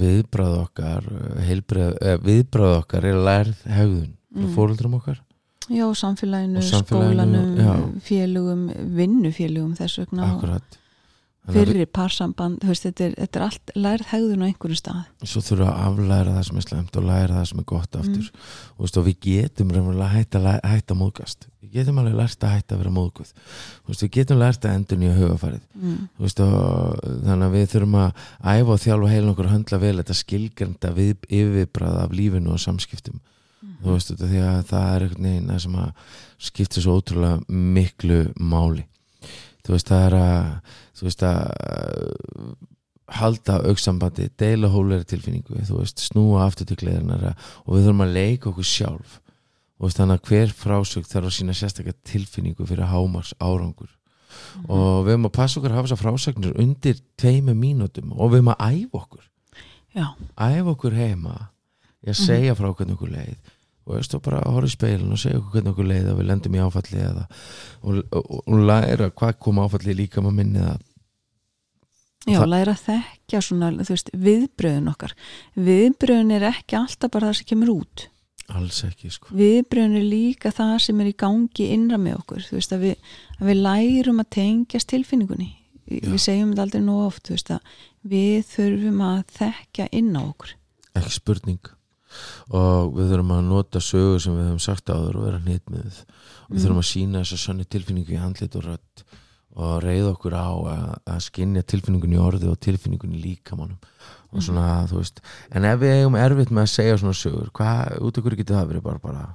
viðbrað 0.00 0.60
okkar 0.64 1.10
eh, 1.40 2.16
viðbrað 2.22 2.78
okkar 2.82 3.10
er 3.12 3.26
lærð 3.28 3.66
hegðun 3.66 4.14
Mm. 4.28 4.52
fóruldrum 4.54 4.94
okkar 4.98 5.22
Já, 5.68 5.84
samfélaginu, 5.94 6.58
Og 6.58 6.64
samfélaginu, 6.64 7.12
skólanum, 7.12 7.56
já. 7.56 8.00
félugum, 8.00 8.60
vinnufélugum 8.96 9.74
þess 9.76 9.98
vegna 10.00 10.22
og 10.24 10.36
akkurat 10.36 10.78
Fyrri 11.48 11.84
parsamband, 11.88 12.58
þú 12.60 12.68
veist, 12.68 12.84
þetta 12.84 13.04
er, 13.06 13.12
þetta 13.22 13.38
er 13.38 13.44
allt 13.46 13.70
lærð 13.78 14.08
hegðun 14.10 14.42
á 14.44 14.48
einhverju 14.48 14.76
stað. 14.76 14.98
svo 15.22 15.40
þurfum 15.44 15.62
við 15.62 15.68
að 15.68 15.84
aflæra 15.86 16.34
það 16.34 16.42
sem 16.48 16.58
er 16.58 16.66
slemt 16.66 16.98
og 16.98 17.06
læra 17.08 17.36
það 17.38 17.46
sem 17.50 17.62
er 17.62 17.66
gott 17.72 17.96
aftur. 17.96 18.26
Mm. 18.26 18.42
og, 18.74 18.82
veist, 18.82 18.98
og 18.98 19.06
við 19.06 19.16
getum 19.24 19.72
raunverulega 19.72 20.10
hætt 20.12 20.36
að, 20.38 20.48
hætta 20.72 20.96
móðgast. 20.98 21.48
Við 21.62 21.78
getum 21.78 22.00
alveg 22.02 22.18
lært 22.18 22.44
að 22.44 22.52
hætta 22.56 22.76
að 22.76 22.82
vera 22.82 22.92
móðguð. 22.98 23.32
Veist, 23.88 24.04
við 24.04 24.12
getum 24.18 24.42
lært 24.42 24.68
að 24.68 24.76
endur 24.76 25.00
nýja 25.00 25.16
hugafærið 25.16 25.64
Mm. 25.78 26.08
Veist, 26.18 26.40
þannig 26.42 27.44
að 27.46 27.52
við 27.54 27.66
þurfum 27.70 27.92
að 28.02 28.22
æfa 28.42 28.72
og 28.74 28.80
þjálfa 28.82 29.10
heilin 29.12 29.30
okkur 29.30 29.46
að 29.46 29.52
höndla 29.52 29.78
vel 29.78 29.92
þetta 30.00 30.16
skilgrenda 30.18 30.90
við, 30.96 31.12
yfirbrað 31.30 31.98
af 32.02 32.14
lífinu 32.18 32.50
og 32.50 32.58
samskiptum. 32.58 33.20
Þú 33.78 33.94
veist, 33.94 34.10
því 34.18 34.40
að 34.42 34.58
það 34.72 34.88
er 34.96 35.04
veginn 35.14 35.52
það 35.52 35.60
sem 35.62 35.76
skiptir 36.48 36.82
svo 36.82 36.98
ótrúlega 36.98 37.38
miklu 37.46 38.18
máli 38.34 38.88
þú 39.68 39.76
veist, 39.76 39.92
það 39.92 40.04
er 40.08 40.16
að 40.18 40.50
þú 40.98 41.06
veist 41.08 41.22
að 41.28 41.38
uh, 41.68 42.50
halda 43.18 43.58
auksambandi, 43.70 44.26
deila 44.40 44.68
hóleri 44.72 45.06
tilfinningu 45.08 45.62
þú 45.68 45.78
veist, 45.82 46.02
snúa 46.08 46.42
aftur 46.48 46.68
til 46.68 46.76
gleðinar 46.82 47.30
og 47.30 47.70
við 47.76 47.86
þurfum 47.86 48.04
að 48.04 48.14
leika 48.16 48.50
okkur 48.50 48.68
sjálf. 48.68 49.18
Og 49.78 49.92
þannig 49.94 50.18
að 50.18 50.26
hver 50.32 50.52
frásögn 50.58 51.06
þarf 51.06 51.28
að 51.30 51.36
sína 51.36 51.54
sérstaklega 51.54 52.00
tilfinningu 52.10 52.66
fyrir 52.66 52.88
hámars 52.90 53.30
árangur 53.38 53.92
og 54.68 55.04
við 55.06 55.12
höfum 55.14 55.28
að 55.28 55.36
passa 55.38 55.60
okkur 55.60 55.70
að 55.72 55.76
hafa 55.78 55.88
þessar 55.88 56.00
frásagnir 56.02 56.56
undir 56.60 56.98
tveimu 57.20 57.54
mínútum 57.56 58.10
og 58.12 58.32
við 58.32 58.40
höfum 58.42 58.50
að 58.56 58.64
æfa 58.74 58.98
okkur. 59.04 59.22
Já, 59.94 60.06
æfa 60.36 60.72
okkur 60.74 60.96
heima 60.98 61.36
að 61.38 62.12
Mhm. 62.12 62.18
segja 62.26 62.54
frá 62.58 62.68
hvernig 62.74 62.94
okkur 62.98 63.10
leið 63.14 63.36
og 63.88 63.96
veist 63.96 64.14
og 64.14 64.22
bara 64.24 64.44
horfa 64.44 64.68
í 64.68 64.74
speilin 64.76 65.14
og 65.14 65.20
segja 65.20 65.40
okkur 65.40 65.56
hvernig 65.56 65.72
okkur 65.72 65.88
leið 65.88 66.10
að 66.12 66.20
við 66.20 66.28
lendum 66.28 66.58
í 66.58 66.60
áfalli 66.62 67.00
eða 67.00 67.24
og, 67.80 68.02
og, 68.12 68.34
og 68.44 68.66
læra 68.68 69.08
hvað 69.10 69.40
kom 69.40 69.62
áfalli 69.64 69.96
líka 69.96 70.22
maður 70.22 70.38
minni 70.42 70.62
það 70.62 70.84
já, 72.28 72.42
læra 72.44 72.74
að 72.74 72.84
þekkja 72.86 73.40
svona, 73.44 73.70
þú 73.80 73.94
veist, 73.94 74.12
viðbröðun 74.26 74.92
okkar. 74.92 75.14
Viðbröðun 75.68 76.34
er 76.36 76.46
ekki 76.50 76.78
alltaf 76.78 77.12
bara 77.14 77.30
það 77.30 77.38
sem 77.40 77.50
kemur 77.52 77.74
út. 77.78 78.08
alls 78.48 78.80
ekki 78.86 79.10
sko 79.12 79.34
Viðbröðun 79.36 79.98
er 79.98 80.06
líka 80.08 80.52
það 80.56 80.74
sem 80.86 81.00
er 81.02 81.10
í 81.10 81.16
gangi 81.20 81.70
innra 81.74 81.98
með 82.00 82.20
okkur, 82.22 82.44
þú 82.48 82.58
veist, 82.58 82.72
að 82.72 82.84
við, 82.86 83.08
að 83.38 83.50
við 83.50 83.62
lærum 83.66 84.22
að 84.22 84.30
tengjast 84.38 84.88
tilfinningunni. 84.92 85.50
Já. 85.88 86.04
Við 86.04 86.20
segjum 86.20 86.52
þetta 86.52 86.64
aldrei 86.66 86.84
nóg 86.84 87.02
oft, 87.06 87.24
þú 87.28 87.36
veist, 87.36 87.52
að 87.52 87.82
við 88.08 88.46
þurfum 88.52 89.02
að 89.08 89.18
þekkja 89.38 89.90
inn 90.00 90.14
á 90.16 90.22
okkur. 90.24 90.54
ekki 90.98 91.14
spurning 91.14 91.77
og 92.50 92.92
við 92.96 93.10
þurfum 93.12 93.32
að 93.36 93.46
nota 93.48 93.82
sögur 93.84 94.20
sem 94.24 94.36
við 94.38 94.46
höfum 94.48 94.62
sagt 94.64 94.92
áður 94.92 95.18
og 95.20 95.26
vera 95.28 95.40
hnitmið 95.44 95.86
við 95.88 96.04
Mm. 96.48 96.60
þurfum 96.62 96.78
að 96.80 96.86
sína 96.88 97.20
þessa 97.20 97.36
sönni 97.42 97.64
tilfinningu 97.68 98.14
í 98.14 98.20
handlit 98.22 98.54
og 98.56 98.62
rödd 98.64 99.02
og 99.58 99.82
reyða 99.84 100.12
okkur 100.14 100.32
á 100.32 100.48
að, 100.48 100.86
að 101.12 101.18
skinja 101.26 101.62
tilfinningun 101.68 102.14
í 102.14 102.20
orði 102.22 102.48
og 102.48 102.56
tilfinningun 102.64 103.12
í 103.12 103.20
líkamannum 103.20 103.76
og 104.32 104.44
svona, 104.44 104.86
þú 104.88 105.02
veist 105.02 105.20
en 105.52 105.66
ef 105.68 105.76
við 105.82 105.92
eigum 105.98 106.16
erfitt 106.16 106.52
með 106.54 106.62
að 106.64 106.72
segja 106.72 106.96
svona 107.02 107.18
sögur 107.20 107.50
hvað, 107.52 107.98
út 108.00 108.20
okkur 108.22 108.36
getur 108.40 108.56
það 108.56 108.70
verið 108.72 108.86
bara 108.86 109.02
bara? 109.04 109.26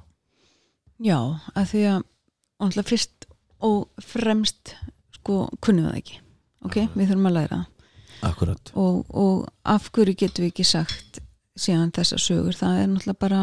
Já, 1.04 1.18
að 1.54 1.70
því 1.70 1.84
að 1.92 2.02
náttúrulega 2.02 2.88
fyrst 2.90 3.28
og 3.70 4.04
fremst 4.10 4.74
sko 5.20 5.38
kunnum 5.62 5.86
við 5.86 5.90
það 5.92 6.00
ekki. 6.02 6.18
Ok, 6.64 6.76
við 6.96 7.10
þurfum 7.12 7.30
að 7.30 7.36
læra 7.38 7.60
akkurat, 8.24 8.70
og, 8.74 9.00
og 9.12 9.46
af 9.68 9.90
hverju 9.92 10.14
getum 10.24 10.46
við 10.46 10.50
ekki 10.54 10.64
sagt 10.66 11.18
síðan 11.58 11.92
þessar 11.94 12.22
sögur. 12.22 12.56
Það 12.58 12.78
er 12.80 12.88
náttúrulega 12.92 13.22
bara 13.24 13.42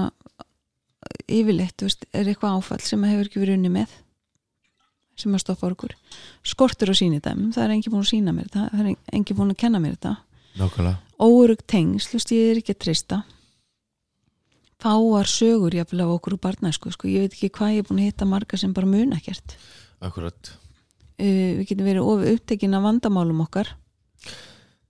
yfirleitt, 1.32 1.76
þú 1.80 1.90
veist, 1.90 2.08
er 2.14 2.30
eitthvað 2.30 2.58
áfall 2.58 2.82
sem 2.86 3.04
hefur 3.08 3.30
ekki 3.30 3.42
verið 3.42 3.60
unni 3.60 3.74
með 3.74 4.00
sem 5.22 5.36
að 5.36 5.44
stoppa 5.44 5.70
okkur. 5.70 5.94
Skortur 6.48 6.92
á 6.92 6.96
síni 6.98 7.22
þeim, 7.22 7.52
það 7.54 7.64
er 7.66 7.74
engin 7.76 7.94
búin 7.94 8.06
að 8.06 8.12
sína 8.12 8.34
mér 8.36 8.48
þetta 8.50 8.64
það 8.72 8.82
er 8.82 9.18
engin 9.20 9.38
búin 9.38 9.54
að 9.54 9.60
kenna 9.64 9.82
mér 9.84 9.98
þetta. 9.98 10.96
Óörug 11.22 11.62
tengsl, 11.70 12.18
ég 12.34 12.52
er 12.52 12.62
ekki 12.62 12.76
að 12.76 12.82
treysta. 12.86 13.22
Fáar 14.82 15.30
sögur 15.30 15.76
jafnvel 15.78 16.02
af 16.08 16.16
okkur 16.16 16.36
úr 16.36 16.42
barnæsku 16.42 16.92
sko. 16.92 17.08
ég 17.08 17.28
veit 17.28 17.36
ekki 17.36 17.52
hvað 17.54 17.76
ég 17.76 17.84
er 17.84 17.88
búin 17.88 18.02
að 18.02 18.10
hitta 18.10 18.26
marga 18.26 18.58
sem 18.58 18.74
bara 18.74 18.90
mun 18.90 19.14
ekkert. 19.14 19.58
Akkurat. 20.02 20.56
Uh, 21.22 21.62
við 21.62 21.68
getum 21.70 21.86
verið 21.86 22.08
of 22.10 22.26
upptekin 22.32 22.74
af 22.74 22.88
vandamálum 22.88 23.44
okkar. 23.46 23.76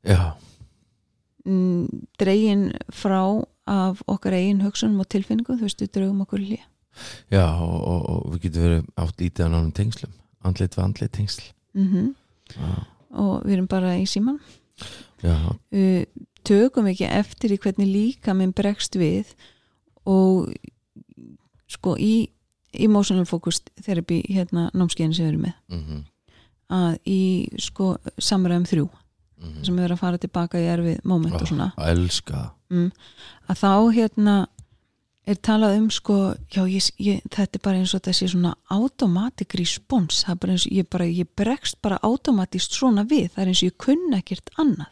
Já, 0.07 0.31
dregin 2.21 2.71
frá 2.93 3.21
af 3.71 4.01
okkar 4.09 4.35
eigin 4.37 4.61
hugsunum 4.65 5.01
og 5.01 5.09
tilfinningum 5.09 5.57
þú 5.57 5.67
veist, 5.67 5.81
við 5.81 5.93
draugum 5.95 6.23
okkur 6.25 6.43
hlýja 6.43 6.65
já 7.31 7.45
og, 7.47 7.77
og, 7.87 8.01
og 8.09 8.33
við 8.33 8.47
getum 8.47 8.65
verið 8.67 8.89
átt 8.99 9.21
lítið 9.21 9.45
að 9.45 9.53
nánum 9.53 9.71
tengslum 9.75 10.17
andlit 10.43 10.75
við 10.75 10.83
andlit 10.83 11.13
tengsl. 11.15 11.45
Mm 11.77 12.11
já, 12.51 12.71
og 13.11 13.45
við 13.45 13.53
erum 13.55 13.67
bara 13.71 13.95
í 13.95 14.05
síman 14.09 14.39
já, 15.23 15.35
uh, 15.55 16.03
tökum 16.43 16.89
ekki 16.91 17.07
eftir 17.07 17.53
í 17.55 17.59
hvernig 17.61 17.87
líka 17.87 18.35
minn 18.35 18.51
bregst 18.51 18.97
við 18.99 19.31
og 20.03 20.51
sko 21.71 21.95
í 21.95 22.31
emotional 22.73 23.25
focus 23.27 23.61
therapy 23.83 24.21
hérna 24.27 24.69
námskeiðin 24.73 25.13
sem 25.15 25.25
við 25.25 25.31
erum 25.31 25.45
með. 25.47 25.55
Mhm, 25.71 26.03
að 26.71 26.97
í 27.07 27.21
sko 27.59 27.93
samræðum 28.17 28.67
þrjú 28.67 28.89
mhm. 29.41 29.59
sem 29.67 29.83
er 29.83 29.93
að 29.93 30.01
fara 30.01 30.21
tilbaka 30.21 30.61
í 30.61 30.69
erfið 30.71 31.03
moment 31.03 31.37
og 31.39 31.49
svona. 31.49 31.71
að 31.75 31.93
elska. 31.95 32.39
Það. 32.39 32.49
mm, 32.77 32.89
að 33.47 33.61
þá 33.61 33.71
hérna 33.97 34.37
er 35.31 35.37
talað 35.45 35.75
um 35.77 35.89
sko 35.93 36.15
já, 36.49 36.63
ég, 36.65 36.87
ég, 36.97 37.19
þetta 37.29 37.59
er 37.59 37.65
bara 37.67 37.81
eins 37.81 37.93
og 37.93 38.01
þessi 38.07 38.31
svona 38.31 38.55
automatic 38.73 39.53
response. 39.59 40.23
Það 40.25 40.33
er 40.33 40.41
bara 40.45 40.55
eins 40.55 40.65
og 40.65 40.79
ég, 40.79 40.89
bara, 40.89 41.05
ég 41.05 41.29
bregst 41.37 41.77
bara 41.81 42.01
automatist 42.01 42.73
svona 42.73 43.05
við, 43.05 43.29
það 43.35 43.43
er 43.43 43.51
eins 43.53 43.61
og 43.61 43.69
ég 43.69 43.77
kunna 43.85 44.23
ekkert 44.23 44.51
annað. 44.61 44.91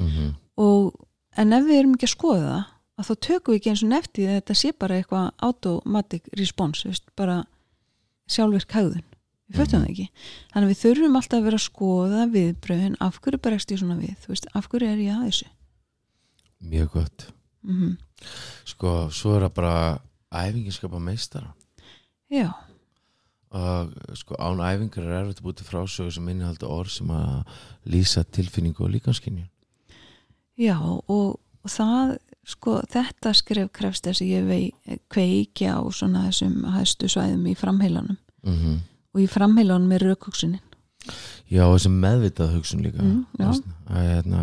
Mhm, 0.00 0.34
og, 0.60 1.06
en 1.38 1.54
ef 1.54 1.64
við 1.64 1.78
erum 1.78 1.96
ekki 1.96 2.08
að 2.08 2.16
skoða 2.16 2.50
það 2.50 2.68
að 3.00 3.08
þá 3.08 3.14
tökum 3.26 3.54
við 3.54 3.60
ekki 3.60 3.72
eins 3.72 3.84
og 3.84 3.90
nefti 3.90 4.26
þetta 4.28 4.56
sé 4.58 4.72
bara 4.76 4.98
eitthvað 4.98 5.30
automatic 5.46 6.28
response 6.38 6.88
veist, 6.88 7.06
bara 7.16 7.38
sjálfvirk 8.30 8.74
hægðun 8.76 9.06
við 9.50 9.60
fötum 9.60 9.82
það 9.82 9.90
ekki. 9.92 10.06
Þannig 10.52 10.68
að 10.68 10.72
við 10.72 10.80
þurfum 10.84 11.18
alltaf 11.20 11.38
að 11.40 11.48
vera 11.48 11.60
að 11.60 11.66
skoða 11.66 12.26
viðbröðin 12.36 12.96
af 13.02 13.20
hverju 13.20 13.42
bregst 13.44 13.74
ég 13.74 13.82
svona 13.82 13.98
við? 13.98 14.16
Þú 14.22 14.32
veist, 14.32 14.48
af 14.54 14.70
hverju 14.70 14.90
er 14.90 15.04
ég 15.04 15.16
að 15.16 15.26
þessu? 15.28 15.50
Mjög 16.70 16.96
gott. 16.96 17.28
Mm 17.66 17.98
sko, 18.68 18.90
svo 19.08 19.36
er 19.36 19.46
það 19.46 19.54
bara 19.56 19.76
æfinginskapa 20.28 20.98
meistara. 21.00 21.54
Já, 22.28 22.50
og 23.50 23.94
sko 24.18 24.36
án 24.38 24.60
æfingar 24.62 25.06
er 25.06 25.14
erfitt 25.22 25.40
að 25.40 25.46
búti 25.48 25.64
frásögu 25.66 26.12
sem 26.14 26.28
innihalda 26.30 26.68
orð 26.70 26.92
sem 26.94 27.08
að 27.10 27.56
lýsa 27.90 28.22
tilfinningu 28.22 28.84
og 28.86 28.92
líkanskinju 28.94 29.48
já 30.60 30.76
og, 30.78 31.40
og 31.40 31.72
það 31.72 32.18
sko 32.46 32.76
þetta 32.92 33.32
skref 33.36 33.72
krefst 33.74 34.06
þess 34.06 34.22
að 34.22 34.30
ég 34.30 34.46
vei, 34.48 34.62
kveikja 35.12 35.78
á 35.78 35.82
svona 35.94 36.26
þessum 36.28 36.62
hæstu 36.74 37.10
svæðum 37.10 37.48
í 37.50 37.56
framheilanum. 37.58 38.20
Mm 38.46 38.80
og 39.14 39.22
í 39.22 39.28
framheilanum 39.30 39.92
er 39.96 40.06
raukuksunin 40.10 40.60
já, 41.50 41.64
og 41.66 41.76
þessi 41.76 41.90
meðvitað 41.94 42.54
hugsun 42.54 42.84
líka. 42.84 43.02
Mm, 43.02 43.20
já. 43.38 43.46
Veist, 43.46 43.68
að 43.90 44.08
hérna, 44.08 44.42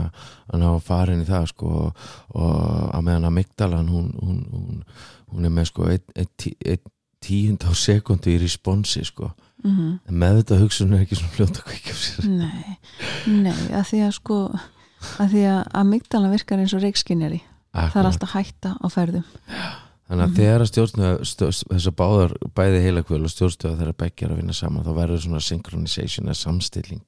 að 0.52 0.62
ná 0.62 0.68
að 0.74 0.86
fara 0.88 1.16
inn 1.16 1.24
í 1.24 1.28
það 1.28 1.50
sko 1.54 1.74
og, 1.88 2.06
að 2.44 3.04
meðan 3.08 3.28
að 3.30 3.36
Migdalan 3.38 3.92
hún, 3.94 4.08
hún, 4.22 4.40
hún, 4.54 4.86
hún 5.34 5.48
er 5.48 5.54
með 5.54 5.70
sko 5.72 5.90
einn 5.92 6.16
ein, 6.18 6.32
ein 6.74 6.88
tíund 7.24 7.66
á 7.66 7.72
sekundu 7.78 8.34
í 8.34 8.40
responsi 8.42 9.06
sko. 9.08 9.32
Mm 9.64 9.72
-hmm. 9.74 9.94
en 10.06 10.20
meðvitað 10.22 10.60
hugsun 10.62 10.94
er 10.94 11.06
ekki 11.06 11.18
svona 11.18 11.64
kveikja 11.70 11.94
á 11.94 11.98
sér. 11.98 12.28
Nei, 12.30 12.78
nei, 13.26 13.62
að 13.74 13.88
því 13.90 14.02
að 14.06 14.12
sko 14.20 14.38
að 15.22 15.34
því 15.34 15.44
að 15.50 15.62
amygdala 15.82 16.30
virkar 16.30 16.62
eins 16.62 16.76
og 16.78 16.84
reikskinjari 16.84 17.42
það 17.74 18.00
er 18.02 18.10
alltaf 18.10 18.34
hætta 18.34 18.76
á 18.78 18.88
ferðum 18.90 19.26
Þannig 20.08 20.24
að 20.24 20.30
Mhm. 20.30 20.36
þegar 20.38 20.62
að 20.64 20.70
stjórnstöða 20.72 21.64
þessar 21.74 21.96
báðar 22.00 22.34
bæði 22.56 22.84
heilakvöld 22.86 23.28
og 23.28 23.34
stjórnstöða 23.34 23.78
þeirra 23.82 23.98
begjar 24.04 24.32
að 24.32 24.38
vinna 24.40 24.54
saman 24.56 24.86
þá 24.86 24.94
verður 24.96 25.24
svona 25.26 25.42
synchronization 25.44 26.30
eða 26.30 26.40
samstilling 26.44 27.04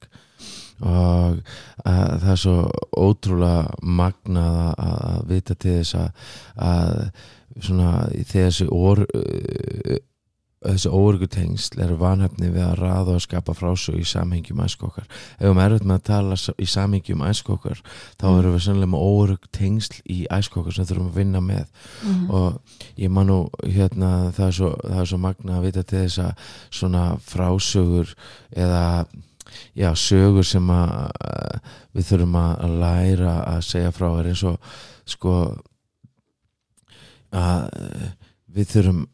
og 0.80 1.40
að, 1.84 2.20
það 2.20 2.30
er 2.32 2.40
svo 2.40 2.54
ótrúlega 2.96 3.74
magnað 3.82 4.60
að, 4.60 5.00
að 5.00 5.24
vita 5.28 5.54
til 5.54 5.74
þess 5.80 5.94
að, 6.00 6.10
að 6.56 7.10
svona 7.60 7.90
þessi 8.30 8.68
or, 8.70 9.02
þessi 10.60 10.90
óörgutengsl 10.92 11.80
er 11.80 11.94
vanhefni 11.96 12.50
við 12.52 12.64
að 12.66 12.80
raða 12.82 13.14
og 13.16 13.22
skapa 13.24 13.54
frásög 13.56 13.96
í 13.96 14.04
samhengjum 14.04 14.60
æsku 14.60 14.90
okkar. 14.90 15.06
Ef 15.38 15.46
við 15.46 15.62
erum 15.64 15.86
með 15.88 15.94
að 15.94 16.04
tala 16.10 16.36
í 16.36 16.66
samhengjum 16.68 17.24
æsku 17.24 17.54
okkar 17.54 17.80
þá 18.20 18.26
Mm. 18.26 18.38
erum 18.38 18.54
við 18.54 18.64
sannlega 18.66 18.92
með 18.92 19.06
óörgutengsl 19.06 20.02
í 20.04 20.18
æsku 20.28 20.60
okkar 20.60 20.76
sem 20.76 20.88
þurfum 20.90 21.08
að 21.08 21.16
vinna 21.16 21.40
með. 21.40 21.66
Mm 22.04 22.30
og 22.30 22.60
ég 22.96 23.10
man 23.10 23.26
nú 23.26 23.38
hérna 23.64 24.32
það 24.36 24.46
er 24.46 24.52
svo, 24.52 24.70
það 24.84 25.00
er 25.00 25.06
svo 25.06 25.18
magna 25.18 25.56
að 25.56 25.64
vita 25.64 25.82
til 25.82 25.98
þess 26.04 26.18
að 26.18 26.32
svona 26.70 27.04
frásögur 27.18 28.14
eða 28.52 29.06
já, 29.74 29.94
sögur 29.94 30.44
sem 30.44 30.68
að 30.70 31.10
við 31.94 32.04
þurfum 32.10 32.36
að 32.36 32.76
læra 32.80 33.34
að 33.46 33.64
segja 33.64 33.92
frá 33.92 34.20
er 34.20 34.28
eins 34.30 34.44
og 34.44 34.60
sko 35.06 35.56
að 37.32 37.70
við 38.50 38.68
þurfum 38.74 39.08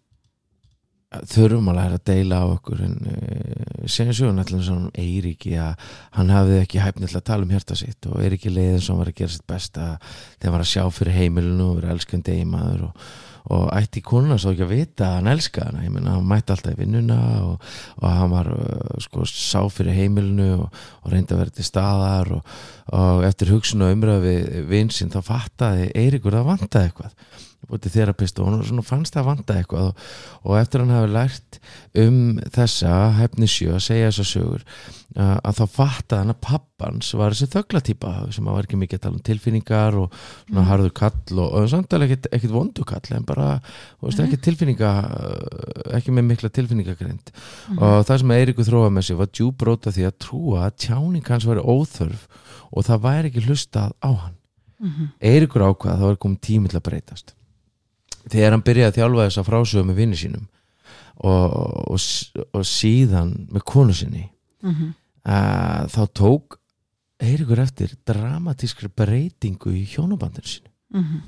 þurfum 1.06 1.68
læra 1.70 2.00
að 2.00 2.08
deila 2.08 2.40
á 2.42 2.46
okkur 2.50 2.80
en 2.82 2.96
uh, 3.06 3.84
segjum 3.86 4.16
sögum 4.18 4.40
allir 4.42 4.64
svona 4.66 4.88
um 4.88 4.96
Eiríki 4.98 5.54
að 5.60 5.86
hann 6.16 6.32
hafði 6.34 6.58
ekki 6.64 6.82
hæfni 6.82 7.06
til 7.06 7.20
að 7.20 7.28
tala 7.30 7.46
um 7.46 7.54
hjarta 7.54 7.78
sitt 7.78 8.08
og 8.10 8.18
Eiríki 8.24 8.50
leiðin 8.50 8.82
sem 8.82 8.98
var 8.98 9.12
að 9.12 9.20
gera 9.20 9.34
sitt 9.36 9.46
besta 9.46 9.86
þegar 10.02 10.48
hann 10.48 10.56
var 10.56 10.66
að 10.66 10.72
sjá 10.72 10.84
fyrir 10.98 11.18
heimilinu 11.20 11.70
og 11.70 11.78
vera 11.78 11.94
elskandi 11.94 12.34
eiginmaður 12.34 12.84
og, 12.88 13.06
og 13.54 13.64
ætti 13.78 14.02
konuna 14.02 14.40
svo 14.42 14.50
ekki 14.50 14.66
að 14.66 14.74
vita 14.74 15.06
að 15.06 15.16
hann 15.20 15.32
elskaði 15.36 15.70
hana. 15.70 15.86
Ég 15.86 15.94
meina 15.94 16.16
hann 16.16 16.28
mætti 16.34 16.56
alltaf 16.56 16.74
í 16.74 16.80
vinnuna 16.82 17.22
og, 17.46 17.72
og 18.02 18.06
hann 18.10 18.34
var 18.34 18.54
uh, 18.56 18.94
sko 19.06 19.26
sá 19.30 19.62
fyrir 19.70 19.94
heimilinu 20.00 20.52
og, 20.58 20.86
og 21.04 21.12
reyndi 21.14 21.36
að 21.36 21.44
vera 21.44 21.54
til 21.54 21.70
staðar 21.70 22.38
og, 22.40 22.56
eftir 23.26 23.54
hugsun 23.54 23.86
og 23.86 23.94
umræð 23.94 24.26
við 24.26 24.56
vinsinn 24.74 25.14
þá 25.14 25.20
fattaði 25.30 25.92
Eiríkur 25.94 26.34
að 26.34 26.50
vantaði 26.50 26.90
eitthvað 26.90 27.45
búið 27.66 27.88
þerapist 27.90 28.38
og 28.38 28.46
hún 28.52 28.82
fannst 28.86 29.14
það 29.16 29.22
að 29.22 29.28
vanta 29.30 29.54
eitthvað 29.58 29.86
og, 29.88 30.02
og 30.46 30.58
eftir 30.60 30.80
hann 30.84 30.92
hafi 30.94 31.08
lært 31.10 31.56
um 31.98 32.18
þessa 32.54 32.92
hefni 33.18 33.48
sjö 33.50 33.72
að 33.74 33.82
segja 33.88 34.10
þessa 34.12 34.26
sögur 34.30 34.62
uh, 35.16 35.38
að 35.42 35.56
þá 35.58 35.64
fattaði 35.74 36.20
hann 36.22 36.30
að 36.34 36.40
pappans 36.46 37.08
var 37.18 37.34
þessi 37.34 37.48
þöglatýpa 37.56 38.12
sem 38.36 38.46
að 38.46 38.54
var 38.58 38.68
ekki 38.68 38.78
mikið 38.78 38.98
að 39.00 39.02
tala 39.06 39.18
um 39.18 39.24
tilfinningar 39.30 39.98
og 40.02 40.14
svona 40.14 40.62
Mm. 40.62 40.68
harður 40.70 40.92
kall 40.94 41.38
og, 41.42 41.48
og 41.58 41.68
samtala 41.72 42.06
ekkit 42.06 42.50
vondu 42.54 42.84
kall 42.86 43.10
en 43.16 43.24
bara, 43.26 43.48
veist, 44.00 44.20
ekki 44.22 44.38
tilfinninga 44.46 44.92
uh, 45.10 45.96
ekki 45.98 46.14
með 46.14 46.28
mikla 46.30 46.48
tilfinningagrind 46.54 47.32
Mhm. 47.66 47.78
og 47.82 48.06
það 48.06 48.18
sem 48.22 48.30
Eiríku 48.36 48.62
þróa 48.68 48.90
með 48.94 49.02
sig 49.08 49.16
var 49.18 49.26
djúbróta 49.34 49.90
því 49.90 50.06
að 50.06 50.18
trúa 50.22 50.66
að 50.68 50.76
tjáning 50.86 51.26
hans 51.26 51.44
væri 51.48 51.64
óþörf 51.66 52.28
og 52.70 52.84
það 52.86 53.02
væri 53.08 53.30
ekki 53.32 53.42
hlustað 53.48 53.92
á 54.06 54.10
hann 54.14 54.36
-hmm. 54.82 55.08
Eiríkur 55.20 55.62
ákvað 55.66 55.92
að 55.92 55.98
það 55.98 56.06
var 56.10 56.16
komið 56.16 56.40
tími 56.46 56.68
til 56.68 56.78
að 56.78 56.86
breytast 56.90 57.34
þegar 58.30 58.54
hann 58.56 58.62
byrjaði 58.66 58.90
að 58.92 58.98
þjálfa 59.00 59.26
þessa 59.28 59.44
frásögu 59.46 59.84
með 59.90 60.00
vinni 60.02 60.16
sínum 60.20 60.46
og, 61.16 61.56
og, 61.94 62.06
og 62.52 62.64
síðan 62.68 63.34
með 63.52 63.66
konu 63.72 63.94
sinni 63.96 64.28
Mhm. 64.66 64.94
að 65.26 65.90
þá 65.94 66.00
tók 66.16 66.56
Eiríkur 67.22 67.60
eftir 67.62 67.92
dramatískri 68.08 68.88
breytingu 68.92 69.70
í 69.72 69.84
hjónabandinu 69.88 70.48
sínu 70.48 70.72
Mhm. 70.96 71.20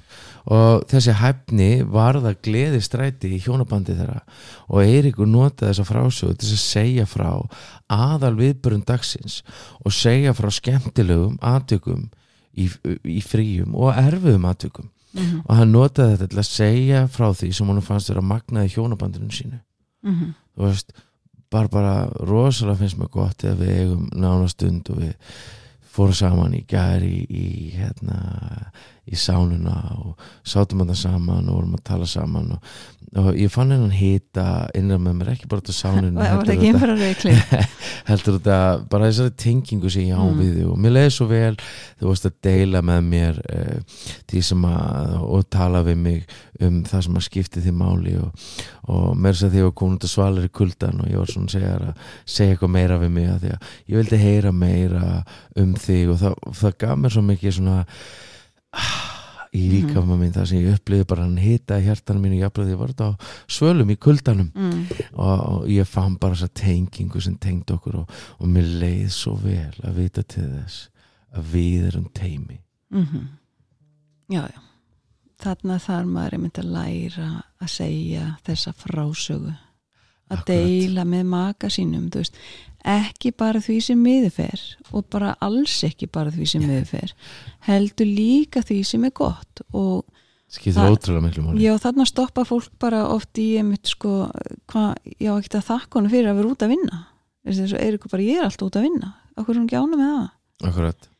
og 0.54 0.84
þessi 0.88 1.12
hæfni 1.18 1.82
varða 1.84 2.34
gleði 2.42 2.80
stræti 2.82 3.30
í 3.36 3.40
hjónabandi 3.42 3.96
þeirra 3.98 4.20
og 4.68 4.82
Eiríkur 4.84 5.26
notaði 5.28 5.72
þessa 5.72 5.86
frásögu 5.88 6.36
til 6.38 6.52
að 6.54 6.62
segja 6.62 7.06
frá 7.06 7.30
aðal 7.90 8.36
viðbörun 8.38 8.84
dagsins 8.86 9.42
og 9.84 9.92
segja 9.92 10.32
frá 10.34 10.48
skemmtilegum 10.50 11.38
aðtökum 11.42 12.08
í, 12.56 12.68
í 13.04 13.20
fríum 13.22 13.74
og 13.74 13.94
erfiðum 13.98 14.46
aðtökum 14.50 14.88
Mhm. 15.18 15.42
og 15.46 15.56
hann 15.56 15.72
notaði 15.72 16.16
þetta 16.16 16.28
til 16.28 16.38
að 16.38 16.48
segja 16.48 17.02
frá 17.08 17.28
því 17.34 17.52
sem 17.54 17.66
hann 17.66 17.80
fannst 17.82 18.08
vera 18.12 18.20
magnaði 18.22 18.72
hjónabandinu 18.74 19.30
sínu 19.30 19.60
Mhm. 20.04 20.34
þú 20.56 20.62
veist, 20.68 20.92
bara 21.50 21.68
bara 21.68 22.08
rosalega 22.20 22.76
finnst 22.78 22.98
mér 22.98 23.10
gott 23.10 23.44
ef 23.44 23.58
við 23.58 23.70
eigum 23.80 24.08
nánastund 24.14 24.90
og 24.90 24.96
við 24.98 25.14
fórum 25.98 26.16
saman 26.18 26.54
í 26.58 26.62
gæri 26.70 27.14
í, 27.28 27.48
hérna 27.76 28.20
í 29.08 29.16
sánuna 29.16 29.74
og 30.04 30.18
sátum 30.46 30.82
þetta 30.84 30.94
saman 31.00 31.46
og 31.48 31.58
vorum 31.58 31.76
að 31.78 31.84
tala 31.88 32.06
saman 32.08 32.50
og, 32.58 32.72
og 33.22 33.28
ég 33.40 33.48
fann 33.48 33.70
hennan 33.72 33.94
hita 33.96 34.44
innan 34.76 35.00
með 35.00 35.14
mér, 35.22 35.30
ekki 35.32 35.48
bara 35.48 35.62
þetta 35.64 35.76
sánuna 35.78 36.20
var 36.20 36.34
var 36.36 36.50
það 36.50 36.54
ekki 36.54 36.68
einhverja 36.68 36.96
reikli 37.00 37.32
heldur 38.10 38.36
þetta 38.36 38.58
bara 38.92 39.08
þessari 39.08 39.32
tengingu 39.40 39.92
sem 39.94 40.10
ég 40.10 40.20
á 40.20 40.24
Mm. 40.28 40.42
við 40.42 40.58
og 40.68 40.76
mér 40.84 40.92
leiði 40.98 41.14
svo 41.16 41.28
vel 41.30 41.54
þú 41.62 42.10
varst 42.10 42.28
að 42.28 42.36
deila 42.44 42.82
með 42.84 43.08
mér 43.14 43.40
uh, 43.48 43.96
því 44.28 44.42
sem 44.50 44.68
að 44.68 45.16
og 45.24 45.48
tala 45.56 45.80
við 45.88 46.02
mig 46.04 46.36
um 46.60 46.82
það 46.84 47.06
sem 47.08 47.16
að 47.22 47.26
skipti 47.30 47.64
því 47.64 47.74
máli 47.80 48.14
og, 48.20 48.52
og 48.88 49.18
mér 49.20 49.36
sem 49.36 49.50
því 49.50 49.58
að 49.58 49.62
ég 49.62 49.68
var 49.68 49.76
komin 49.80 49.98
út 49.98 50.06
að 50.06 50.14
svalir 50.14 50.48
í 50.48 50.54
kuldan 50.60 51.02
og 51.02 51.10
ég 51.10 51.20
var 51.20 51.30
svona 51.32 51.50
að 51.50 51.54
segja, 51.54 51.74
að 51.76 52.08
segja 52.24 52.54
eitthvað 52.54 52.74
meira 52.78 52.98
við 53.02 53.14
mig 53.14 53.28
að 53.28 53.44
því 53.44 53.52
að 53.54 53.68
ég 53.92 54.00
vildi 54.00 54.22
heyra 54.22 54.54
meira 54.54 55.04
um 55.62 55.76
þig 55.84 56.14
og 56.14 56.20
það, 56.22 56.36
það 56.62 56.76
gaf 56.84 56.98
mér 57.02 57.14
svo 57.14 57.24
mikið 57.28 57.56
svona 57.58 57.78
ah, 58.72 59.08
í 59.52 59.64
líkama 59.72 60.18
minn 60.20 60.34
það 60.34 60.48
sem 60.50 60.62
ég 60.62 60.78
upplifði 60.78 61.08
bara 61.08 61.26
hann 61.26 61.40
hita 61.40 61.80
hjartanum 61.84 62.24
mínu 62.26 62.40
jafnlega 62.42 62.68
því 62.68 62.76
ég 62.76 62.82
var 62.82 62.92
þetta 62.92 63.08
á 63.08 63.12
svölum 63.58 63.92
í 63.92 63.96
kuldanum. 63.96 64.50
Mm, 64.54 64.84
og, 65.14 65.34
og 65.38 65.66
ég 65.72 65.88
fann 65.88 66.18
bara 66.20 66.36
þessa 66.36 66.60
tengingu 66.62 67.22
sem 67.24 67.36
tengd 67.40 67.72
okkur 67.74 68.02
og, 68.02 68.14
og 68.38 68.52
mér 68.52 68.68
leið 68.82 69.10
svo 69.14 69.36
vel 69.40 69.72
að 69.82 70.00
vita 70.02 70.24
til 70.24 70.48
þess 70.52 70.88
að 71.36 71.52
við 71.52 71.90
erum 71.90 72.08
teimi 72.16 72.62
mhm. 72.94 73.28
já, 74.32 74.42
já 74.48 74.67
þarna 75.42 75.78
þarf 75.82 76.10
maður 76.10 76.36
einmitt 76.36 76.60
að 76.60 76.70
læra 76.74 77.28
að 77.62 77.72
segja 77.72 78.26
þessa 78.46 78.74
frásögu. 78.78 79.54
Að 80.28 80.42
Akkurat. 80.42 80.50
deila 80.50 81.04
með 81.08 81.28
maka 81.32 81.70
sínum 81.72 82.10
veist, 82.12 82.34
ekki 82.84 83.32
bara 83.32 83.62
því 83.64 83.78
sem 83.86 84.02
miður 84.02 84.34
fer 84.36 84.64
og 84.92 85.06
bara 85.08 85.32
alls 85.40 85.78
ekki 85.86 86.08
bara 86.12 86.32
því 86.34 86.48
sem 86.52 86.66
miður 86.66 86.88
fer. 86.90 87.14
Heldur 87.64 88.10
líka 88.10 88.60
því 88.60 88.82
sem 88.84 89.06
er 89.08 89.14
gott 89.16 89.62
og 89.72 90.04
já, 91.60 91.74
þarna 91.80 92.06
stoppa 92.08 92.44
fólk 92.48 92.70
bara 92.80 93.02
oft 93.12 93.40
í 93.40 93.58
einmitt 93.60 93.88
sko, 93.88 94.30
hvað, 94.72 94.94
já, 95.20 95.32
ekki 95.34 95.58
að 95.58 95.66
þakka 95.66 95.98
honum 95.98 96.12
fyrir 96.12 96.30
að 96.30 96.40
vera 96.40 96.52
út 96.52 96.64
að 96.64 96.72
vinna. 96.74 97.02
Þess 97.48 97.72
að 97.72 97.84
Eiríkur 97.84 98.12
bara, 98.12 98.24
ég 98.24 98.40
er 98.40 98.46
alltaf 98.48 98.68
út 98.68 98.78
að 98.80 98.86
vinna. 98.88 99.10
Af 99.36 99.44
hverju 99.44 99.54
er 99.54 99.60
hún 99.60 99.68
ekki 99.68 99.78
ána 99.80 99.98
með 99.98 100.08
það? 100.12 100.24
Akkurat, 100.68 101.10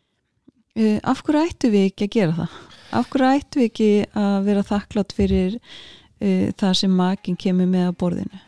uh, 0.80 0.98
af 1.12 1.22
hverju 1.24 1.44
ættu 1.44 1.72
við 1.72 1.90
ekki 1.90 2.08
að 2.08 2.16
gera 2.16 2.38
það 2.42 2.56
af 2.94 3.08
hverju 3.12 3.30
ættu 3.36 3.62
við 3.62 3.70
ekki 3.70 3.90
að 4.18 4.36
vera 4.48 4.66
þakklátt 4.66 5.14
fyrir 5.16 5.56
uh, 5.58 6.48
það 6.58 6.76
sem 6.82 6.94
makin 7.00 7.38
kemur 7.40 7.68
með 7.70 7.90
að 7.90 7.96
borðinu? 8.02 8.42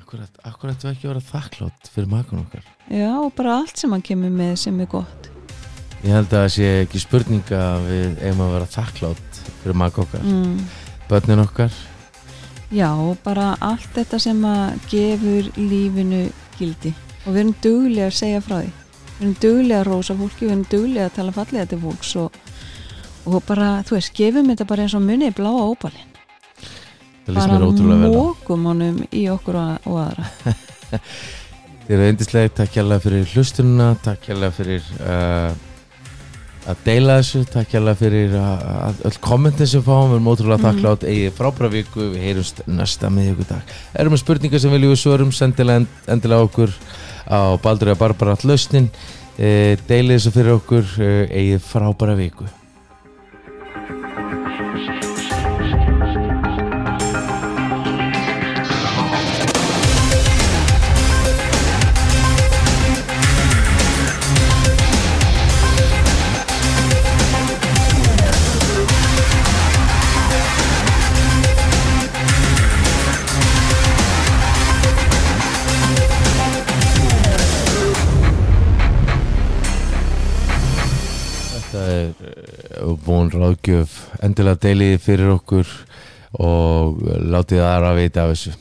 Akkurat, 0.00 0.42
akkurat 0.46 0.84
við 0.84 0.92
ekki 0.92 1.08
að 1.08 1.12
vera 1.14 1.26
þakklátt 1.30 1.92
fyrir 1.94 2.10
makun 2.12 2.42
okkar? 2.44 2.66
Já, 2.88 3.10
og 3.18 3.32
bara 3.36 3.58
allt 3.60 3.80
sem 3.80 3.92
hann 3.94 4.04
kemur 4.04 4.34
með 4.34 4.54
sem 4.66 4.82
er 4.84 4.90
gott. 4.92 5.30
Ég 6.04 6.12
held 6.12 6.28
að 6.28 6.42
það 6.42 6.52
sé 6.52 6.70
ekki 6.82 7.00
spurninga 7.00 7.58
að 7.64 7.88
við 7.88 8.22
eigum 8.26 8.44
að 8.44 8.54
vera 8.58 8.70
þakklátt 8.74 9.42
fyrir 9.62 9.78
mak 9.80 9.98
okkar, 10.02 10.24
mm. 10.28 10.56
börnin 11.08 11.44
okkar. 11.46 11.82
Já, 12.74 12.90
bara 13.24 13.54
allt 13.64 13.90
þetta 13.96 14.18
sem 14.20 14.40
að 14.48 14.88
gefur 14.90 15.50
lífinu 15.56 16.24
gildi. 16.58 16.92
Og 17.24 17.32
við 17.32 17.40
erum 17.40 17.54
duglega 17.64 18.08
að 18.10 18.18
segja 18.18 18.42
frá 18.44 18.56
því. 18.58 18.72
Við 19.14 19.22
erum 19.22 19.36
duglega 19.44 19.80
að 19.80 19.88
rósa 19.88 20.16
fólki, 20.18 20.44
við 20.44 20.52
erum 20.52 20.64
duglega 20.72 21.08
að 21.08 21.16
tala 21.18 21.34
fallega 21.36 21.70
til 21.70 21.80
fólks 21.84 22.14
og, 22.20 22.38
og 23.26 23.42
bara, 23.48 23.82
þú 23.86 23.96
veist, 23.98 24.12
gefum 24.16 24.50
þetta 24.52 24.66
bara 24.68 24.84
eins 24.86 24.94
og 24.98 25.02
munið 25.06 25.34
bláa 25.38 25.68
óbalinn 25.70 26.10
bara 27.34 27.56
mókum 27.60 28.66
honum 28.68 28.98
í 29.12 29.26
okkur 29.32 29.56
og, 29.56 29.86
og 29.88 30.00
aðra 30.06 30.54
Þið 31.84 31.94
eru 31.98 32.04
eindislega, 32.08 32.50
takk 32.62 32.76
hérlega 32.78 33.02
fyrir 33.04 33.24
hlustununa, 33.34 33.86
takk 34.00 34.28
hérlega 34.30 34.54
fyrir 34.56 34.86
uh, 35.04 35.50
að 36.72 36.78
deila 36.86 37.18
þessu, 37.18 37.42
takk 37.52 37.74
hérlega 37.76 37.98
fyrir 38.00 38.32
að 38.40 39.02
öll 39.10 39.18
kommentin 39.20 39.68
sem 39.68 39.84
fáum, 39.84 40.08
við 40.08 40.16
erum 40.16 40.30
ótrúlega 40.32 40.62
Mhm. 40.62 40.64
þakklátt, 40.70 41.04
eigið 41.10 41.34
frábæra 41.36 41.70
viku, 41.74 42.06
við 42.14 42.24
heyrumst 42.24 42.62
næsta 42.72 43.10
miðjögudag. 43.12 43.74
Erum 44.00 44.16
með 44.16 44.22
spurningar 44.24 44.64
sem 44.64 44.72
viljum 44.72 44.94
við 44.94 45.02
svörum, 45.02 45.32
sendilega 45.36 45.82
end, 45.82 45.92
endilega 46.08 46.48
okkur 46.48 46.72
á 47.28 47.40
Baldur 47.60 47.92
eða 47.92 48.00
Barbara 48.00 48.32
all 48.38 48.48
lausnin, 48.48 48.88
uh, 49.36 49.76
deilið 49.84 50.16
þessu 50.16 50.32
fyrir 50.38 50.56
okkur, 50.56 50.88
uh, 51.04 51.24
eigið 51.36 51.60
frábæra 51.68 52.16
viku. 52.16 52.48
Búin 83.04 83.30
ráðgjöf, 83.32 83.96
endilega 84.24 84.60
deilið 84.66 84.98
fyrir 85.04 85.32
okkur 85.36 85.70
og 86.42 87.00
látið 87.30 87.62
aðra 87.62 87.94
vita 87.98 88.24
af 88.24 88.34
þessu. 88.34 88.54